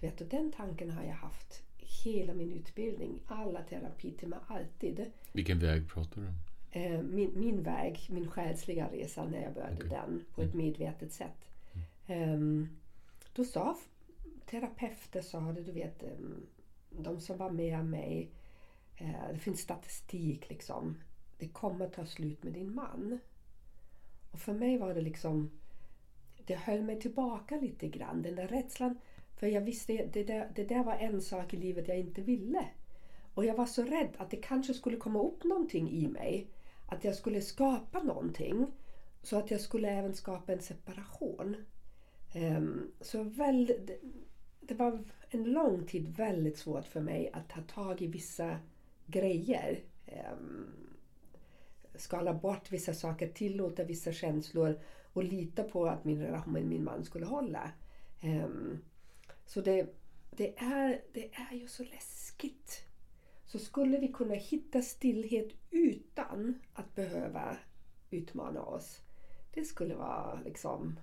Du 0.00 0.06
vet, 0.06 0.20
och 0.20 0.26
den 0.26 0.52
tanken 0.52 0.90
har 0.90 1.04
jag 1.04 1.14
haft 1.14 1.62
hela 2.04 2.34
min 2.34 2.52
utbildning, 2.52 3.22
alla 3.26 3.62
terapitimmar, 3.62 4.40
alltid. 4.46 5.10
Vilken 5.32 5.58
väg 5.58 5.88
pratar 5.88 6.20
du 6.20 6.26
om? 6.26 6.34
Eh, 6.70 7.02
min, 7.02 7.32
min 7.34 7.62
väg, 7.62 8.06
min 8.08 8.30
själsliga 8.30 8.88
resa 8.92 9.24
när 9.24 9.42
jag 9.42 9.54
började 9.54 9.76
okay. 9.76 9.88
den 9.88 10.24
på 10.34 10.42
ett 10.42 10.54
mm. 10.54 10.66
medvetet 10.66 11.12
sätt. 11.12 11.48
Mm. 12.06 12.32
Um, 12.32 12.68
då 13.32 13.44
sa 13.44 13.78
terapeuter, 14.46 15.20
sa 15.22 15.40
det, 15.40 15.62
du 15.62 15.72
vet, 15.72 16.02
um, 16.02 16.46
de 16.90 17.20
som 17.20 17.36
var 17.36 17.50
med 17.50 17.84
mig, 17.84 18.30
uh, 19.00 19.32
det 19.32 19.38
finns 19.38 19.60
statistik 19.60 20.50
liksom. 20.50 20.96
Det 21.38 21.48
kommer 21.48 21.88
ta 21.88 22.06
slut 22.06 22.42
med 22.42 22.52
din 22.52 22.74
man. 22.74 23.18
Och 24.30 24.38
för 24.38 24.52
mig 24.52 24.78
var 24.78 24.94
det 24.94 25.00
liksom 25.00 25.50
det 26.46 26.56
höll 26.56 26.82
mig 26.82 27.00
tillbaka 27.00 27.56
lite 27.56 27.88
grann, 27.88 28.22
den 28.22 28.34
där 28.34 28.48
rädslan. 28.48 28.98
För 29.40 29.46
jag 29.46 29.60
visste 29.60 30.06
det 30.12 30.24
där, 30.24 30.50
det 30.54 30.64
där 30.64 30.84
var 30.84 30.94
en 30.94 31.22
sak 31.22 31.54
i 31.54 31.56
livet 31.56 31.88
jag 31.88 31.98
inte 31.98 32.20
ville. 32.20 32.64
Och 33.34 33.44
jag 33.44 33.54
var 33.54 33.66
så 33.66 33.82
rädd 33.82 34.08
att 34.16 34.30
det 34.30 34.36
kanske 34.36 34.74
skulle 34.74 34.96
komma 34.96 35.22
upp 35.22 35.44
någonting 35.44 35.90
i 35.90 36.08
mig. 36.08 36.50
Att 36.86 37.04
jag 37.04 37.14
skulle 37.14 37.40
skapa 37.40 38.02
någonting. 38.02 38.66
Så 39.22 39.36
att 39.36 39.50
jag 39.50 39.60
skulle 39.60 39.90
även 39.90 40.14
skapa 40.14 40.52
en 40.52 40.60
separation. 40.60 41.56
Um, 42.34 42.92
så 43.00 43.22
väl, 43.22 43.66
det, 43.66 43.98
det 44.60 44.74
var 44.74 45.04
en 45.30 45.44
lång 45.44 45.86
tid 45.86 46.16
väldigt 46.16 46.58
svårt 46.58 46.86
för 46.86 47.00
mig 47.00 47.30
att 47.32 47.48
ta 47.48 47.60
tag 47.60 48.02
i 48.02 48.06
vissa 48.06 48.58
grejer. 49.06 49.80
Um, 50.06 50.66
skala 51.94 52.34
bort 52.34 52.72
vissa 52.72 52.94
saker, 52.94 53.28
tillåta 53.28 53.84
vissa 53.84 54.12
känslor 54.12 54.78
och 55.12 55.24
lita 55.24 55.62
på 55.62 55.86
att 55.86 56.04
min 56.04 56.22
relation 56.22 56.52
med 56.52 56.64
min 56.64 56.84
man 56.84 57.04
skulle 57.04 57.26
hålla. 57.26 57.70
Um, 58.22 58.78
så 59.50 59.60
det, 59.60 59.86
det, 60.30 60.58
är, 60.58 61.02
det 61.12 61.30
är 61.34 61.54
ju 61.54 61.68
så 61.68 61.84
läskigt. 61.84 62.84
Så 63.46 63.58
skulle 63.58 63.98
vi 63.98 64.08
kunna 64.08 64.34
hitta 64.34 64.82
stillhet 64.82 65.48
utan 65.70 66.60
att 66.72 66.94
behöva 66.94 67.56
utmana 68.10 68.62
oss. 68.62 69.00
Det 69.54 69.64
skulle 69.64 69.94
vara 69.94 70.40
liksom 70.44 71.00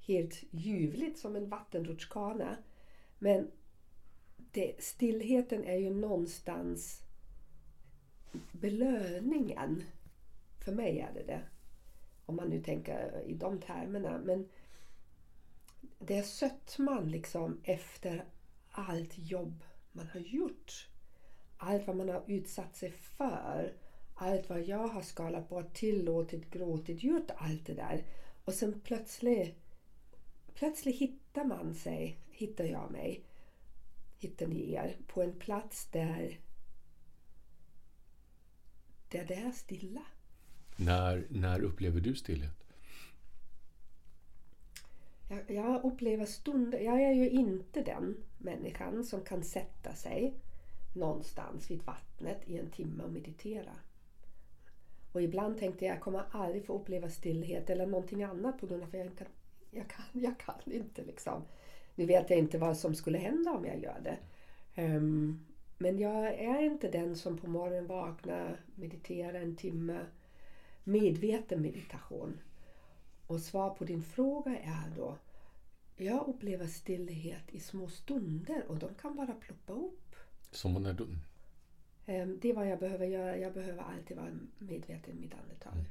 helt 0.00 0.44
ljuvligt 0.50 1.18
som 1.18 1.36
en 1.36 1.48
vattenrutschkana. 1.48 2.56
Men 3.18 3.50
det, 4.36 4.82
stillheten 4.82 5.64
är 5.64 5.76
ju 5.76 5.90
någonstans 5.90 7.02
belöningen. 8.52 9.82
För 10.64 10.72
mig 10.72 11.00
är 11.00 11.14
det 11.14 11.22
det. 11.22 11.42
Om 12.26 12.36
man 12.36 12.48
nu 12.48 12.62
tänker 12.62 13.22
i 13.26 13.34
de 13.34 13.60
termerna. 13.60 14.20
Men 14.24 14.48
det 15.98 16.18
är 16.18 16.22
sötman 16.22 17.10
liksom 17.10 17.60
efter 17.64 18.24
allt 18.70 19.18
jobb 19.18 19.64
man 19.92 20.08
har 20.12 20.20
gjort. 20.20 20.88
Allt 21.56 21.86
vad 21.86 21.96
man 21.96 22.08
har 22.08 22.24
utsatt 22.26 22.76
sig 22.76 22.90
för. 22.90 23.72
Allt 24.14 24.48
vad 24.48 24.62
jag 24.62 24.88
har 24.88 25.02
skalat 25.02 25.48
bort, 25.48 25.74
tillåtit, 25.74 26.50
gråtit, 26.50 27.02
gjort 27.02 27.30
allt 27.36 27.66
det 27.66 27.74
där. 27.74 28.04
Och 28.44 28.54
sen 28.54 28.80
plötsligt, 28.80 29.56
plötsligt 30.54 30.96
hittar 30.96 31.44
man 31.44 31.74
sig, 31.74 32.18
hittar 32.30 32.64
jag 32.64 32.90
mig, 32.90 33.24
hittar 34.18 34.46
ni 34.46 34.72
er, 34.72 34.96
på 35.06 35.22
en 35.22 35.38
plats 35.38 35.86
där, 35.86 36.40
där 39.08 39.24
det 39.24 39.34
är 39.34 39.52
stilla. 39.52 40.02
När, 40.76 41.26
när 41.30 41.60
upplever 41.60 42.00
du 42.00 42.14
stillhet? 42.14 42.67
Jag, 45.28 45.50
jag 45.50 45.84
upplever 45.84 46.24
stunder. 46.24 46.78
Jag 46.78 47.02
är 47.02 47.12
ju 47.12 47.30
inte 47.30 47.82
den 47.82 48.16
människan 48.38 49.04
som 49.04 49.20
kan 49.20 49.44
sätta 49.44 49.92
sig 49.92 50.34
någonstans 50.94 51.70
vid 51.70 51.82
vattnet 51.82 52.48
i 52.48 52.58
en 52.58 52.70
timme 52.70 53.04
och 53.04 53.12
meditera. 53.12 53.72
Och 55.12 55.22
ibland 55.22 55.58
tänkte 55.58 55.84
jag, 55.84 55.94
jag 55.94 56.02
kommer 56.02 56.22
aldrig 56.30 56.66
få 56.66 56.72
uppleva 56.72 57.08
stillhet 57.08 57.70
eller 57.70 57.86
någonting 57.86 58.22
annat 58.22 58.60
på 58.60 58.66
grund 58.66 58.82
av 58.82 58.88
att 58.88 58.94
jag 58.94 59.06
inte 59.06 59.26
jag 59.70 59.88
kan, 59.88 60.04
jag 60.12 60.38
kan 60.38 60.72
inte 60.72 61.04
liksom. 61.04 61.42
Nu 61.94 62.06
vet 62.06 62.30
jag 62.30 62.38
inte 62.38 62.58
vad 62.58 62.76
som 62.76 62.94
skulle 62.94 63.18
hända 63.18 63.50
om 63.50 63.64
jag 63.64 63.82
gör 63.82 64.00
det. 64.04 64.18
Um, 64.82 65.46
men 65.78 65.98
jag 65.98 66.34
är 66.34 66.62
inte 66.62 66.90
den 66.90 67.16
som 67.16 67.38
på 67.38 67.46
morgonen 67.50 67.86
vaknar, 67.86 68.60
mediterar 68.74 69.40
en 69.40 69.56
timme, 69.56 69.98
medveten 70.84 71.62
meditation. 71.62 72.40
Och 73.28 73.40
svar 73.40 73.70
på 73.70 73.84
din 73.84 74.02
fråga 74.02 74.58
är 74.58 74.96
då, 74.96 75.18
jag 75.96 76.28
upplever 76.28 76.66
stillhet 76.66 77.44
i 77.48 77.60
små 77.60 77.88
stunder 77.88 78.64
och 78.68 78.78
de 78.78 78.94
kan 78.94 79.16
bara 79.16 79.34
ploppa 79.34 79.72
upp. 79.72 80.16
Som 80.50 80.82
när 80.82 80.92
du? 80.92 81.08
Ehm, 82.06 82.38
det 82.42 82.50
är 82.50 82.54
vad 82.54 82.68
jag 82.68 82.78
behöver 82.78 83.06
göra. 83.06 83.36
Jag 83.36 83.52
behöver 83.52 83.82
alltid 83.82 84.16
vara 84.16 84.30
medveten 84.58 85.18
i 85.18 85.20
mitt 85.20 85.34
andetag. 85.34 85.72
Mm. 85.72 85.84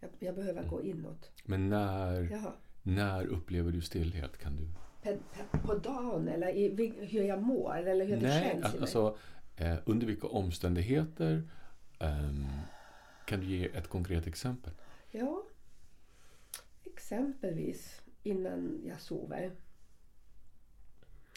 Jag, 0.00 0.10
jag, 0.18 0.34
behöver 0.34 0.58
mm. 0.58 0.70
gå 0.70 0.82
inåt. 0.82 1.30
Men 1.44 1.68
när, 1.68 2.42
när 2.82 3.26
upplever 3.26 3.72
du 3.72 3.80
stillhet? 3.80 4.38
Kan 4.38 4.56
du 4.56 4.68
på, 5.02 5.58
på 5.58 5.74
dagen 5.74 6.28
eller 6.28 6.48
i, 6.48 6.94
hur 7.10 7.22
jag 7.22 7.42
mår 7.42 7.76
eller 7.76 8.04
hur 8.04 8.16
det 8.16 8.22
Nej, 8.22 8.42
känns 8.42 8.74
i 8.74 8.76
mig? 8.76 8.80
alltså 8.80 9.16
eh, 9.56 9.76
under 9.84 10.06
vilka 10.06 10.26
omständigheter 10.26 11.48
ehm, 11.98 12.46
kan 13.26 13.40
du 13.40 13.46
ge 13.46 13.66
ett 13.66 13.88
konkret 13.88 14.26
exempel? 14.26 14.72
Ja, 15.10 15.42
exempelvis 16.92 18.02
innan 18.22 18.80
jag 18.84 19.00
sover. 19.00 19.56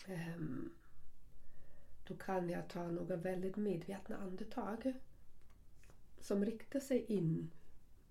Ehm, 0.07 0.73
då 2.07 2.15
kan 2.17 2.49
jag 2.49 2.69
ta 2.69 2.87
några 2.87 3.15
väldigt 3.15 3.55
medvetna 3.55 4.17
andetag 4.17 4.93
som 6.19 6.45
riktar 6.45 6.79
sig 6.79 7.05
in 7.05 7.51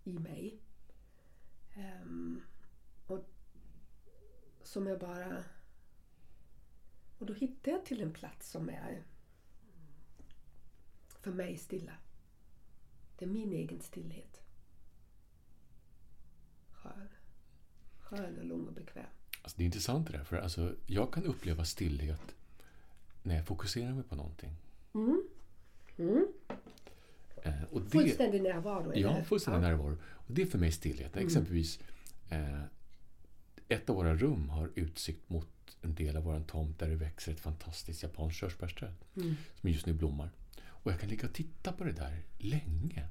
i 0.05 0.19
mig. 0.19 0.61
Ehm, 1.75 2.43
och 3.07 3.25
som 4.63 4.87
jag 4.87 5.01
bara... 5.01 5.45
Och 7.19 7.27
då 7.27 7.35
hittar 7.35 7.73
jag 7.73 7.87
till 7.87 8.01
en 8.01 8.13
plats 8.13 8.51
som 8.51 8.69
är 8.69 9.05
för 11.21 11.33
mig 11.33 11.57
stilla. 11.57 11.93
Det 13.19 13.25
är 13.25 13.29
min 13.29 13.53
egen 13.53 13.81
stillhet. 13.81 14.41
Skön. 16.73 17.09
Skön 18.05 18.39
och 18.39 18.45
lugn 18.45 18.67
och 18.69 18.73
bekväm. 18.75 19.05
Alltså, 19.43 19.59
det 19.59 19.63
är 19.63 19.67
intressant 19.67 20.07
det 20.07 20.17
där, 20.17 20.25
för 20.25 20.37
alltså, 20.37 20.75
jag 20.87 21.13
kan 21.13 21.25
uppleva 21.25 21.65
stillhet 21.65 22.35
när 23.23 23.35
jag 23.37 23.47
fokuserar 23.47 23.93
mig 23.93 24.05
på 24.05 24.15
någonting. 24.17 24.51
Mm. 24.95 25.23
Mm. 25.99 26.27
Eh, 27.43 27.63
och 27.71 27.81
det, 27.81 27.91
Fullständig 27.91 28.43
närvaro. 28.43 28.91
eller? 28.93 29.03
Ja, 29.03 29.25
fullständig 29.25 29.61
närvaro. 29.63 29.97
Och 30.05 30.35
det 30.35 30.43
är 30.43 30.47
för 30.47 30.59
mig 30.59 30.73
stillhet. 30.73 31.13
Mm. 31.17 31.27
Exempelvis, 31.27 31.81
eh, 32.31 32.63
ett 33.69 33.91
av 33.91 33.97
våra 33.97 34.15
rum 34.17 34.49
har 34.49 34.71
utsikt 34.75 35.29
mot 35.31 35.49
en 35.83 35.95
del 35.95 36.17
av 36.17 36.23
vår 36.25 36.41
tomt 36.41 36.79
där 36.79 36.89
det 36.89 36.97
växer 36.97 37.33
ett 37.33 37.41
fantastiskt 37.41 38.03
japanskt 38.03 38.39
körsbärsträd 38.41 38.95
Mm. 39.17 39.35
som 39.61 39.71
just 39.71 39.87
nu 39.87 39.93
blommar. 39.93 40.31
Och 40.67 40.93
jag 40.93 41.01
kan 41.01 41.09
ligga 41.09 41.29
och 41.29 41.35
titta 41.35 41.73
på 41.73 41.85
det 41.85 41.93
där 41.93 42.23
länge. 42.39 43.09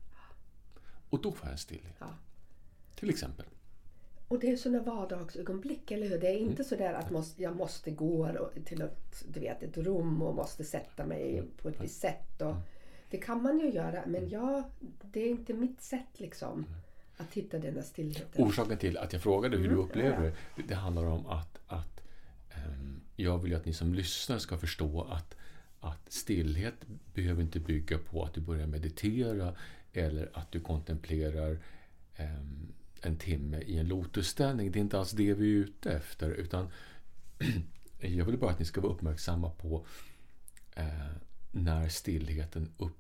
Och 1.10 1.22
då 1.22 1.32
får 1.32 1.46
jag 1.48 1.52
en 1.52 1.58
stillhet. 1.58 1.96
Ja. 2.00 2.08
Till 2.96 3.10
exempel. 3.10 3.46
Och 4.28 4.40
det 4.40 4.52
är 4.52 4.58
sådana 4.58 4.84
vardagsögonblick, 4.84 5.92
eller 5.92 6.10
hur? 6.10 6.20
Det 6.20 6.28
är 6.28 6.38
inte 6.38 6.64
så 6.64 6.76
där 6.76 6.94
att 6.94 7.12
måste, 7.12 7.44
jag 7.44 7.56
måste 7.56 7.92
gå 7.92 8.50
till 8.66 8.82
ett, 8.82 9.26
du 9.28 9.40
vet, 9.40 9.64
ett 9.64 9.78
rum 9.78 10.22
och 10.22 10.36
måste 10.36 10.64
sätta 10.64 11.06
mig 11.06 11.44
på 11.62 11.70
ett 11.70 11.82
visst 11.82 12.02
sätt. 12.02 12.42
Och, 12.42 12.56
det 13.14 13.18
kan 13.18 13.42
man 13.42 13.60
ju 13.60 13.72
göra, 13.72 14.04
men 14.08 14.30
jag, 14.30 14.64
det 15.02 15.20
är 15.20 15.30
inte 15.30 15.54
mitt 15.54 15.82
sätt 15.82 16.20
liksom 16.20 16.66
att 17.18 17.34
hitta 17.34 17.60
den 17.60 17.76
här 17.76 17.82
stillheten. 17.82 18.46
Orsaken 18.46 18.78
till 18.78 18.98
att 18.98 19.14
jag 19.14 19.22
frågade 19.22 19.58
hur 19.58 19.64
du 19.64 19.74
Mm, 19.74 19.86
upplever 19.86 20.26
ja. 20.26 20.32
det, 20.56 20.64
det, 20.68 20.76
handlar 20.76 21.06
om 21.06 21.26
att, 21.26 21.60
att 21.68 22.02
ehm, 22.50 23.02
jag 23.16 23.40
vill 23.40 23.56
att 23.56 23.66
ni 23.66 23.74
som 23.74 23.94
lyssnar 23.94 24.38
ska 24.38 24.58
förstå 24.58 25.02
att, 25.02 25.36
att 25.80 26.12
stillhet 26.12 26.74
behöver 27.14 27.42
inte 27.42 27.60
bygga 27.60 27.98
på 27.98 28.24
att 28.24 28.34
du 28.34 28.42
börjar 28.42 28.68
meditera 28.68 29.56
eller 29.94 30.30
att 30.34 30.52
du 30.52 30.60
kontemplerar 30.60 31.60
ehm, 32.16 32.74
en 33.06 33.18
timme 33.18 33.62
i 33.62 33.78
en 33.78 33.88
lotusställning. 33.88 34.72
Det 34.72 34.80
är 34.80 34.82
inte 34.82 35.00
alls 35.00 35.12
det 35.12 35.34
vi 35.34 35.52
är 35.52 35.58
ute 35.58 35.92
efter. 35.92 36.30
Utan 36.30 36.68
jag 38.00 38.26
vill 38.26 38.38
bara 38.38 38.52
att 38.52 38.60
ni 38.60 38.66
ska 38.66 38.82
vara 38.82 38.94
uppmärksamma 38.94 39.50
på 39.50 39.86
eh, 40.76 41.10
när 41.52 41.90
stillheten 41.90 42.74
upp, 42.78 42.98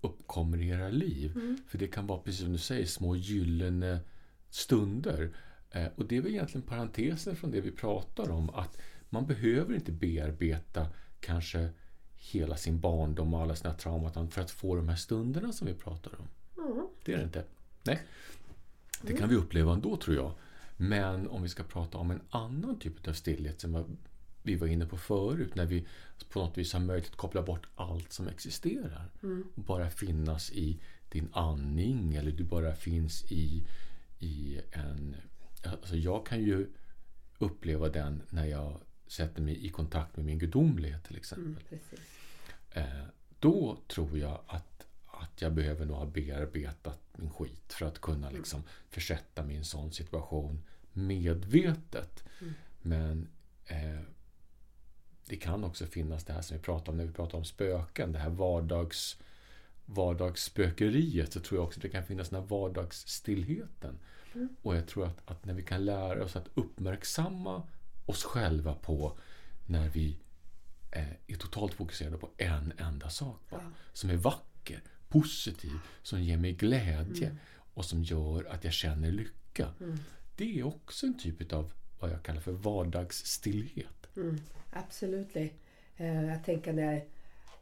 uppkommer 0.00 0.58
i 0.58 0.68
era 0.68 0.88
liv. 0.88 1.32
För 1.68 1.78
det 1.78 1.86
kan 1.86 2.06
vara, 2.06 2.18
precis 2.18 2.40
som 2.40 2.52
du 2.52 2.58
säger, 2.58 2.86
små 2.86 3.16
gyllene 3.16 4.00
stunder. 4.50 5.36
Eh, 5.70 5.86
och 5.96 6.06
det 6.06 6.16
är 6.16 6.20
väl 6.20 6.32
egentligen 6.32 6.66
parentesen 6.66 7.36
från 7.36 7.50
det 7.50 7.60
vi 7.60 7.70
pratar 7.70 8.30
om. 8.30 8.50
Att 8.50 8.78
man 9.10 9.26
behöver 9.26 9.74
inte 9.74 9.92
bearbeta 9.92 10.86
kanske 11.20 11.68
hela 12.14 12.56
sin 12.56 12.80
barndom 12.80 13.34
och 13.34 13.40
alla 13.40 13.56
sina 13.56 13.74
trauman 13.74 14.30
för 14.30 14.40
att 14.40 14.50
få 14.50 14.76
de 14.76 14.88
här 14.88 14.96
stunderna 14.96 15.52
som 15.52 15.66
vi 15.66 15.74
pratar 15.74 16.12
om. 16.20 16.28
Mm. 16.64 16.86
Det 17.04 17.12
är 17.12 17.18
det 17.18 17.24
inte. 17.24 17.44
Nej. 17.82 18.02
Det 19.06 19.12
kan 19.12 19.28
vi 19.28 19.36
uppleva 19.36 19.72
ändå 19.72 19.96
tror 19.96 20.16
jag. 20.16 20.32
Men 20.76 21.28
om 21.28 21.42
vi 21.42 21.48
ska 21.48 21.62
prata 21.62 21.98
om 21.98 22.10
en 22.10 22.20
annan 22.30 22.78
typ 22.78 23.08
av 23.08 23.12
stillhet 23.12 23.60
som 23.60 23.96
vi 24.42 24.56
var 24.56 24.66
inne 24.66 24.86
på 24.86 24.96
förut. 24.96 25.54
När 25.54 25.66
vi 25.66 25.86
på 26.28 26.38
något 26.40 26.58
vis 26.58 26.72
har 26.72 26.80
möjlighet 26.80 27.10
att 27.10 27.16
koppla 27.16 27.42
bort 27.42 27.66
allt 27.74 28.12
som 28.12 28.28
existerar. 28.28 29.10
Och 29.54 29.62
bara 29.62 29.90
finnas 29.90 30.52
i 30.52 30.80
din 31.08 31.28
andning 31.32 32.14
eller 32.14 32.32
du 32.32 32.44
bara 32.44 32.74
finns 32.74 33.32
i, 33.32 33.66
i 34.18 34.60
en... 34.72 35.16
Alltså 35.64 35.96
jag 35.96 36.26
kan 36.26 36.42
ju 36.42 36.66
uppleva 37.38 37.88
den 37.88 38.22
när 38.30 38.46
jag 38.46 38.80
sätter 39.06 39.42
mig 39.42 39.66
i 39.66 39.68
kontakt 39.68 40.16
med 40.16 40.26
min 40.26 40.38
gudomlighet 40.38 41.04
till 41.04 41.16
exempel. 41.16 41.64
Mm. 41.70 41.80
Eh, 42.70 43.04
då 43.40 43.78
tror 43.88 44.18
jag 44.18 44.40
att, 44.46 44.73
att 45.24 45.42
jag 45.42 45.52
behöver 45.52 45.86
nog 45.86 45.96
ha 45.96 46.06
bearbetat 46.06 47.00
min 47.16 47.30
skit 47.30 47.72
för 47.72 47.86
att 47.86 48.00
kunna 48.00 48.30
liksom 48.30 48.62
försätta 48.90 49.42
mig 49.42 49.54
i 49.54 49.58
en 49.58 49.64
sån 49.64 49.92
situation 49.92 50.62
medvetet. 50.92 52.24
Men 52.82 53.28
eh, 53.66 54.00
det 55.26 55.36
kan 55.36 55.64
också 55.64 55.86
finnas 55.86 56.24
det 56.24 56.32
här 56.32 56.42
som 56.42 56.56
vi 56.56 56.62
pratar 56.62 56.92
om 56.92 56.98
när 56.98 57.04
vi 57.04 57.12
pratar 57.12 57.38
om 57.38 57.44
spöken, 57.44 58.12
det 58.12 58.18
här 58.18 58.30
vardags, 58.30 59.16
vardagsspökeriet, 59.86 61.32
så 61.32 61.40
tror 61.40 61.58
jag 61.58 61.66
också 61.66 61.78
att 61.78 61.82
det 61.82 61.88
kan 61.88 62.04
finnas 62.04 62.28
den 62.28 62.40
här 62.40 62.48
vardagsstillheten. 62.48 63.98
Och 64.62 64.76
jag 64.76 64.86
tror 64.86 65.06
att, 65.06 65.30
att 65.30 65.44
när 65.44 65.54
vi 65.54 65.62
kan 65.62 65.84
lära 65.84 66.24
oss 66.24 66.36
att 66.36 66.48
uppmärksamma 66.54 67.62
oss 68.06 68.24
själva 68.24 68.74
på 68.74 69.18
när 69.66 69.88
vi 69.88 70.18
eh, 70.90 71.12
är 71.26 71.36
totalt 71.36 71.74
fokuserade 71.74 72.18
på 72.18 72.30
en 72.36 72.72
enda 72.78 73.08
sak 73.08 73.40
bara. 73.50 73.60
Ja. 73.62 73.70
Som 73.92 74.10
är 74.10 74.16
vacker, 74.16 74.82
positiv, 75.14 75.78
som 76.02 76.22
ger 76.22 76.36
mig 76.36 76.52
glädje 76.52 77.36
och 77.74 77.84
som 77.84 78.02
gör 78.02 78.44
att 78.44 78.64
jag 78.64 78.72
känner 78.72 79.10
lycka. 79.10 79.68
Det 80.36 80.58
är 80.58 80.66
också 80.66 81.06
en 81.06 81.18
typ 81.18 81.52
av 81.52 81.72
vad 82.00 82.10
jag 82.10 82.22
kallar 82.22 82.40
för 82.40 82.52
vardagsstillhet. 82.52 84.16
Mm, 84.16 84.40
absolut. 84.72 85.36
Eh, 85.36 86.24
jag 86.24 86.44
tänker 86.44 86.72
när 86.72 86.96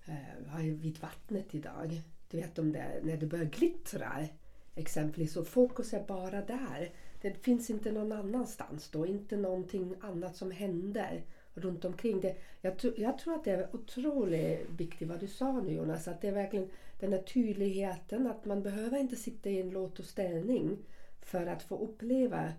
eh, 0.05 0.15
jag 0.47 0.61
är 0.61 0.71
vid 0.71 0.99
vattnet 0.99 1.55
idag. 1.55 2.03
Du 2.31 2.37
vet 2.37 2.59
om 2.59 2.73
det, 2.73 3.01
när 3.03 3.17
det 3.17 3.27
börjar 3.27 3.45
glittra 3.45 4.29
exempelvis 4.75 5.37
och 5.37 5.47
fokus 5.47 5.93
är 5.93 6.05
bara 6.07 6.41
där. 6.43 6.91
Det 7.21 7.45
finns 7.45 7.71
inte 7.71 7.93
någon 7.93 8.13
annanstans 8.13 8.89
då. 8.89 9.07
Inte 9.07 9.37
någonting 9.37 9.95
annat 10.01 10.37
som 10.37 10.51
händer 10.51 11.23
runt 11.55 11.85
omkring. 11.85 12.21
Det, 12.21 12.37
jag, 12.61 12.79
tro- 12.79 12.95
jag 12.97 13.19
tror 13.19 13.35
att 13.35 13.45
det 13.45 13.51
är 13.51 13.69
otroligt 13.77 14.71
viktigt 14.71 15.09
vad 15.09 15.21
du 15.21 15.27
sa 15.27 15.61
nu 15.61 15.73
Jonas. 15.73 16.09
Att 16.09 16.21
det 16.21 16.29
är 16.29 16.33
verkligen 16.33 16.71
den 17.01 17.13
här 17.13 17.23
tydligheten 17.23 18.27
att 18.27 18.45
man 18.45 18.63
behöver 18.63 18.99
inte 18.99 19.17
sitta 19.17 19.51
i 19.51 19.61
en 19.61 19.71
lotusställning 19.71 20.79
för 21.21 21.47
att 21.47 21.63
få 21.63 21.79
uppleva 21.79 22.53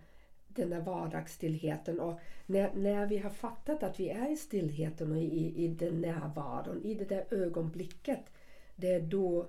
den 0.48 0.74
här 0.74 0.82
vardagsstillheten. 0.82 2.00
Och 2.00 2.20
när, 2.46 2.74
när 2.76 3.06
vi 3.06 3.18
har 3.18 3.30
fattat 3.30 3.84
att 3.84 4.00
vi 4.00 4.10
är 4.10 4.32
i 4.32 4.36
stillheten 4.36 5.12
och 5.12 5.18
i, 5.18 5.64
i 5.64 5.68
den 5.68 6.02
närvaron, 6.02 6.82
i 6.84 6.94
det 6.94 7.06
där 7.06 7.26
ögonblicket, 7.32 8.20
det 8.76 8.94
är 8.94 9.02
då 9.02 9.48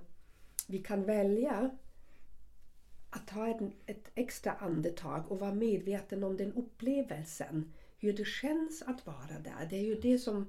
vi 0.68 0.78
kan 0.78 1.05
välja 1.05 1.70
att 3.11 3.26
ta 3.26 3.49
ett, 3.49 3.62
ett 3.86 4.11
extra 4.14 4.53
andetag 4.53 5.32
och 5.32 5.40
vara 5.40 5.55
medveten 5.55 6.24
om 6.24 6.36
den 6.36 6.53
upplevelsen. 6.53 7.72
Hur 8.05 8.12
det 8.12 8.26
känns 8.26 8.82
att 8.82 9.07
vara 9.07 9.38
där. 9.44 9.66
Det 9.70 9.76
är 9.76 9.82
ju 9.82 9.94
det 9.94 10.18
som... 10.18 10.48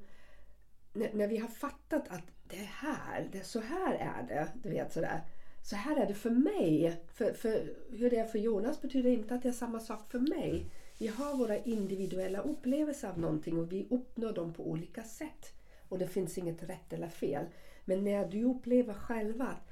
När, 0.94 1.14
när 1.14 1.28
vi 1.28 1.38
har 1.38 1.48
fattat 1.48 2.08
att 2.10 2.24
det 2.44 2.58
är 2.58 2.66
här, 2.66 3.30
det 3.32 3.40
är 3.40 3.44
så 3.44 3.60
här 3.60 3.94
är 3.94 4.28
det. 4.28 4.48
Du 4.64 4.70
vet 4.70 4.94
sådär. 4.94 5.22
Så 5.62 5.76
här 5.76 6.02
är 6.02 6.08
det 6.08 6.14
för 6.14 6.30
mig. 6.30 7.02
För, 7.08 7.34
för 7.34 7.76
hur 7.92 8.10
det 8.10 8.18
är 8.18 8.26
för 8.26 8.40
Jonas 8.40 8.82
betyder 8.82 9.10
inte 9.10 9.36
att 9.36 9.44
det 9.44 9.50
är 9.50 9.54
samma 9.54 9.80
sak 9.80 10.12
för 10.12 10.20
mig. 10.20 10.66
Vi 10.98 11.08
har 11.08 11.38
våra 11.38 11.58
individuella 11.58 12.40
upplevelser 12.40 13.10
av 13.10 13.20
någonting 13.20 13.60
och 13.60 13.72
vi 13.72 13.88
uppnår 13.90 14.34
dem 14.34 14.54
på 14.54 14.70
olika 14.70 15.04
sätt. 15.04 15.54
Och 15.90 16.00
det 16.00 16.08
finns 16.08 16.38
inget 16.38 16.64
rätt 16.64 16.94
eller 16.94 17.10
fel. 17.10 17.46
Men 17.86 18.04
när 18.04 18.28
du 18.28 18.44
upplever 18.44 18.94
själva 18.94 19.46
att 19.46 19.68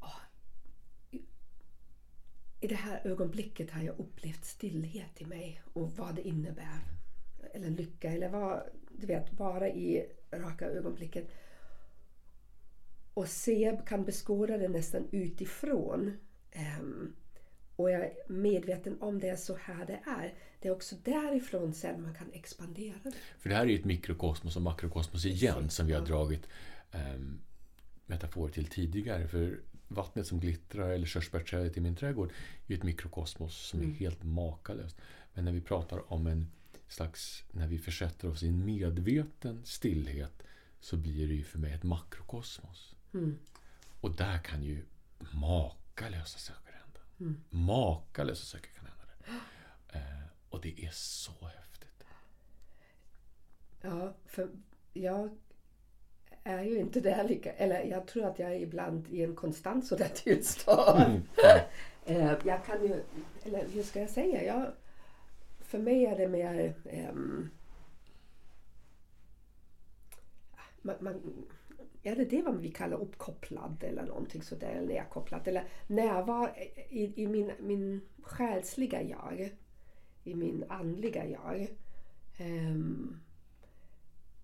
"Åh, 0.00 0.20
i 2.60 2.66
det 2.66 2.74
här 2.74 3.06
ögonblicket 3.06 3.70
har 3.70 3.82
jag 3.82 3.98
upplevt 3.98 4.44
stillhet 4.44 5.20
i 5.20 5.24
mig 5.24 5.62
och 5.72 5.96
vad 5.96 6.14
det 6.14 6.28
innebär. 6.28 7.01
Eller 7.52 7.70
lycka 7.70 8.12
eller 8.12 8.28
vad, 8.28 8.62
du 8.90 9.06
vet, 9.06 9.30
bara 9.30 9.68
i 9.68 10.06
raka 10.32 10.66
ögonblicket. 10.66 11.28
Och 13.14 13.28
se, 13.28 13.80
kan 13.86 14.04
beskåda 14.04 14.58
det 14.58 14.68
nästan 14.68 15.08
utifrån. 15.10 16.16
Ehm, 16.50 17.14
och 17.76 17.90
jag 17.90 18.00
är 18.00 18.12
medveten 18.28 18.96
om 19.00 19.18
det 19.18 19.28
är 19.28 19.36
så 19.36 19.56
här 19.56 19.86
det 19.86 20.00
är. 20.06 20.34
Det 20.60 20.68
är 20.68 20.72
också 20.72 20.96
därifrån 21.04 21.74
sen 21.74 22.02
man 22.02 22.14
kan 22.14 22.32
expandera 22.32 22.94
det. 23.02 23.12
För 23.38 23.48
det 23.48 23.54
här 23.54 23.62
är 23.62 23.68
ju 23.68 23.78
ett 23.78 23.84
mikrokosmos 23.84 24.56
och 24.56 24.62
makrokosmos 24.62 25.24
igen 25.26 25.54
Precis, 25.54 25.72
som 25.72 25.86
vi 25.86 25.92
har 25.92 26.06
dragit 26.06 26.48
um, 26.92 27.40
metaforer 28.06 28.52
till 28.52 28.66
tidigare. 28.66 29.28
För 29.28 29.60
vattnet 29.88 30.26
som 30.26 30.40
glittrar 30.40 30.90
eller 30.90 31.06
körsbärsträdet 31.06 31.76
i 31.76 31.80
min 31.80 31.96
trädgård 31.96 32.30
är 32.66 32.72
ju 32.72 32.76
ett 32.76 32.82
mikrokosmos 32.82 33.56
som 33.56 33.80
är 33.80 33.86
helt 33.86 34.22
makalöst. 34.22 34.96
Men 35.34 35.44
när 35.44 35.52
vi 35.52 35.60
pratar 35.60 36.12
om 36.12 36.26
en 36.26 36.46
slags, 36.92 37.44
när 37.50 37.66
vi 37.66 37.78
försätter 37.78 38.28
oss 38.28 38.42
i 38.42 38.48
en 38.48 38.64
medveten 38.64 39.62
stillhet 39.64 40.42
så 40.80 40.96
blir 40.96 41.28
det 41.28 41.34
ju 41.34 41.44
för 41.44 41.58
mig 41.58 41.72
ett 41.72 41.82
makrokosmos. 41.82 42.94
Mm. 43.14 43.38
Och 44.00 44.16
där 44.16 44.38
kan 44.38 44.62
ju 44.62 44.84
makalösa 45.32 46.38
saker 46.38 46.72
hända. 46.72 47.00
Mm. 47.20 47.40
Makalösa 47.50 48.44
saker 48.44 48.70
kan 48.70 48.86
hända 48.86 49.04
där. 49.04 49.40
Eh, 49.94 50.26
och 50.48 50.60
det 50.60 50.84
är 50.84 50.90
så 50.92 51.32
häftigt. 51.32 52.04
Ja, 53.80 54.14
för 54.26 54.48
jag 54.92 55.30
är 56.44 56.62
ju 56.62 56.78
inte 56.78 57.00
där 57.00 57.28
lika... 57.28 57.52
Eller 57.52 57.84
jag 57.84 58.06
tror 58.06 58.24
att 58.24 58.38
jag 58.38 58.50
är 58.52 58.60
ibland 58.60 59.08
i 59.08 59.22
en 59.22 59.34
konstant 59.34 59.86
sådär 59.86 60.10
tillstånd. 60.14 61.22
Eh, 62.04 62.32
jag 62.44 62.64
kan 62.64 62.82
ju... 62.82 63.02
Eller 63.44 63.68
hur 63.68 63.82
ska 63.82 64.00
jag 64.00 64.10
säga? 64.10 64.44
Jag, 64.44 64.72
för 65.72 65.78
mig 65.78 66.04
är 66.04 66.16
det 66.16 66.28
mer... 66.28 66.74
Um, 67.10 67.50
man, 70.82 70.96
man, 71.00 71.44
är 72.02 72.16
det 72.16 72.24
det 72.24 72.42
vad 72.42 72.56
vi 72.56 72.70
kallar 72.70 72.96
uppkopplad 72.96 73.84
eller 73.84 74.02
någonting 74.02 74.42
sådär? 74.42 74.70
Eller 74.70 74.86
nedkopplad? 74.86 75.48
Eller 75.48 75.68
närvaro 75.86 76.48
i, 76.88 77.22
i 77.22 77.26
min, 77.26 77.52
min 77.60 78.00
själsliga 78.22 79.02
jag. 79.02 79.56
I 80.24 80.34
min 80.34 80.64
andliga 80.68 81.26
jag. 81.26 81.68
Um, 82.40 83.20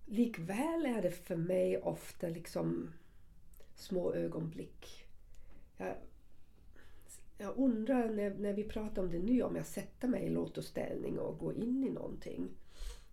likväl 0.05 0.85
är 0.85 1.01
det 1.01 1.11
för 1.11 1.35
mig 1.35 1.77
ofta 1.77 2.27
liksom 2.27 2.93
små 3.75 4.13
ögonblick. 4.13 5.05
Jag, 5.77 5.95
jag 7.41 7.57
undrar 7.57 8.09
när, 8.09 8.33
när 8.33 8.53
vi 8.53 8.63
pratar 8.63 9.01
om 9.01 9.11
det 9.11 9.19
nu 9.19 9.41
om 9.41 9.55
jag 9.55 9.65
sätter 9.65 10.07
mig 10.07 10.23
i 10.23 10.29
lotusställning 10.29 11.19
och 11.19 11.37
går 11.39 11.53
in 11.55 11.83
i 11.83 11.89
någonting. 11.89 12.49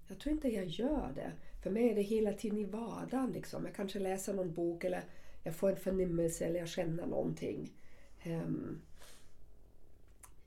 Jag 0.08 0.18
tror 0.18 0.32
inte 0.32 0.48
jag 0.48 0.64
gör 0.66 1.12
det. 1.14 1.32
För 1.62 1.70
mig 1.70 1.90
är 1.90 1.94
det 1.94 2.02
hela 2.02 2.32
tiden 2.32 2.58
i 2.58 2.64
vardagen. 2.64 3.30
Liksom. 3.32 3.64
Jag 3.64 3.74
kanske 3.74 3.98
läser 3.98 4.34
någon 4.34 4.54
bok 4.54 4.84
eller 4.84 5.02
jag 5.42 5.54
får 5.54 5.70
en 5.70 5.76
förnimmelse 5.76 6.44
eller 6.46 6.58
jag 6.58 6.68
känner 6.68 7.06
någonting. 7.06 7.72
Um, 8.26 8.80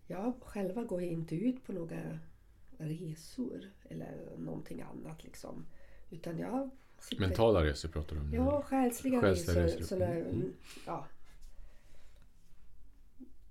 jag 0.08 0.34
själva 0.42 0.84
går 0.84 1.02
inte 1.04 1.36
ut 1.36 1.66
på 1.66 1.74
några 1.74 2.20
resor 2.78 3.72
eller 3.90 4.18
någonting 4.38 4.82
annat. 4.82 5.24
Liksom. 5.24 5.66
Utan 6.10 6.38
jag 6.40 6.70
sitter... 7.00 7.22
Mentala 7.28 7.64
resor 7.64 7.90
pratar 7.90 8.16
du 8.16 8.22
om? 8.22 8.34
Ja, 8.34 8.62
själsliga, 8.62 9.22
Själsliga 9.22 9.64
resor. 9.64 9.78
resor. 9.80 9.86
Såna, 9.96 10.06
Mm. 10.06 10.54
ja, 10.86 11.06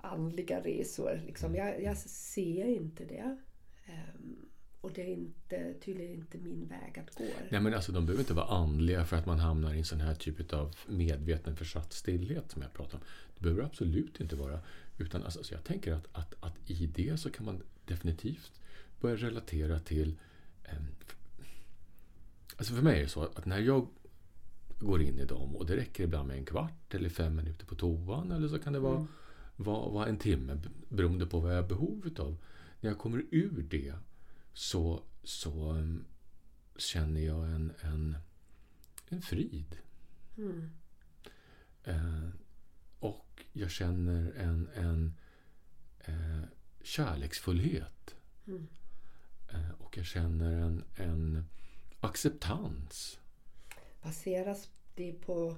andliga 0.00 0.60
resor. 0.60 1.22
Liksom. 1.26 1.54
Jag, 1.54 1.82
jag 1.82 1.96
ser 1.96 2.64
inte 2.66 3.04
det. 3.04 3.38
Ehm, 3.86 4.48
och 4.80 4.92
det 4.92 5.02
är 5.02 5.06
inte, 5.06 5.74
tydligen 5.84 6.12
inte 6.12 6.38
min 6.38 6.66
väg 6.66 6.98
att 6.98 7.14
gå. 7.14 7.24
Nej, 7.50 7.60
men 7.60 7.74
alltså, 7.74 7.92
de 7.92 8.06
behöver 8.06 8.22
inte 8.22 8.34
vara 8.34 8.46
andliga 8.46 9.04
för 9.04 9.16
att 9.16 9.26
man 9.26 9.38
hamnar 9.38 9.74
i 9.74 9.78
en 9.78 9.84
sån 9.84 10.00
här 10.00 10.14
typ 10.14 10.52
av 10.52 10.74
medveten 10.86 11.56
försatt 11.56 11.92
stillhet 11.92 12.50
som 12.50 12.62
jag 12.62 12.72
pratar 12.72 12.98
om. 12.98 13.04
Det 13.34 13.42
behöver 13.42 13.62
absolut 13.62 14.20
inte 14.20 14.36
vara. 14.36 14.60
Utan 14.98 15.24
alltså, 15.24 15.44
så 15.44 15.54
jag 15.54 15.64
tänker 15.64 15.92
att, 15.92 16.08
att, 16.12 16.34
att 16.40 16.70
i 16.70 16.86
det 16.86 17.20
så 17.20 17.30
kan 17.30 17.46
man 17.46 17.62
definitivt 17.84 18.60
börja 19.00 19.16
relatera 19.16 19.78
till... 19.78 20.18
Eh, 20.64 20.72
alltså 22.56 22.74
för 22.74 22.82
mig 22.82 22.98
är 22.98 23.02
det 23.02 23.08
så 23.08 23.22
att 23.22 23.46
när 23.46 23.58
jag 23.58 23.86
går 24.78 25.02
in 25.02 25.18
i 25.18 25.24
dem 25.24 25.56
och 25.56 25.66
det 25.66 25.76
räcker 25.76 26.04
ibland 26.04 26.28
med 26.28 26.36
en 26.36 26.44
kvart 26.44 26.94
eller 26.94 27.08
fem 27.08 27.36
minuter 27.36 27.66
på 27.66 27.74
toan 27.74 28.32
eller 28.32 28.48
så 28.48 28.58
kan 28.58 28.72
det 28.72 28.78
vara, 28.78 28.96
Mm. 28.96 29.08
Vara, 29.58 29.88
vara 29.90 30.06
en 30.06 30.18
timme 30.18 30.58
beroende 30.88 31.26
på 31.26 31.40
vad 31.40 31.52
jag 31.52 31.62
har 31.62 31.68
behov 31.68 32.06
utav. 32.06 32.36
När 32.80 32.90
jag 32.90 32.98
kommer 32.98 33.24
ur 33.30 33.66
det 33.70 33.94
så, 34.52 35.02
så 35.22 35.72
um, 35.72 36.04
känner 36.76 37.20
jag 37.20 37.44
en, 37.44 37.72
en, 37.80 38.16
en 39.08 39.22
frid. 39.22 39.78
Mm. 40.36 40.70
Eh, 41.84 42.28
och 42.98 43.44
jag 43.52 43.70
känner 43.70 44.32
en, 44.32 44.68
en 44.74 45.14
eh, 46.00 46.42
kärleksfullhet. 46.82 48.16
Mm. 48.46 48.66
Eh, 49.48 49.70
och 49.78 49.96
jag 49.96 50.06
känner 50.06 50.52
en, 50.52 50.84
en 50.96 51.44
acceptans. 52.00 53.18
Baseras 54.02 54.70
det 54.94 55.12
på, 55.12 55.56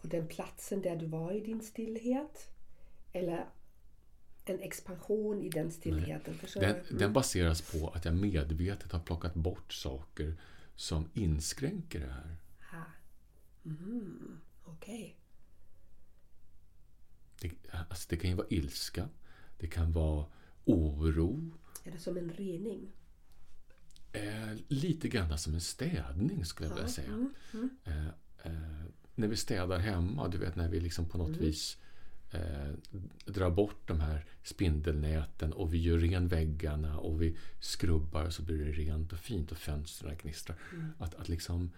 på 0.00 0.06
den 0.06 0.28
platsen 0.28 0.82
där 0.82 0.96
du 0.96 1.06
var 1.06 1.32
i 1.32 1.40
din 1.40 1.60
stillhet? 1.60 2.53
Eller 3.14 3.46
en 4.44 4.60
expansion 4.60 5.42
i 5.42 5.48
den 5.50 5.70
stillheten? 5.70 6.38
Den, 6.54 6.76
den 6.90 7.12
baseras 7.12 7.62
på 7.62 7.88
att 7.88 8.04
jag 8.04 8.16
medvetet 8.16 8.92
har 8.92 9.00
plockat 9.00 9.34
bort 9.34 9.72
saker 9.72 10.36
som 10.74 11.08
inskränker 11.14 12.00
det 12.00 12.12
här. 12.12 12.36
Ha. 12.70 12.84
Mm. 13.64 14.40
Okej. 14.64 15.16
Det, 17.40 17.52
alltså 17.88 18.06
det 18.10 18.16
kan 18.16 18.30
ju 18.30 18.36
vara 18.36 18.46
ilska. 18.50 19.08
Det 19.58 19.66
kan 19.66 19.92
vara 19.92 20.26
oro. 20.64 21.50
Är 21.84 21.90
det 21.90 21.98
som 21.98 22.16
en 22.16 22.30
rening? 22.32 22.92
Eh, 24.12 24.56
lite 24.68 25.08
grann 25.08 25.38
som 25.38 25.54
en 25.54 25.60
städning 25.60 26.44
skulle 26.44 26.68
jag 26.68 26.74
vilja 26.74 26.90
säga. 26.90 27.08
Mm. 27.08 27.34
Mm. 27.52 27.70
Eh, 27.84 28.06
eh, 28.42 28.84
när 29.14 29.28
vi 29.28 29.36
städar 29.36 29.78
hemma, 29.78 30.28
du 30.28 30.38
vet 30.38 30.56
när 30.56 30.68
vi 30.68 30.80
liksom 30.80 31.08
på 31.08 31.18
något 31.18 31.28
Mm. 31.28 31.40
vis 31.40 31.76
eh, 32.34 32.74
drar 33.24 33.50
bort 33.50 33.88
de 33.88 34.00
här 34.00 34.24
spindelnäten 34.42 35.52
och 35.52 35.74
vi 35.74 35.78
gör 35.78 35.98
ren 35.98 36.28
väggarna 36.28 36.98
och 36.98 37.22
vi 37.22 37.36
skrubbar 37.60 38.30
så 38.30 38.42
blir 38.42 38.64
det 38.64 38.72
rent 38.72 39.12
och 39.12 39.18
fint 39.18 39.52
och 39.52 39.58
fönstren 39.58 40.16
knistrar. 40.16 40.56
Mm. 40.72 40.90
Att, 40.98 41.14
att 41.14 41.28
liksom 41.28 41.70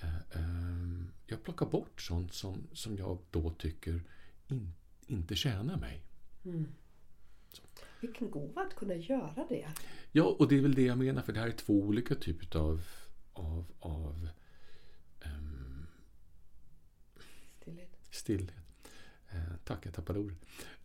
eh, 0.00 0.16
eh, 0.16 1.04
jag 1.26 1.42
plockar 1.42 1.66
bort 1.66 2.00
sånt 2.00 2.34
som, 2.34 2.66
som 2.72 2.96
jag 2.96 3.18
då 3.30 3.50
tycker 3.50 4.02
in, 4.48 4.72
inte 5.06 5.36
tjänar 5.36 5.76
mig. 5.76 6.02
Mm. 6.44 6.66
Vilken 8.00 8.30
gåva 8.30 8.62
att 8.62 8.76
kunna 8.76 8.94
göra 8.94 9.46
det. 9.48 9.68
Ja, 10.12 10.24
och 10.38 10.48
det 10.48 10.56
är 10.58 10.60
väl 10.60 10.74
det 10.74 10.82
jag 10.82 10.98
menar, 10.98 11.22
för 11.22 11.32
det 11.32 11.40
här 11.40 11.48
är 11.48 11.52
två 11.52 11.72
olika 11.72 12.14
typer 12.14 12.58
av, 12.58 12.82
av, 13.32 13.64
av 13.80 14.28
ehm, 15.20 15.86
Stillhet. 17.60 17.96
stillhet. 18.10 18.63
Tack, 19.64 19.78
jag 19.86 19.94
tappade 19.94 20.18
ordet. 20.18 20.36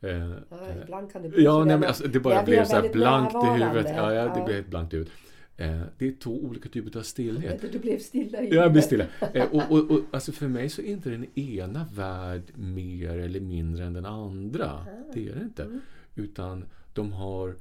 Eh, 0.02 0.10
Ja, 0.10 0.36
eh, 0.70 0.82
ibland 0.84 1.12
kan 1.12 1.22
det 1.22 1.30
bli 1.30 1.44
ja, 1.44 1.64
nej, 1.66 1.78
men 1.78 1.88
alltså, 1.88 2.08
det 2.08 2.20
bara 2.20 2.44
blev 2.44 2.66
så 2.66 2.76
här 2.76 2.90
blankt 2.94 3.36
i 3.36 3.48
huvudet. 3.64 3.94
Ja, 3.96 4.14
ja, 4.14 4.24
det 4.34 4.40
Ja. 4.40 4.46
blev 4.46 4.56
helt 4.56 4.68
blankt 4.70 4.94
i 4.94 4.98
huvudet. 4.98 5.14
Eh, 5.58 5.82
det 5.98 6.08
är 6.08 6.12
två 6.12 6.44
olika 6.44 6.70
typer 6.70 7.00
av 7.00 7.04
stillhet. 7.04 7.72
Du 7.72 7.80
blev 7.80 8.00
stilla 8.00 8.42
i 8.42 8.50
Ja, 8.56 8.62
jag 8.62 8.72
blir 8.72 8.82
stilla. 8.82 9.06
Eh, 9.34 9.46
och, 9.52 9.72
och, 9.72 9.92
och, 9.92 10.02
alltså 10.12 10.32
för 10.32 10.48
mig 10.48 10.70
så 10.70 10.82
är 10.82 10.86
inte 10.92 11.10
den 11.10 11.40
ena 11.40 11.86
värd 11.94 12.42
mer 12.56 13.18
eller 13.18 13.40
mindre 13.40 13.86
än 13.86 13.94
den 13.94 14.06
andra. 14.06 14.86
Det 15.14 15.30
är 15.30 15.36
det 15.36 15.42
inte. 15.42 15.64
Mm. 15.64 15.82
Utan 16.16 16.66
de 16.94 17.14
har 17.14 17.56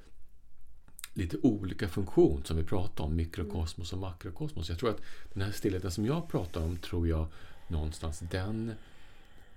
lite 1.15 1.37
olika 1.43 1.89
funktion 1.89 2.43
som 2.45 2.57
vi 2.57 2.65
pratar 2.65 3.05
om, 3.05 3.17
mikrokosmos 3.17 3.93
och 3.93 3.99
makrokosmos. 3.99 4.69
Jag 4.69 4.79
tror 4.79 4.91
att 4.91 5.03
den 5.33 5.43
här 5.43 5.53
stillheten 5.53 5.91
som 5.91 6.07
jag 6.07 6.29
pratar 6.29 6.61
om, 6.61 6.77
tror 6.77 7.09
jag 7.09 7.27
någonstans, 7.69 8.19
den 8.31 8.73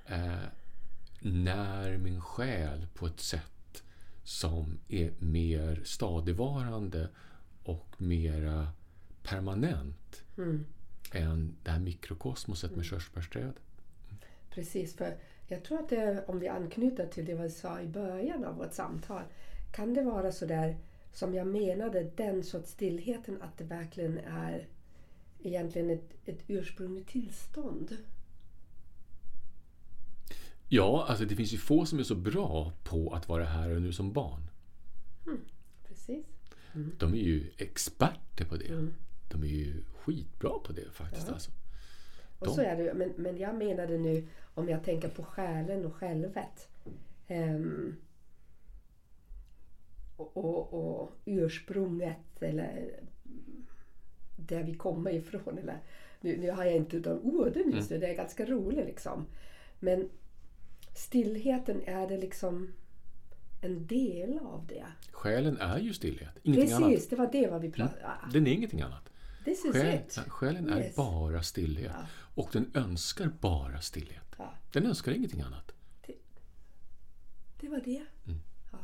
eh, 0.05 0.33
när 1.21 1.97
min 1.97 2.21
själ 2.21 2.87
på 2.93 3.07
ett 3.07 3.19
sätt 3.19 3.83
som 4.23 4.79
är 4.87 5.11
mer 5.19 5.81
stadigvarande 5.83 7.09
och 7.63 7.95
mera 7.97 8.67
permanent 9.23 10.23
Mm. 10.37 10.65
än 11.11 11.55
det 11.63 11.71
här 11.71 11.79
mikrokosmoset 11.79 12.75
med 12.75 12.85
körsbärsträd. 12.85 13.53
Precis, 14.49 14.95
för 14.95 15.17
jag 15.47 15.63
tror 15.63 15.79
att 15.79 15.89
det, 15.89 16.25
om 16.27 16.39
vi 16.39 16.47
anknyter 16.47 17.07
till 17.07 17.25
det 17.25 17.35
vi 17.35 17.49
sa 17.49 17.81
i 17.81 17.87
början 17.87 18.45
av 18.45 18.55
vårt 18.55 18.73
samtal, 18.73 19.23
kan 19.71 19.93
det 19.93 20.01
vara 20.03 20.31
så 20.31 20.45
där 20.45 20.77
som 21.13 21.33
jag 21.33 21.47
menade, 21.47 22.11
den 22.15 22.43
sorts 22.43 22.71
stillheten, 22.71 23.41
att 23.41 23.57
det 23.57 23.63
verkligen 23.63 24.17
är 24.17 24.67
egentligen 25.43 25.89
ett, 25.89 26.13
ett 26.25 26.43
ursprungligt 26.47 27.09
tillstånd. 27.09 27.97
Ja, 30.73 31.05
alltså 31.09 31.25
det 31.25 31.35
finns 31.35 31.53
ju 31.53 31.57
få 31.57 31.85
som 31.85 31.99
är 31.99 32.03
så 32.03 32.15
bra 32.15 32.71
på 32.83 33.13
att 33.13 33.27
vara 33.29 33.45
här 33.45 33.69
och 33.75 33.81
nu 33.81 33.93
som 33.93 34.13
barn. 34.13 34.41
Precis. 35.87 36.25
De 36.97 37.13
är 37.13 37.17
ju 37.17 37.51
experter 37.57 38.45
på 38.45 38.55
det. 38.57 38.67
Mm. 38.67 38.93
De 39.31 39.43
är 39.43 39.47
ju 39.47 39.83
skitbra 39.99 40.59
på 40.63 40.73
det 40.73 40.91
faktiskt. 40.91 41.27
Ja. 41.27 41.33
Alltså. 41.33 41.51
Och 42.39 42.47
De- 42.47 42.55
så 42.55 42.61
är 42.61 42.75
det 42.77 42.93
men, 42.93 43.13
men 43.17 43.37
jag 43.37 43.55
menade 43.55 43.97
nu, 43.97 44.27
om 44.53 44.69
jag 44.69 44.83
tänker 44.83 45.09
på 45.09 45.23
själen 45.23 45.85
och 45.85 45.95
självet. 45.95 46.67
ehm, 47.27 47.95
och, 50.15 50.37
och, 50.37 50.73
och 50.73 51.11
ursprunget 51.25 52.41
eller 52.41 52.99
där 54.35 54.63
vi 54.63 54.73
kommer 54.75 55.11
ifrån. 55.11 55.57
Eller, 55.57 55.79
nu, 56.21 56.37
nu 56.37 56.51
har 56.51 56.63
jag 56.65 56.75
inte 56.75 56.97
utan 56.97 57.19
orden 57.19 57.71
just 57.75 57.89
nu, 57.89 57.97
det 57.97 58.07
är 58.07 58.15
ganska 58.15 58.45
roligt 58.45 58.85
liksom. 58.85 59.25
Men 59.79 60.09
stillheten 60.93 61.81
är 61.85 62.07
det 62.07 62.17
liksom 62.17 62.73
en 63.61 63.87
del 63.87 64.39
av 64.39 64.65
det. 64.67 64.85
Själen 65.11 65.57
är 65.57 65.79
ju 65.79 65.93
stillhet, 65.93 66.29
ingenting 66.43 66.67
Precis, 66.77 66.85
annat. 66.85 67.09
det 67.09 67.15
var 67.15 67.31
det 67.31 67.47
vad 67.51 67.61
vi 67.61 67.71
pratade 67.71 68.05
om. 68.23 68.31
Den 68.31 68.47
är 68.47 68.51
ingenting 68.51 68.81
annat. 68.81 69.09
This 69.45 69.65
is 69.65 69.71
Själ, 69.73 69.95
it. 69.95 70.17
själen 70.27 70.69
är 70.69 70.79
Yes. 70.81 70.95
bara 70.95 71.43
stillhet. 71.43 71.91
Ja. 71.95 72.05
Och 72.35 72.49
den 72.53 72.71
önskar 72.73 73.31
bara 73.39 73.81
stillhet. 73.81 74.35
Ja, 74.37 74.53
Den 74.73 74.85
önskar 74.85 75.11
ingenting 75.11 75.41
annat. 75.41 75.71
det 77.61 77.69
var 77.69 77.81
det. 77.85 78.03
Mm. 78.27 78.39
Ja, 78.71 78.77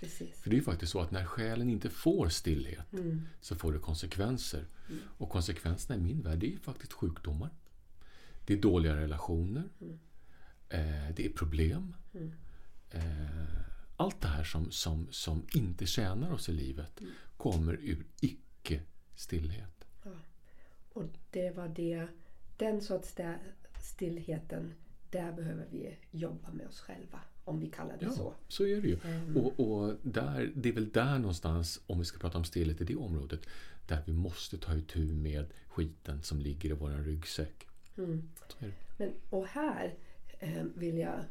precis. 0.00 0.40
För 0.40 0.50
det 0.50 0.54
är 0.54 0.58
ju 0.58 0.64
faktiskt 0.64 0.92
så 0.92 1.00
att 1.00 1.10
när 1.10 1.24
själen 1.24 1.70
inte 1.70 1.90
får 1.90 2.28
stillhet 2.28 2.92
Mm. 2.92 3.22
så 3.40 3.56
får 3.56 3.72
det 3.72 3.78
konsekvenser. 3.78 4.64
Och 5.18 5.30
konsekvenserna 5.30 5.96
i 5.96 6.02
min 6.02 6.22
värld, 6.22 6.38
det 6.38 6.54
är 6.54 6.58
faktiskt 6.58 6.92
sjukdomar. 6.92 7.50
Det 8.46 8.52
är 8.54 8.58
dåliga 8.58 8.96
relationer. 8.96 9.68
Eh, 10.70 11.14
det 11.16 11.26
är 11.26 11.30
problem. 11.30 11.94
Eh, 12.90 13.00
allt 13.96 14.20
det 14.20 14.28
här 14.28 14.44
som, 14.44 14.70
som, 14.70 15.08
som 15.10 15.46
inte 15.54 15.86
tjänar 15.86 16.32
oss 16.32 16.48
i 16.48 16.52
livet 16.52 17.00
kommer 17.36 17.72
ur 17.72 18.06
icke-stillhet. 18.20 19.86
Ja. 20.04 20.10
Och 20.92 21.04
det 21.30 21.50
var 21.50 21.68
det, 21.68 22.08
den 22.56 22.80
sorts 22.80 23.14
där 23.14 23.38
stillheten, 23.80 24.72
där 25.10 25.32
behöver 25.32 25.66
vi 25.70 25.96
jobba 26.10 26.52
med 26.52 26.66
oss 26.66 26.80
själva. 26.80 27.20
Om 27.44 27.60
vi 27.60 27.70
kallar 27.70 27.96
det 27.98 28.04
Ja, 28.04 28.12
så. 28.12 28.34
så 28.48 28.66
är 28.66 28.82
det 28.82 28.88
ju. 28.88 28.98
Mm. 29.04 29.36
Och, 29.36 29.60
och 29.60 29.96
där, 30.02 30.52
det 30.54 30.68
är 30.68 30.72
väl 30.72 30.90
där 30.90 31.18
någonstans, 31.18 31.80
om 31.86 31.98
vi 31.98 32.04
ska 32.04 32.18
prata 32.18 32.38
om 32.38 32.44
stillhet 32.44 32.80
i 32.80 32.84
det 32.84 32.96
området, 32.96 33.40
där 33.86 34.02
vi 34.06 34.12
måste 34.12 34.58
ta 34.58 34.74
itu 34.76 35.12
med 35.12 35.46
skiten 35.68 36.22
som 36.22 36.40
ligger 36.40 36.70
i 36.70 36.72
vår 36.72 36.90
ryggsäck. 36.90 37.66
Mm. 37.96 38.30
Men, 38.96 39.12
och 39.30 39.46
här 39.46 39.94
eh, 40.40 40.62
vill 40.74 40.98
jag... 40.98 41.24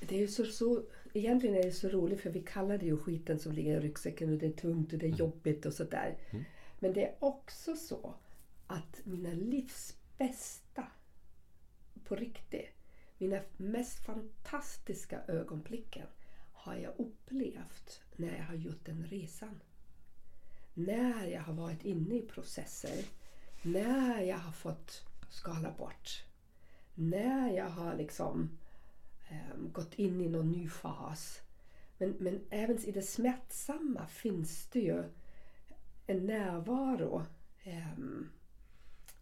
Det 0.00 0.16
är 0.16 0.20
ju 0.20 0.28
så, 0.28 0.44
så, 0.44 0.82
egentligen 1.12 1.56
är 1.56 1.62
det 1.62 1.72
så 1.72 1.88
roligt 1.88 2.20
för 2.20 2.30
vi 2.30 2.40
kallar 2.42 2.78
det 2.78 2.86
ju 2.86 2.96
skiten 2.96 3.38
som 3.38 3.52
ligger 3.52 3.76
i 3.76 3.80
ryggsäcken 3.80 4.32
och 4.32 4.38
det 4.38 4.46
är 4.46 4.52
tungt 4.52 4.92
och 4.92 4.98
det 4.98 5.06
är 5.06 5.16
jobbigt 5.16 5.66
och 5.66 5.72
sådär. 5.72 6.16
Mm. 6.30 6.44
Men 6.78 6.92
det 6.92 7.04
är 7.06 7.14
också 7.20 7.76
så 7.76 8.14
att 8.66 9.00
mina 9.04 9.32
livs 9.32 9.96
bästa, 10.18 10.86
på 12.04 12.16
riktigt, 12.16 12.68
mina 13.18 13.40
mest 13.56 14.06
fantastiska 14.06 15.20
ögonblicken 15.28 16.06
har 16.52 16.76
jag 16.76 16.92
upplevt 16.98 18.02
när 18.16 18.36
jag 18.36 18.44
har 18.44 18.54
gjort 18.54 18.84
den 18.84 19.06
resan. 19.06 19.60
När 20.74 21.26
jag 21.26 21.40
har 21.40 21.52
varit 21.52 21.84
inne 21.84 22.14
i 22.14 22.22
processer, 22.22 23.04
när 23.62 24.22
jag 24.22 24.38
har 24.38 24.52
fått 24.52 25.02
skala 25.30 25.70
bort, 25.78 26.24
när 26.94 27.52
jag 27.56 27.70
har 27.70 27.96
liksom 27.96 28.50
ehm, 29.28 29.72
gått 29.72 29.94
in 29.94 30.20
i 30.20 30.28
någon 30.28 30.50
ny 30.52 30.68
fas. 30.68 31.40
Men, 31.98 32.14
men 32.18 32.40
även 32.50 32.78
i 32.84 32.92
det 32.92 33.02
smärtsamma 33.02 34.06
finns 34.06 34.68
det 34.72 34.80
ju 34.80 35.02
en 36.06 36.26
närvaro. 36.26 37.22
Ehm, 37.64 38.28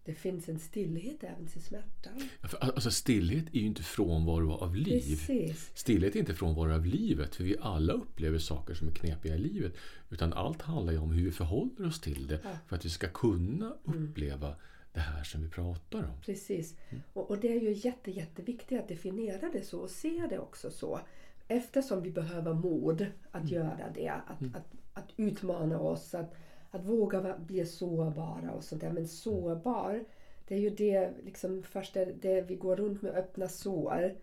det 0.05 0.15
finns 0.15 0.49
en 0.49 0.59
stillhet 0.59 1.25
även 1.25 1.45
i 1.57 1.61
smärtan. 1.61 2.13
Alltså 2.61 2.91
stillhet 2.91 3.45
är 3.55 3.59
ju 3.59 3.67
inte 3.67 3.83
frånvaro 3.83 4.53
av 4.53 4.77
liv. 4.77 5.01
Precis. 5.01 5.71
Stillhet 5.75 6.15
är 6.17 6.21
inte 6.21 6.35
frånvaro 6.35 6.75
av 6.75 6.87
livet, 6.87 7.35
för 7.35 7.45
vi 7.45 7.57
alla 7.61 7.93
upplever 7.93 8.39
saker 8.39 8.75
som 8.75 8.89
är 8.89 8.93
knepiga 8.93 9.35
i 9.35 9.39
livet. 9.39 9.75
Utan 10.11 10.33
allt 10.33 10.63
handlar 10.63 10.93
ju 10.93 10.99
om 10.99 11.11
hur 11.11 11.25
vi 11.25 11.31
förhåller 11.33 11.87
oss 11.87 12.01
till 12.01 12.27
det 12.27 12.41
Ja. 12.45 12.51
för 12.67 12.77
att 12.77 12.85
vi 12.85 12.91
ska 12.91 13.09
kunna 13.09 13.75
uppleva 13.85 14.55
det 14.93 15.01
här 15.01 15.25
som 15.25 15.43
vi 15.43 15.49
pratar 15.49 15.99
om. 15.99 16.21
Precis. 16.25 16.77
Och, 17.13 17.31
och 17.31 17.39
det 17.39 17.53
är 17.53 17.61
ju 17.61 17.73
jätte, 17.73 18.11
jätteviktigt 18.11 18.81
att 18.81 18.89
definiera 18.89 19.51
det 19.53 19.63
så 19.63 19.81
och 19.81 19.91
se 19.91 20.27
det 20.31 20.39
också 20.39 20.71
så. 20.71 21.01
Eftersom 21.49 22.03
vi 22.03 22.11
behöver 22.11 22.55
mod 22.55 23.07
att 23.31 23.51
göra 23.51 23.91
det. 23.95 24.09
Att, 24.09 24.57
att, 24.57 24.67
att 24.95 25.09
utmana 25.17 25.79
oss, 25.79 26.15
att, 26.15 26.35
att 26.71 26.85
våga 26.85 27.39
bli 27.39 27.67
sårbara 27.67 28.51
och 28.53 28.65
sånt 28.65 28.81
där. 28.81 28.93
Men 28.93 29.09
sårbar, 29.09 30.05
det 30.49 30.55
är 30.55 30.59
ju 30.59 30.71
det, 30.71 31.13
liksom, 31.25 31.63
först 31.63 31.95
det, 31.95 32.05
det 32.05 32.43
vi 32.43 32.57
går 32.57 32.77
runt 32.77 33.03
med 33.03 33.13
öppna 33.13 33.49
sår. 33.49 34.15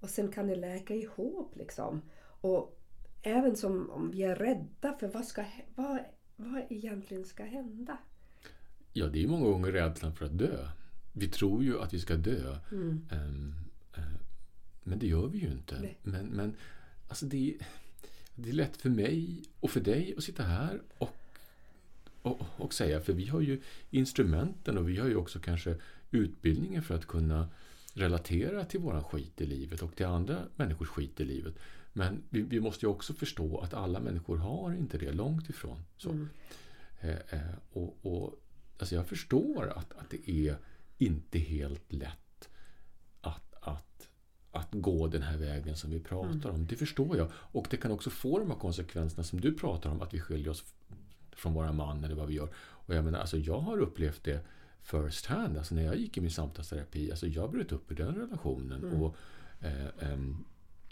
Och 0.00 0.10
sen 0.10 0.32
kan 0.32 0.46
det 0.46 0.56
läka 0.56 0.94
ihop 0.94 1.56
liksom. 1.56 2.02
Och 2.40 2.80
även 3.22 3.56
som 3.56 3.90
om 3.90 4.10
vi 4.10 4.22
är 4.22 4.36
rädda 4.36 4.92
för 4.92 5.08
vad, 5.08 5.24
ska, 5.24 5.44
vad, 5.74 5.98
vad 6.36 6.62
egentligen 6.68 7.24
ska 7.24 7.44
hända. 7.44 7.98
Ja, 8.96 9.06
det 9.06 9.22
är 9.22 9.26
många 9.28 9.44
gånger 9.46 9.72
rädslan 9.72 10.14
för 10.14 10.24
att 10.26 10.38
dö. 10.38 10.68
Vi 11.12 11.28
tror 11.28 11.64
ju 11.64 11.80
att 11.80 11.94
vi 11.94 12.00
ska 12.00 12.16
dö. 12.16 12.56
Mm. 12.72 13.06
Ehm, 13.10 13.54
eh, 13.96 14.02
men 14.82 14.98
det 14.98 15.06
gör 15.06 15.26
vi 15.26 15.38
ju 15.38 15.50
inte. 15.50 15.80
Nej. 15.80 15.98
Men, 16.02 16.26
men 16.26 16.56
alltså 17.08 17.26
det, 17.26 17.50
är- 17.50 17.66
det 18.34 18.48
är 18.48 18.52
lätt 18.52 18.76
för 18.76 18.90
mig 18.90 19.42
och 19.60 19.70
för 19.70 19.80
dig 19.80 20.14
att 20.18 20.24
sitta 20.24 20.42
här 20.42 20.80
och, 20.98 21.16
och, 22.22 22.40
och 22.56 22.74
säga, 22.74 23.00
för 23.00 23.12
vi 23.12 23.26
har 23.26 23.40
ju 23.40 23.60
instrumenten 23.90 24.78
och 24.78 24.88
vi 24.88 24.96
har 24.98 25.08
ju 25.08 25.16
också 25.16 25.38
kanske 25.38 25.76
utbildningen 26.10 26.82
för 26.82 26.94
att 26.94 27.06
kunna 27.06 27.48
relatera 27.94 28.64
till 28.64 28.80
våran 28.80 29.04
skit 29.04 29.40
i 29.40 29.46
livet 29.46 29.82
och 29.82 29.96
till 29.96 30.06
andra 30.06 30.38
människors 30.56 30.88
skit 30.88 31.20
i 31.20 31.24
livet. 31.24 31.54
Men 31.92 32.22
vi, 32.30 32.42
vi 32.42 32.60
måste 32.60 32.86
ju 32.86 32.90
också 32.90 33.14
förstå 33.14 33.58
att 33.60 33.74
alla 33.74 34.00
människor 34.00 34.36
har 34.36 34.72
inte 34.74 34.98
det, 34.98 35.12
långt 35.12 35.50
ifrån. 35.50 35.84
Så. 35.96 36.10
Mm. 36.10 36.28
Eh, 37.00 37.10
eh, 37.30 37.54
och, 37.72 37.96
och, 38.02 38.40
alltså 38.78 38.94
jag 38.94 39.06
förstår 39.06 39.72
att, 39.76 39.92
att 39.92 40.10
det 40.10 40.30
är 40.30 40.56
inte 40.98 41.38
helt 41.38 41.92
lätt 41.92 42.48
att, 43.20 43.54
att, 43.60 44.08
att 44.50 44.68
gå 44.70 45.06
den 45.06 45.22
här 45.22 45.36
vägen 45.36 45.76
som 45.76 45.90
vi 45.90 46.00
pratar 46.00 46.50
om. 46.50 46.66
Det 46.66 46.76
förstår 46.76 47.16
jag. 47.16 47.30
Och 47.34 47.66
det 47.70 47.76
kan 47.76 47.90
också 47.90 48.10
få 48.10 48.38
de 48.38 48.50
här 48.50 48.58
konsekvenserna 48.58 49.24
som 49.24 49.40
du 49.40 49.54
pratar 49.54 49.90
om, 49.90 50.02
att 50.02 50.14
vi 50.14 50.20
skiljer 50.20 50.50
oss 50.50 50.64
från 51.32 51.54
våra 51.54 51.72
man 51.72 52.04
eller 52.04 52.14
vad 52.14 52.28
vi 52.28 52.34
gör. 52.34 52.48
Och 52.56 52.94
jag 52.94 53.04
menar, 53.04 53.18
alltså 53.18 53.38
jag 53.38 53.60
har 53.60 53.78
upplevt 53.78 54.24
det 54.24 54.44
first 54.82 55.26
hand. 55.26 55.58
Alltså 55.58 55.74
när 55.74 55.82
jag 55.82 55.96
gick 55.96 56.16
i 56.16 56.20
min 56.20 56.30
samtalsterapi, 56.30 57.10
alltså 57.10 57.26
jag 57.26 57.50
bröt 57.50 57.72
upp 57.72 57.92
i 57.92 57.94
den 57.94 58.14
relationen. 58.14 58.84
Och 58.84 59.16
eh, 59.60 60.10
ehm, 60.12 60.44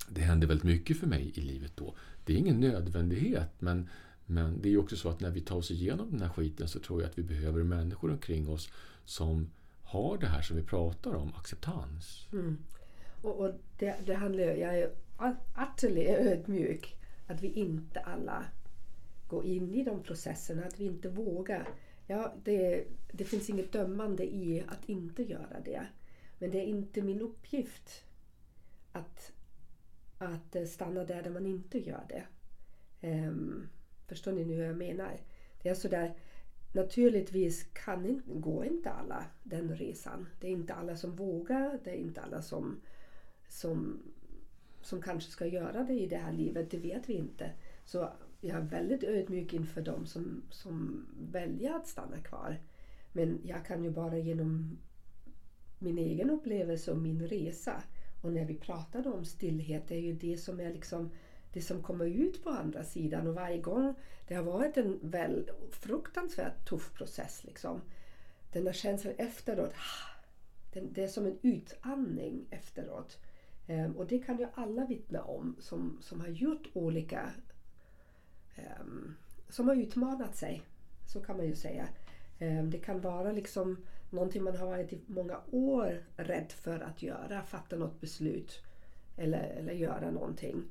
Det 0.09 0.21
hände 0.21 0.47
väldigt 0.47 0.65
mycket 0.65 0.97
för 0.97 1.07
mig 1.07 1.33
i 1.35 1.41
livet 1.41 1.73
då. 1.77 1.95
Det 2.25 2.33
är 2.33 2.37
ingen 2.37 2.61
nödvändighet, 2.61 3.51
men, 3.59 3.89
men 4.27 4.63
det 4.63 4.69
är 4.69 4.71
ju 4.71 4.79
också 4.79 4.97
så 4.97 5.09
att 5.09 5.21
när 5.21 5.31
vi 5.31 5.41
tar 5.41 5.57
oss 5.57 5.71
igenom 5.71 6.11
den 6.11 6.21
här 6.21 6.29
skiten 6.29 6.69
så 6.69 6.79
tror 6.79 7.03
jag 7.03 7.11
att 7.11 7.19
vi 7.19 7.23
behöver 7.23 7.63
människor 7.63 8.11
omkring 8.11 8.49
oss 8.49 8.71
som 9.05 9.51
har 9.83 10.19
det 10.19 10.27
här 10.27 10.43
som 10.43 10.57
vi 10.57 10.63
pratar 10.63 11.15
om, 11.15 11.33
acceptans. 11.35 12.29
Mm. 12.33 12.59
Och, 13.23 13.41
och 13.41 13.55
det, 13.79 13.97
det 14.07 14.15
handlar 14.15 14.45
ju, 14.45 14.51
jag 14.51 14.79
är 14.79 14.91
utterly 15.59 16.07
ödmjuk 16.07 16.97
att 17.27 17.43
vi 17.43 17.49
inte 17.49 18.01
alla 18.01 18.45
går 19.29 19.45
in 19.45 19.75
i 19.75 19.85
de 19.85 20.03
processerna, 20.03 20.65
att 20.65 20.81
vi 20.81 20.85
inte 20.85 21.09
vågar. 21.09 21.69
Ja, 22.07 22.35
det, 22.45 22.85
det 23.13 23.25
finns 23.25 23.51
inget 23.51 23.73
dömande 23.73 24.35
i 24.35 24.65
att 24.69 24.89
inte 24.89 25.23
göra 25.23 25.61
det. 25.65 25.87
Men 26.39 26.51
det 26.51 26.59
är 26.59 26.67
inte 26.67 27.03
min 27.03 27.21
uppgift 27.21 28.05
att, 28.93 29.33
att 30.19 30.57
stanna 30.69 31.05
där, 31.05 31.23
där 31.23 31.31
man 31.31 31.47
inte 31.47 31.79
gör 31.79 32.05
det. 32.09 32.25
Um, 33.09 33.69
förstår 34.13 34.33
ni 34.33 34.45
nu 34.45 34.55
hur 34.55 34.65
jag 34.65 34.77
menar? 34.77 35.21
Det 35.63 35.69
är 35.69 35.75
sådär, 35.75 36.15
naturligtvis 36.73 37.67
kan 37.73 38.07
inte, 38.07 38.31
går 38.35 38.67
inte 38.67 38.91
alla 38.91 39.25
den 39.43 39.77
resan. 39.77 40.27
Det 40.41 40.47
är 40.47 40.51
inte 40.51 40.75
alla 40.75 40.97
som 40.97 41.17
vågar, 41.17 41.79
det 41.85 41.91
är 41.91 41.95
inte 41.95 42.21
alla 42.21 42.43
som, 42.43 42.81
som, 43.49 44.03
som 44.83 45.03
kanske 45.03 45.31
ska 45.31 45.47
göra 45.47 45.85
det 45.85 45.95
i 45.95 46.07
det 46.07 46.17
här 46.17 46.33
livet, 46.33 46.71
det 46.71 46.79
vet 46.79 47.09
vi 47.09 47.15
inte. 47.15 47.51
Så 47.85 48.09
jag 48.41 48.57
är 48.57 48.63
väldigt 48.63 49.05
ödmjuk 49.05 49.55
inför 49.55 49.83
dem 49.83 50.07
som, 50.07 50.43
som 50.51 51.07
väljer 51.21 51.75
att 51.75 51.87
stanna 51.87 52.19
kvar. 52.19 52.61
Men 53.13 53.41
jag 53.45 53.67
kan 53.67 53.85
ju 53.85 53.91
bara 53.91 54.19
genom 54.19 54.79
min 55.79 55.99
egen 55.99 56.31
upplevelse 56.31 56.93
och 56.93 56.99
min 56.99 57.29
resa 57.29 57.83
och 58.23 58.33
när 58.33 58.45
vi 58.45 58.55
pratade 58.55 59.09
om 59.09 59.25
stillhet, 59.25 59.89
det 59.89 59.95
är 59.95 60.01
ju 60.01 60.13
det 60.13 60.37
som 60.37 60.61
är 60.61 60.73
liksom 60.73 61.11
det 61.53 61.63
som 61.63 61.83
kommer 61.83 62.05
ut 62.05 62.45
på 62.45 62.51
andra 62.51 62.85
sidan 62.85 63.27
och 63.27 63.35
varje 63.35 63.59
gång 63.59 63.95
det 64.29 64.35
har 64.35 64.43
varit 64.43 64.77
en 64.77 64.99
väl 65.03 65.51
fruktansvärt 65.71 66.69
tuff 66.69 66.93
process 66.93 67.45
liksom. 67.45 67.81
Den 68.53 68.65
där 68.65 68.73
känslan 68.73 69.15
efteråt, 69.17 69.75
det 70.73 71.03
är 71.03 71.09
som 71.09 71.27
en 71.27 71.39
utandning 71.43 72.47
efteråt. 72.51 73.19
Ehm, 73.67 73.97
och 73.97 74.07
det 74.07 74.19
kan 74.19 74.39
ju 74.39 74.47
alla 74.55 74.87
vittna 74.87 75.23
om 75.23 75.57
som, 75.61 75.99
som 76.01 76.21
har 76.21 76.29
gjort 76.29 76.69
olika 76.73 77.31
ehm, 78.55 79.15
som 79.49 79.69
har 79.69 79.75
utmanat 79.75 80.37
sig. 80.37 80.63
Så 81.13 81.21
kan 81.21 81.37
man 81.37 81.47
ju 81.47 81.55
säga. 81.55 81.89
Ehm, 82.39 82.71
det 82.71 82.79
kan 82.79 83.01
vara 83.01 83.33
liksom 83.33 83.77
någonting 84.11 84.43
man 84.43 84.57
har 84.57 84.67
varit 84.67 84.93
i 84.93 85.01
många 85.07 85.41
år 85.51 86.05
rädd 86.17 86.53
för 86.53 86.81
att 86.81 87.03
göra, 87.03 87.43
fatta 87.43 87.77
något 87.77 88.01
beslut 88.01 88.63
eller, 89.17 89.49
eller 89.49 89.73
göra 89.73 90.11
någonting. 90.11 90.63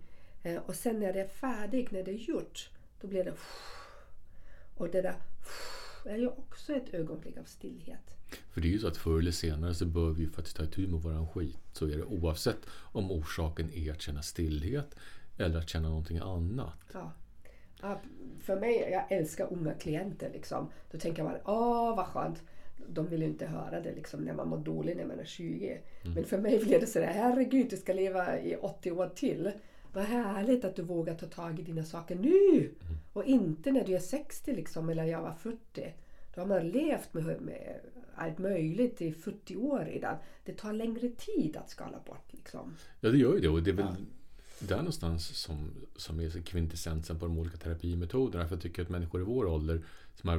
Eh, 0.44 0.58
och 0.66 0.76
sen 0.76 1.00
när 1.00 1.14
det 1.14 1.22
är 1.22 1.28
färdigt, 1.28 1.92
när 1.92 2.04
det 2.04 2.12
är 2.12 2.16
gjort, 2.16 2.70
då 3.02 3.08
blir 3.08 3.24
det 3.24 3.34
och 4.76 4.90
det 4.90 5.02
där 5.02 5.16
är 6.06 6.18
ju 6.18 6.28
också 6.28 6.74
ett 6.74 6.94
ögonblick 6.94 7.38
av 7.38 7.44
stillhet. 7.44 8.18
För 8.52 8.62
det 8.62 8.68
är 8.68 8.72
ju 8.72 8.80
så 8.80 8.88
att 8.88 8.98
förr 8.98 9.20
eller 9.20 9.32
senare 9.32 9.74
så 9.74 9.86
bör 9.86 10.12
vi 10.12 10.28
faktiskt 10.28 10.58
ta 10.58 10.64
itu 10.64 10.88
med 10.88 11.00
våran 11.00 11.28
skit. 11.28 11.58
Så 11.74 11.86
är 11.86 11.98
det 11.98 12.04
oavsett 12.04 12.58
om 12.72 13.12
orsaken 13.12 13.74
är 13.74 13.92
att 13.92 14.02
känna 14.02 14.22
stillhet 14.22 14.96
eller 15.38 15.60
att 15.60 15.70
känna 15.70 15.90
någonting 15.90 16.18
annat. 16.18 16.80
Ja. 16.94 17.12
Ja, 17.82 18.02
för 18.42 18.60
mig, 18.60 18.90
jag 18.92 19.12
älskar 19.12 19.54
unga 19.54 19.74
klienter. 19.74 20.30
Liksom. 20.34 20.72
Då 20.92 20.98
tänker 20.98 21.24
man, 21.24 21.36
åh 21.46 21.96
vad 21.96 22.06
skönt. 22.06 22.42
De 22.88 23.08
vill 23.08 23.22
ju 23.22 23.28
inte 23.28 23.46
höra 23.46 23.82
det 23.82 23.96
liksom, 23.96 24.22
när 24.22 24.34
man 24.34 24.48
mår 24.48 24.58
dåligt 24.58 24.98
när 24.98 25.06
man 25.06 25.20
är 25.20 25.26
20. 25.26 25.82
Men 26.16 26.26
för 26.26 26.38
mig 26.38 26.60
blir 26.66 26.80
det 26.80 26.88
sådär, 26.88 27.12
herregud 27.14 27.70
du 27.70 27.78
ska 27.78 27.94
leva 27.94 28.40
i 28.40 28.56
80 28.56 28.92
år 28.92 29.10
till. 29.16 29.52
Vad 29.94 30.04
härligt 30.04 30.66
att 30.66 30.76
du 30.76 30.82
vågar 30.82 31.16
ta 31.16 31.26
tag 31.26 31.60
i 31.60 31.64
dina 31.64 31.84
saker 31.84 32.16
nu! 32.16 32.72
Och 33.14 33.26
inte 33.26 33.72
när 33.72 33.86
du 33.86 33.96
är 33.96 34.00
60 34.00 34.56
liksom, 34.56 34.90
eller 34.90 35.04
jag 35.06 35.22
var 35.22 35.34
40. 35.34 35.58
Då 36.36 36.42
har 36.42 36.48
man 36.48 36.70
levt 36.70 37.14
med, 37.14 37.42
med 37.42 37.80
allt 38.16 38.38
möjligt 38.38 39.02
i 39.02 39.12
40 39.12 39.56
år 39.56 39.86
redan. 39.86 40.18
Det 40.46 40.54
tar 40.54 40.74
längre 40.74 41.10
tid 41.10 41.58
att 41.58 41.70
skala 41.70 42.00
bort. 42.06 42.26
Liksom. 42.30 42.74
Ja, 43.00 43.10
det 43.10 43.18
gör 43.18 43.34
ju 43.34 43.40
det. 43.40 43.50
Och 43.50 43.64
det 43.64 43.72
är 43.72 43.76
väl 43.76 43.96
där 44.60 44.78
någonstans 44.78 45.38
som, 45.38 45.72
som 45.96 46.20
är 46.20 46.42
kvintessensen 46.42 47.20
på 47.20 47.26
de 47.26 47.38
olika 47.38 47.58
terapimetoderna. 47.58 48.48
För 48.48 48.56
jag 48.56 48.62
tycker 48.62 48.82
att 48.82 48.90
människor 48.90 49.22
i 49.22 49.24
vår 49.24 49.46
ålder 49.46 49.82
som 50.16 50.30
har 50.30 50.38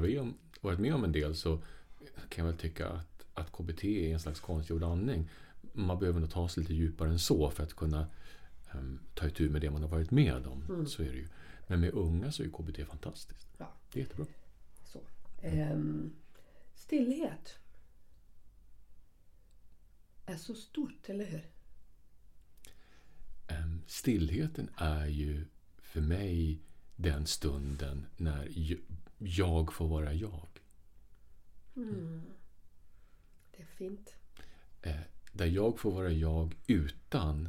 varit 0.61 0.81
med 0.81 0.95
om 0.95 1.05
en 1.05 1.13
del 1.13 1.37
så 1.37 1.59
kan 2.29 2.45
jag 2.45 2.53
väl 2.53 2.61
tycka 2.61 2.89
att, 2.89 3.25
att 3.35 3.53
KBT 3.53 3.85
är 3.85 4.13
en 4.13 4.21
slags 4.21 4.41
konstgjord 4.41 4.83
andning. 4.83 5.29
Man 5.73 5.99
behöver 5.99 6.21
nog 6.21 6.31
ta 6.31 6.49
sig 6.49 6.61
lite 6.61 6.75
djupare 6.75 7.09
än 7.09 7.19
så 7.19 7.51
för 7.51 7.63
att 7.63 7.75
kunna 7.75 8.07
um, 8.75 9.01
ta 9.15 9.27
itu 9.27 9.51
med 9.51 9.61
det 9.61 9.71
man 9.71 9.83
har 9.83 9.89
varit 9.89 10.11
med 10.11 10.47
om. 10.47 10.87
Så 10.87 11.03
är 11.03 11.11
det 11.11 11.17
ju. 11.17 11.29
Men 11.67 11.81
med 11.81 11.91
unga 11.95 12.33
så 12.33 12.43
är 12.43 12.49
KBT 12.49 12.87
fantastiskt. 12.89 13.49
Ja. 13.59 13.73
Det 13.93 13.99
är 14.01 14.03
jättebra. 14.05 14.27
Så. 14.85 15.01
Ehm, 15.43 16.13
stillhet 16.75 17.59
är 20.27 20.37
så 20.37 20.55
stort, 20.55 21.09
eller 21.09 21.25
hur? 21.25 21.47
Ehm, 23.49 23.83
Stillheten 23.87 24.71
är 24.77 25.07
ju 25.07 25.45
för 25.79 26.01
mig 26.01 26.61
den 26.97 27.27
stunden 27.27 28.07
när 28.17 28.49
jag 29.19 29.73
får 29.73 29.89
vara 29.89 30.13
jag. 30.13 30.49
Det 33.51 33.63
är 33.63 33.67
fint. 33.67 34.15
Eh, 34.83 35.01
Där 35.33 35.47
jag 35.47 35.79
får 35.79 35.93
vara 35.93 36.11
jag 36.11 36.55
utan 36.67 37.49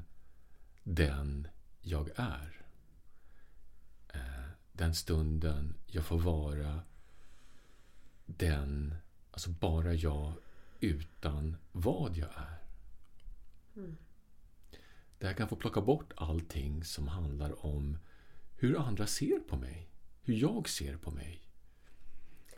den 0.83 1.47
jag 1.81 2.09
är. 2.15 2.61
Eh, 4.13 4.43
Den 4.71 4.95
stunden 4.95 5.75
jag 5.87 6.05
får 6.05 6.19
vara 6.19 6.81
den, 8.25 8.95
alltså 9.31 9.49
bara 9.49 9.93
jag 9.93 10.33
utan 10.79 11.57
vad 11.71 12.17
jag 12.17 12.29
är. 12.35 12.57
Där 15.17 15.27
jag 15.27 15.37
kan 15.37 15.47
få 15.49 15.55
plocka 15.55 15.81
bort 15.81 16.13
allting 16.15 16.83
som 16.83 17.07
handlar 17.07 17.65
om 17.65 17.97
hur 18.55 18.77
andra 18.79 19.07
ser 19.07 19.39
på 19.39 19.57
mig. 19.57 19.89
Hur 20.21 20.33
jag 20.33 20.69
ser 20.69 20.97
på 20.97 21.11
mig. 21.11 21.41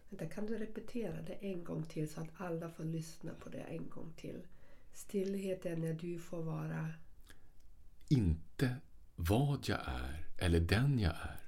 Vänta, 0.09 0.26
kan 0.36 0.45
du 0.45 0.57
repetera 0.57 1.21
det 1.21 1.34
en 1.34 1.63
gång 1.63 1.84
till 1.84 2.09
så 2.09 2.21
att 2.21 2.30
alla 2.38 2.69
får 2.69 2.84
lyssna 2.84 3.34
på 3.34 3.49
det 3.49 3.61
en 3.61 3.89
gång 3.89 4.13
till? 4.17 4.47
Stillhet 4.93 5.65
är 5.65 5.76
när 5.78 5.93
du 5.93 6.19
får 6.19 6.43
vara... 6.43 6.93
inte 8.07 8.75
vad 9.15 9.59
jag 9.69 9.79
är 9.85 10.27
eller 10.37 10.59
den 10.59 10.99
jag 10.99 11.11
är. 11.11 11.39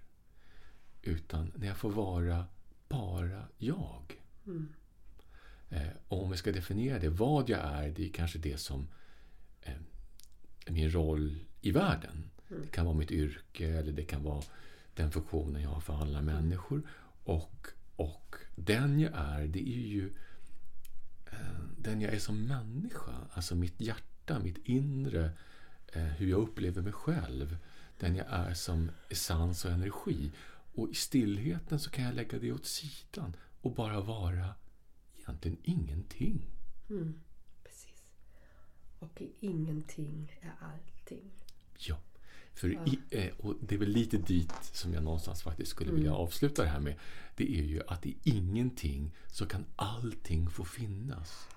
Utan 1.02 1.52
när 1.56 1.68
jag 1.68 1.78
får 1.78 1.92
vara 1.92 2.46
bara 2.90 3.48
jag. 3.58 4.22
Eh, 5.70 5.88
och 6.08 6.24
om 6.24 6.32
vi 6.32 6.38
ska 6.38 6.52
definiera 6.52 7.00
det, 7.00 7.10
vad 7.10 7.50
jag 7.50 7.60
är, 7.60 7.90
det 7.90 8.06
är 8.06 8.10
kanske 8.10 8.40
det 8.40 8.58
som 8.58 8.88
eh, 9.62 9.74
är 10.66 10.72
min 10.72 10.92
roll 10.92 11.40
i 11.62 11.72
världen. 11.72 12.30
Det 12.48 12.72
kan 12.72 12.86
vara 12.86 12.96
mitt 12.96 13.12
yrke 13.12 13.68
eller 13.68 13.92
det 13.92 14.04
kan 14.04 14.24
vara 14.24 14.44
den 14.94 15.12
funktionen 15.12 15.62
jag 15.62 15.70
har 15.70 15.82
för 15.82 15.94
alla 15.94 16.22
människor. 16.22 16.82
Och, 17.24 17.68
och 17.96 18.36
den 18.56 19.00
jag 19.00 19.12
är, 19.16 19.48
det 19.48 19.70
är 19.70 19.88
ju 19.88 20.14
eh, 21.32 21.60
den 21.78 22.02
jag 22.02 22.14
är 22.14 22.20
som 22.20 22.48
människa. 22.48 23.14
Alltså 23.34 23.56
mitt 23.56 23.82
hjärta, 23.82 24.40
mitt 24.40 24.58
inre, 24.58 25.32
hur 25.94 26.30
jag 26.30 26.40
upplever 26.40 26.82
mig 26.82 26.94
själv. 26.94 27.58
Den 28.00 28.16
jag 28.16 28.28
är 28.30 28.54
som 28.54 28.92
essens 29.10 29.66
och 29.66 29.72
energi. 29.72 30.32
Och 30.74 30.90
i 30.90 30.94
stillheten 30.94 31.80
så 31.80 31.90
kan 31.90 32.04
jag 32.04 32.16
lägga 32.16 32.40
det 32.40 32.52
åt 32.52 32.66
sidan 32.66 33.36
och 33.62 33.74
bara 33.74 34.02
vara 34.02 34.56
egentligen 35.18 35.58
ingenting. 35.64 36.42
Precis. 37.64 38.04
Och 39.00 39.22
ingenting 39.40 40.40
är 40.42 40.54
allting. 40.60 41.32
Ja. 41.78 41.98
För 42.54 42.70
i, 42.70 43.00
eh, 43.12 43.34
och 43.38 43.56
det 43.62 43.76
är 43.76 43.80
väl 43.80 43.90
lite 43.90 44.18
dit 44.18 44.54
som 44.62 44.94
jag 44.94 45.04
någonstans 45.04 45.44
faktiskt 45.44 45.72
skulle 45.72 45.92
vilja 45.92 46.14
avsluta 46.14 46.64
det 46.64 46.70
här 46.70 46.80
med. 46.80 46.96
Det 47.36 47.60
är 47.60 47.64
ju 47.64 47.82
att 47.88 48.06
i 48.06 48.18
ingenting 48.24 49.16
så 49.28 49.46
kan 49.46 49.66
allting 49.76 50.50
få 50.50 50.66
finnas. 50.66 51.48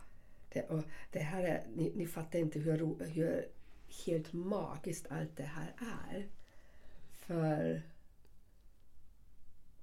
Det, 0.53 0.63
och 0.63 0.85
det 1.13 1.19
här 1.19 1.43
är, 1.43 1.67
ni, 1.77 1.93
ni 1.95 2.07
fattar 2.07 2.39
inte 2.39 2.59
hur, 2.59 3.05
hur 3.05 3.47
helt 4.07 4.33
magiskt 4.33 5.07
allt 5.11 5.37
det 5.37 5.43
här 5.43 5.75
är. 6.11 6.29
För 7.11 7.83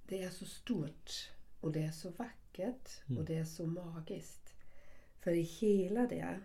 det 0.08 0.24
är 0.24 0.30
så 0.30 0.46
stort 0.46 1.32
och 1.62 1.72
det 1.72 1.84
är 1.84 1.92
så 1.92 2.10
vackert 2.10 3.02
och 3.18 3.26
det 3.26 3.38
är 3.38 3.46
så 3.46 3.68
magiskt. 3.68 4.56
För 5.20 5.32
i 5.32 5.42
hela 5.42 6.08
det 6.08 6.40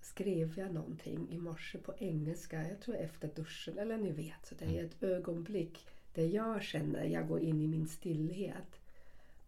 skrev 0.00 0.58
jag 0.58 0.74
någonting 0.74 1.30
i 1.30 1.38
morse 1.38 1.78
på 1.78 1.94
engelska, 1.98 2.68
jag 2.68 2.80
tror 2.80 2.96
efter 2.96 3.28
duschen, 3.28 3.78
eller 3.78 3.96
ni 3.96 4.12
vet, 4.12 4.46
så 4.46 4.54
det 4.54 4.64
är 4.64 4.84
ett 4.84 5.02
ögonblick 5.02 5.86
där 6.14 6.26
jag 6.26 6.62
känner, 6.62 7.04
jag 7.04 7.28
går 7.28 7.40
in 7.40 7.62
i 7.62 7.66
min 7.66 7.88
stillhet. 7.88 8.80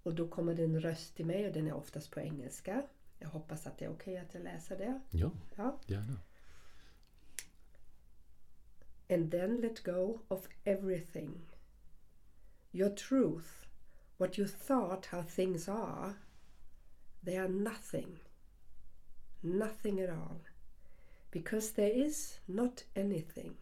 Och 0.03 0.15
då 0.15 0.29
kommer 0.29 0.55
det 0.55 0.65
en 0.65 0.81
röst 0.81 1.17
till 1.17 1.27
mig 1.27 1.47
och 1.47 1.53
den 1.53 1.67
är 1.67 1.73
oftast 1.73 2.11
på 2.11 2.21
engelska. 2.21 2.83
Jag 3.23 3.29
hoppas 3.29 3.67
att 3.67 3.79
det 3.79 3.85
är 3.85 3.91
okej 3.91 4.19
att 4.19 4.35
jag 4.35 4.43
läser 4.43 4.79
det. 4.79 5.01
Ja, 5.11 5.31
Ja. 5.57 5.79
gärna. 5.87 6.19
And 9.11 9.31
then 9.31 9.61
let 9.61 9.83
go 9.85 10.21
of 10.29 10.49
everything. 10.65 11.41
Your 12.73 12.91
truth, 12.91 13.67
what 14.17 14.39
you 14.39 14.49
thought 14.49 15.07
how 15.07 15.23
things 15.23 15.69
are, 15.69 16.15
they 17.25 17.37
are 17.37 17.49
nothing. 17.49 18.19
Nothing 19.43 20.01
at 20.01 20.11
all. 20.11 20.41
Because 21.31 21.73
there 21.75 21.93
is 22.07 22.41
not 22.47 22.85
anything. 22.95 23.57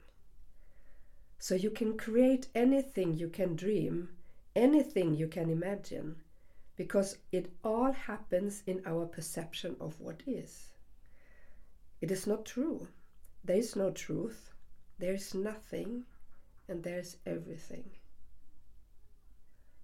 So 1.39 1.55
you 1.55 1.71
can 1.71 1.99
create 1.99 2.49
anything 2.55 3.17
you 3.19 3.31
can 3.31 3.57
dream, 3.57 4.09
anything 4.55 5.15
you 5.15 5.29
can 5.29 5.51
imagine, 5.51 6.17
because 6.81 7.19
it 7.31 7.47
all 7.63 7.93
happens 7.93 8.63
in 8.67 8.81
our 8.87 9.05
perception 9.07 9.77
of 9.81 10.01
what 10.01 10.23
is. 10.27 10.73
It 12.01 12.11
is 12.11 12.27
not 12.27 12.47
true. 12.47 12.89
There 13.45 13.59
is 13.59 13.77
no 13.77 13.91
truth. 13.91 14.51
There 14.99 15.13
is 15.13 15.35
nothing 15.35 16.05
and 16.69 16.83
there 16.83 16.99
is 16.99 17.17
everything. 17.27 17.85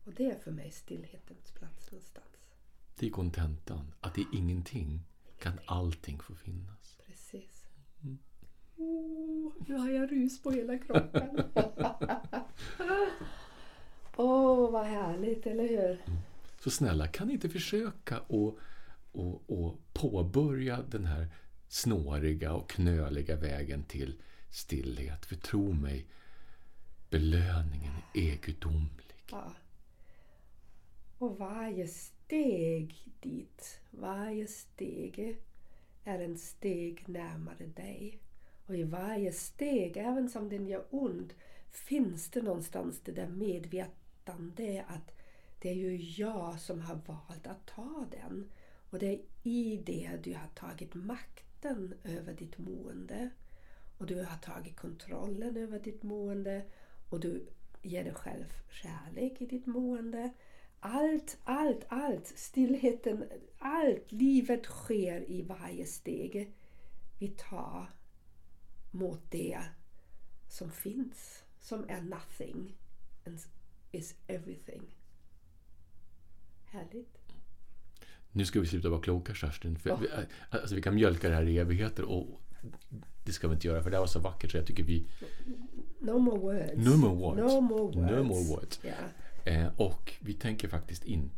Och 0.05 0.15
det 0.15 0.31
är 0.31 0.39
för 0.39 0.51
mig 0.51 0.71
stillhetens 0.71 1.51
plats 1.51 1.93
någonstans. 1.93 2.55
Det 2.99 3.07
är 3.07 3.11
kontentan. 3.11 3.95
Att 4.01 4.19
i 4.19 4.27
ingenting 4.33 5.01
kan 5.39 5.59
allting 5.67 6.19
få 6.19 6.35
finnas. 6.35 6.99
Precis. 7.07 7.67
Oh, 8.77 9.53
nu 9.67 9.75
har 9.75 9.91
jag 9.91 10.13
rus 10.13 10.43
på 10.43 10.51
hela 10.51 10.79
kroppen. 10.79 11.43
Åh, 14.17 14.67
oh, 14.67 14.71
vad 14.71 14.87
härligt, 14.87 15.47
eller 15.47 15.69
hur? 15.69 16.03
Så 16.67 16.71
snälla, 16.71 17.07
kan 17.07 17.27
ni 17.27 17.33
inte 17.33 17.49
försöka 17.49 18.17
att 18.17 18.31
och, 19.13 19.51
och 19.51 19.79
påbörja 19.93 20.83
den 20.91 21.07
här 21.07 21.29
snåriga 21.69 22.53
och 22.53 22.71
knöliga 22.71 23.37
vägen 23.37 23.85
till 23.85 24.23
stillhet? 24.51 25.27
För 25.27 25.37
tro 25.37 25.73
mig, 25.73 26.07
belöningen 27.11 27.93
är 28.15 28.37
gudomlig. 28.37 29.15
Ja. 29.31 29.53
Och 31.19 31.39
varje 31.39 31.89
steg 31.89 33.13
dit, 33.21 33.81
varje 33.91 34.47
steg 34.47 35.39
är 36.05 36.19
en 36.19 36.39
steg 36.39 37.09
närmare 37.09 37.67
dig. 37.67 38.19
Och 38.67 38.77
i 38.77 38.83
varje 38.83 39.33
steg, 39.33 39.97
även 39.97 40.29
som 40.29 40.49
den 40.49 40.67
gör 40.67 40.85
ont, 40.91 41.33
finns 41.71 42.31
det 42.31 42.43
någonstans 42.43 43.01
det 43.05 43.13
där 43.13 43.29
medvetande 43.29 44.85
att 44.89 45.16
det 45.59 45.69
är 45.69 45.75
ju 45.75 45.97
jag 45.97 46.61
som 46.61 46.81
har 46.81 46.95
valt 47.07 47.47
att 47.47 47.67
ta 47.67 48.07
den. 48.11 48.51
Och 48.91 48.99
det 48.99 49.07
är 49.07 49.21
i 49.43 49.83
det 49.87 50.11
du 50.25 50.35
har 50.35 50.49
tagit 50.55 50.95
makten 50.95 51.95
över 52.05 52.35
ditt 52.35 52.59
mående. 52.59 53.31
Och 53.99 54.07
du 54.07 54.25
har 54.25 54.37
tagit 54.37 54.77
kontrollen 54.77 55.57
över 55.57 55.79
ditt 55.79 56.03
mående. 56.03 56.65
Och 57.11 57.21
du 57.21 57.47
ger 57.83 58.05
dig 58.05 58.15
själv 58.15 58.53
kärlek 58.71 59.41
i 59.41 59.47
ditt 59.47 59.67
mående. 59.67 60.31
Allt, 60.81 61.39
allt, 61.45 61.85
allt, 61.89 62.27
stillheten, 62.27 63.25
allt, 63.59 64.13
livet 64.13 64.65
sker 64.65 65.31
i 65.31 65.43
varje 65.43 65.87
steg 65.87 66.53
vi 67.19 67.29
tar 67.29 67.91
mot 68.91 69.31
det 69.31 69.61
som 70.49 70.71
finns, 70.71 71.45
som 71.61 71.85
är 71.89 72.01
nothing 72.01 72.77
and 73.27 73.39
is 73.93 74.15
everything. 74.27 74.83
Härligt. 76.67 77.19
Nu 78.33 78.45
ska 78.45 78.61
vi 78.61 78.67
sluta 78.67 78.89
vara 78.89 79.01
kloka, 79.01 79.35
Kerstin. 79.35 79.79
För 79.79 79.91
Ja. 79.91 79.97
vi, 79.97 80.09
alltså, 80.51 80.75
vi 80.75 80.83
kan 80.83 80.95
mjölka 80.95 81.29
det 81.29 81.35
här 81.35 81.49
i 81.49 81.59
evigheter 81.59 82.03
och 82.05 82.41
det 83.25 83.33
ska 83.33 83.49
vi 83.49 83.55
inte 83.55 83.67
göra 83.67 83.83
för 83.83 83.91
det 83.91 83.97
här 83.97 84.01
var 84.01 84.07
så 84.07 84.19
vackert 84.21 84.51
så 84.51 84.57
jag 84.57 84.67
tycker 84.67 84.83
vi... 84.83 85.07
No 86.01 86.19
more 86.19 86.39
words. 86.39 86.87
No 86.87 86.97
more 86.97 87.15
words. 87.15 87.39
No 87.55 87.61
more 87.61 87.83
words. 87.83 87.97
No 87.97 88.23
more 88.23 88.45
words. 88.45 88.81
Ja. 88.83 89.51
Eh, 89.53 89.69
och 89.81 90.13
vi 90.21 90.35
tänker 90.35 90.69
faktiskt 90.69 91.05
inte 91.05 91.37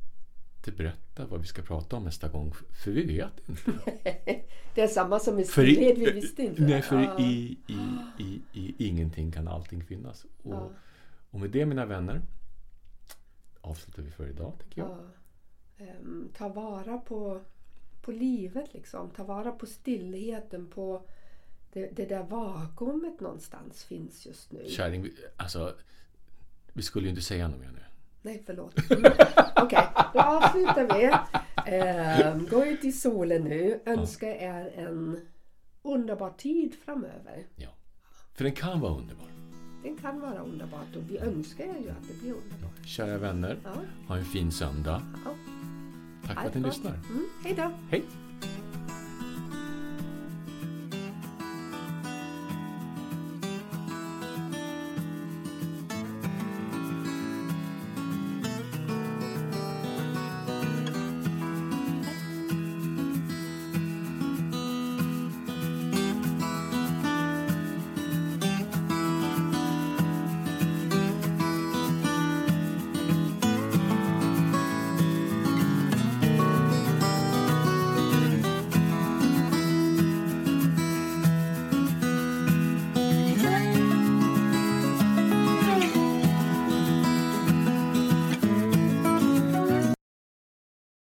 berätta 0.76 1.26
vad 1.26 1.40
vi 1.40 1.46
ska 1.46 1.62
prata 1.62 1.96
om 1.96 2.04
nästa 2.04 2.28
gång 2.28 2.52
för 2.84 2.90
vi 2.90 3.04
vet 3.06 3.48
inte. 3.48 3.72
Det 4.74 4.82
är 4.82 4.88
samma 4.88 5.18
som 5.18 5.38
i 5.38 5.44
stillhet, 5.44 5.98
vi 5.98 6.10
visste 6.12 6.42
inte. 6.42 6.62
Nej, 6.62 6.82
för 6.82 7.02
Ja. 7.02 7.18
i, 7.20 7.58
i, 7.66 7.78
i, 8.18 8.42
i 8.52 8.88
ingenting 8.88 9.32
kan 9.32 9.48
allting 9.48 9.84
finnas. 9.84 10.24
Och, 10.42 10.52
Ja. 10.54 10.70
och 11.30 11.40
med 11.40 11.50
det 11.50 11.66
mina 11.66 11.86
vänner 11.86 12.22
avslutar 13.60 14.02
vi 14.02 14.10
för 14.10 14.28
idag, 14.28 14.52
tycker 14.62 14.80
jag. 14.80 14.90
Ja. 14.90 15.00
Ehm, 15.78 16.28
ta 16.36 16.48
vara 16.48 16.98
på, 16.98 17.40
på 18.02 18.12
livet 18.12 18.74
liksom. 18.74 19.10
Ta 19.10 19.24
vara 19.24 19.52
på 19.52 19.66
stillheten, 19.66 20.66
på 20.66 21.02
det, 21.72 21.96
det 21.96 22.06
där 22.06 22.22
vakuumet 22.22 23.20
någonstans 23.20 23.84
finns 23.84 24.26
just 24.26 24.52
nu. 24.52 24.64
Kärring, 24.68 25.08
alltså, 25.36 25.74
vi 26.72 26.82
skulle 26.82 27.04
ju 27.04 27.10
inte 27.10 27.22
säga 27.22 27.48
något 27.48 27.60
mer 27.60 27.70
nu. 27.72 27.80
Nej, 28.22 28.42
förlåt. 28.46 28.74
Okej, 29.62 29.86
då 30.14 30.20
avslutar 30.20 30.98
vi. 30.98 31.12
Ehm, 31.76 32.46
gå 32.50 32.64
ut 32.64 32.84
i 32.84 32.92
solen 32.92 33.42
nu. 33.44 33.80
Önskar 33.86 34.28
er 34.28 34.72
en 34.76 35.20
underbar 35.82 36.30
tid 36.30 36.74
framöver. 36.84 37.46
Ja. 37.56 37.68
För 38.34 38.44
den 38.44 38.52
kan 38.54 38.80
vara 38.80 38.92
underbar. 38.92 39.26
Den 39.82 39.96
kan 39.96 40.20
vara 40.20 40.38
underbart 40.42 40.96
och 40.96 41.02
vi 41.10 41.18
önskar 41.18 41.64
er 41.64 41.78
ju 41.82 41.90
att 41.90 42.08
det 42.08 42.20
blir 42.20 42.32
underbart. 42.32 42.86
Kära 42.86 43.18
vänner, 43.18 43.58
Ja, 43.64 43.70
ha 44.08 44.16
en 44.16 44.24
fin 44.24 44.52
söndag. 44.52 45.02
ja. 45.24 45.30
Tack 46.28 46.40
för 46.40 46.48
att 46.48 46.54
ni 46.54 46.60
lyssnar. 46.60 46.92
Mm, 46.92 47.24
hej 47.44 47.54
då! 47.54 47.70
Hej! 47.90 48.04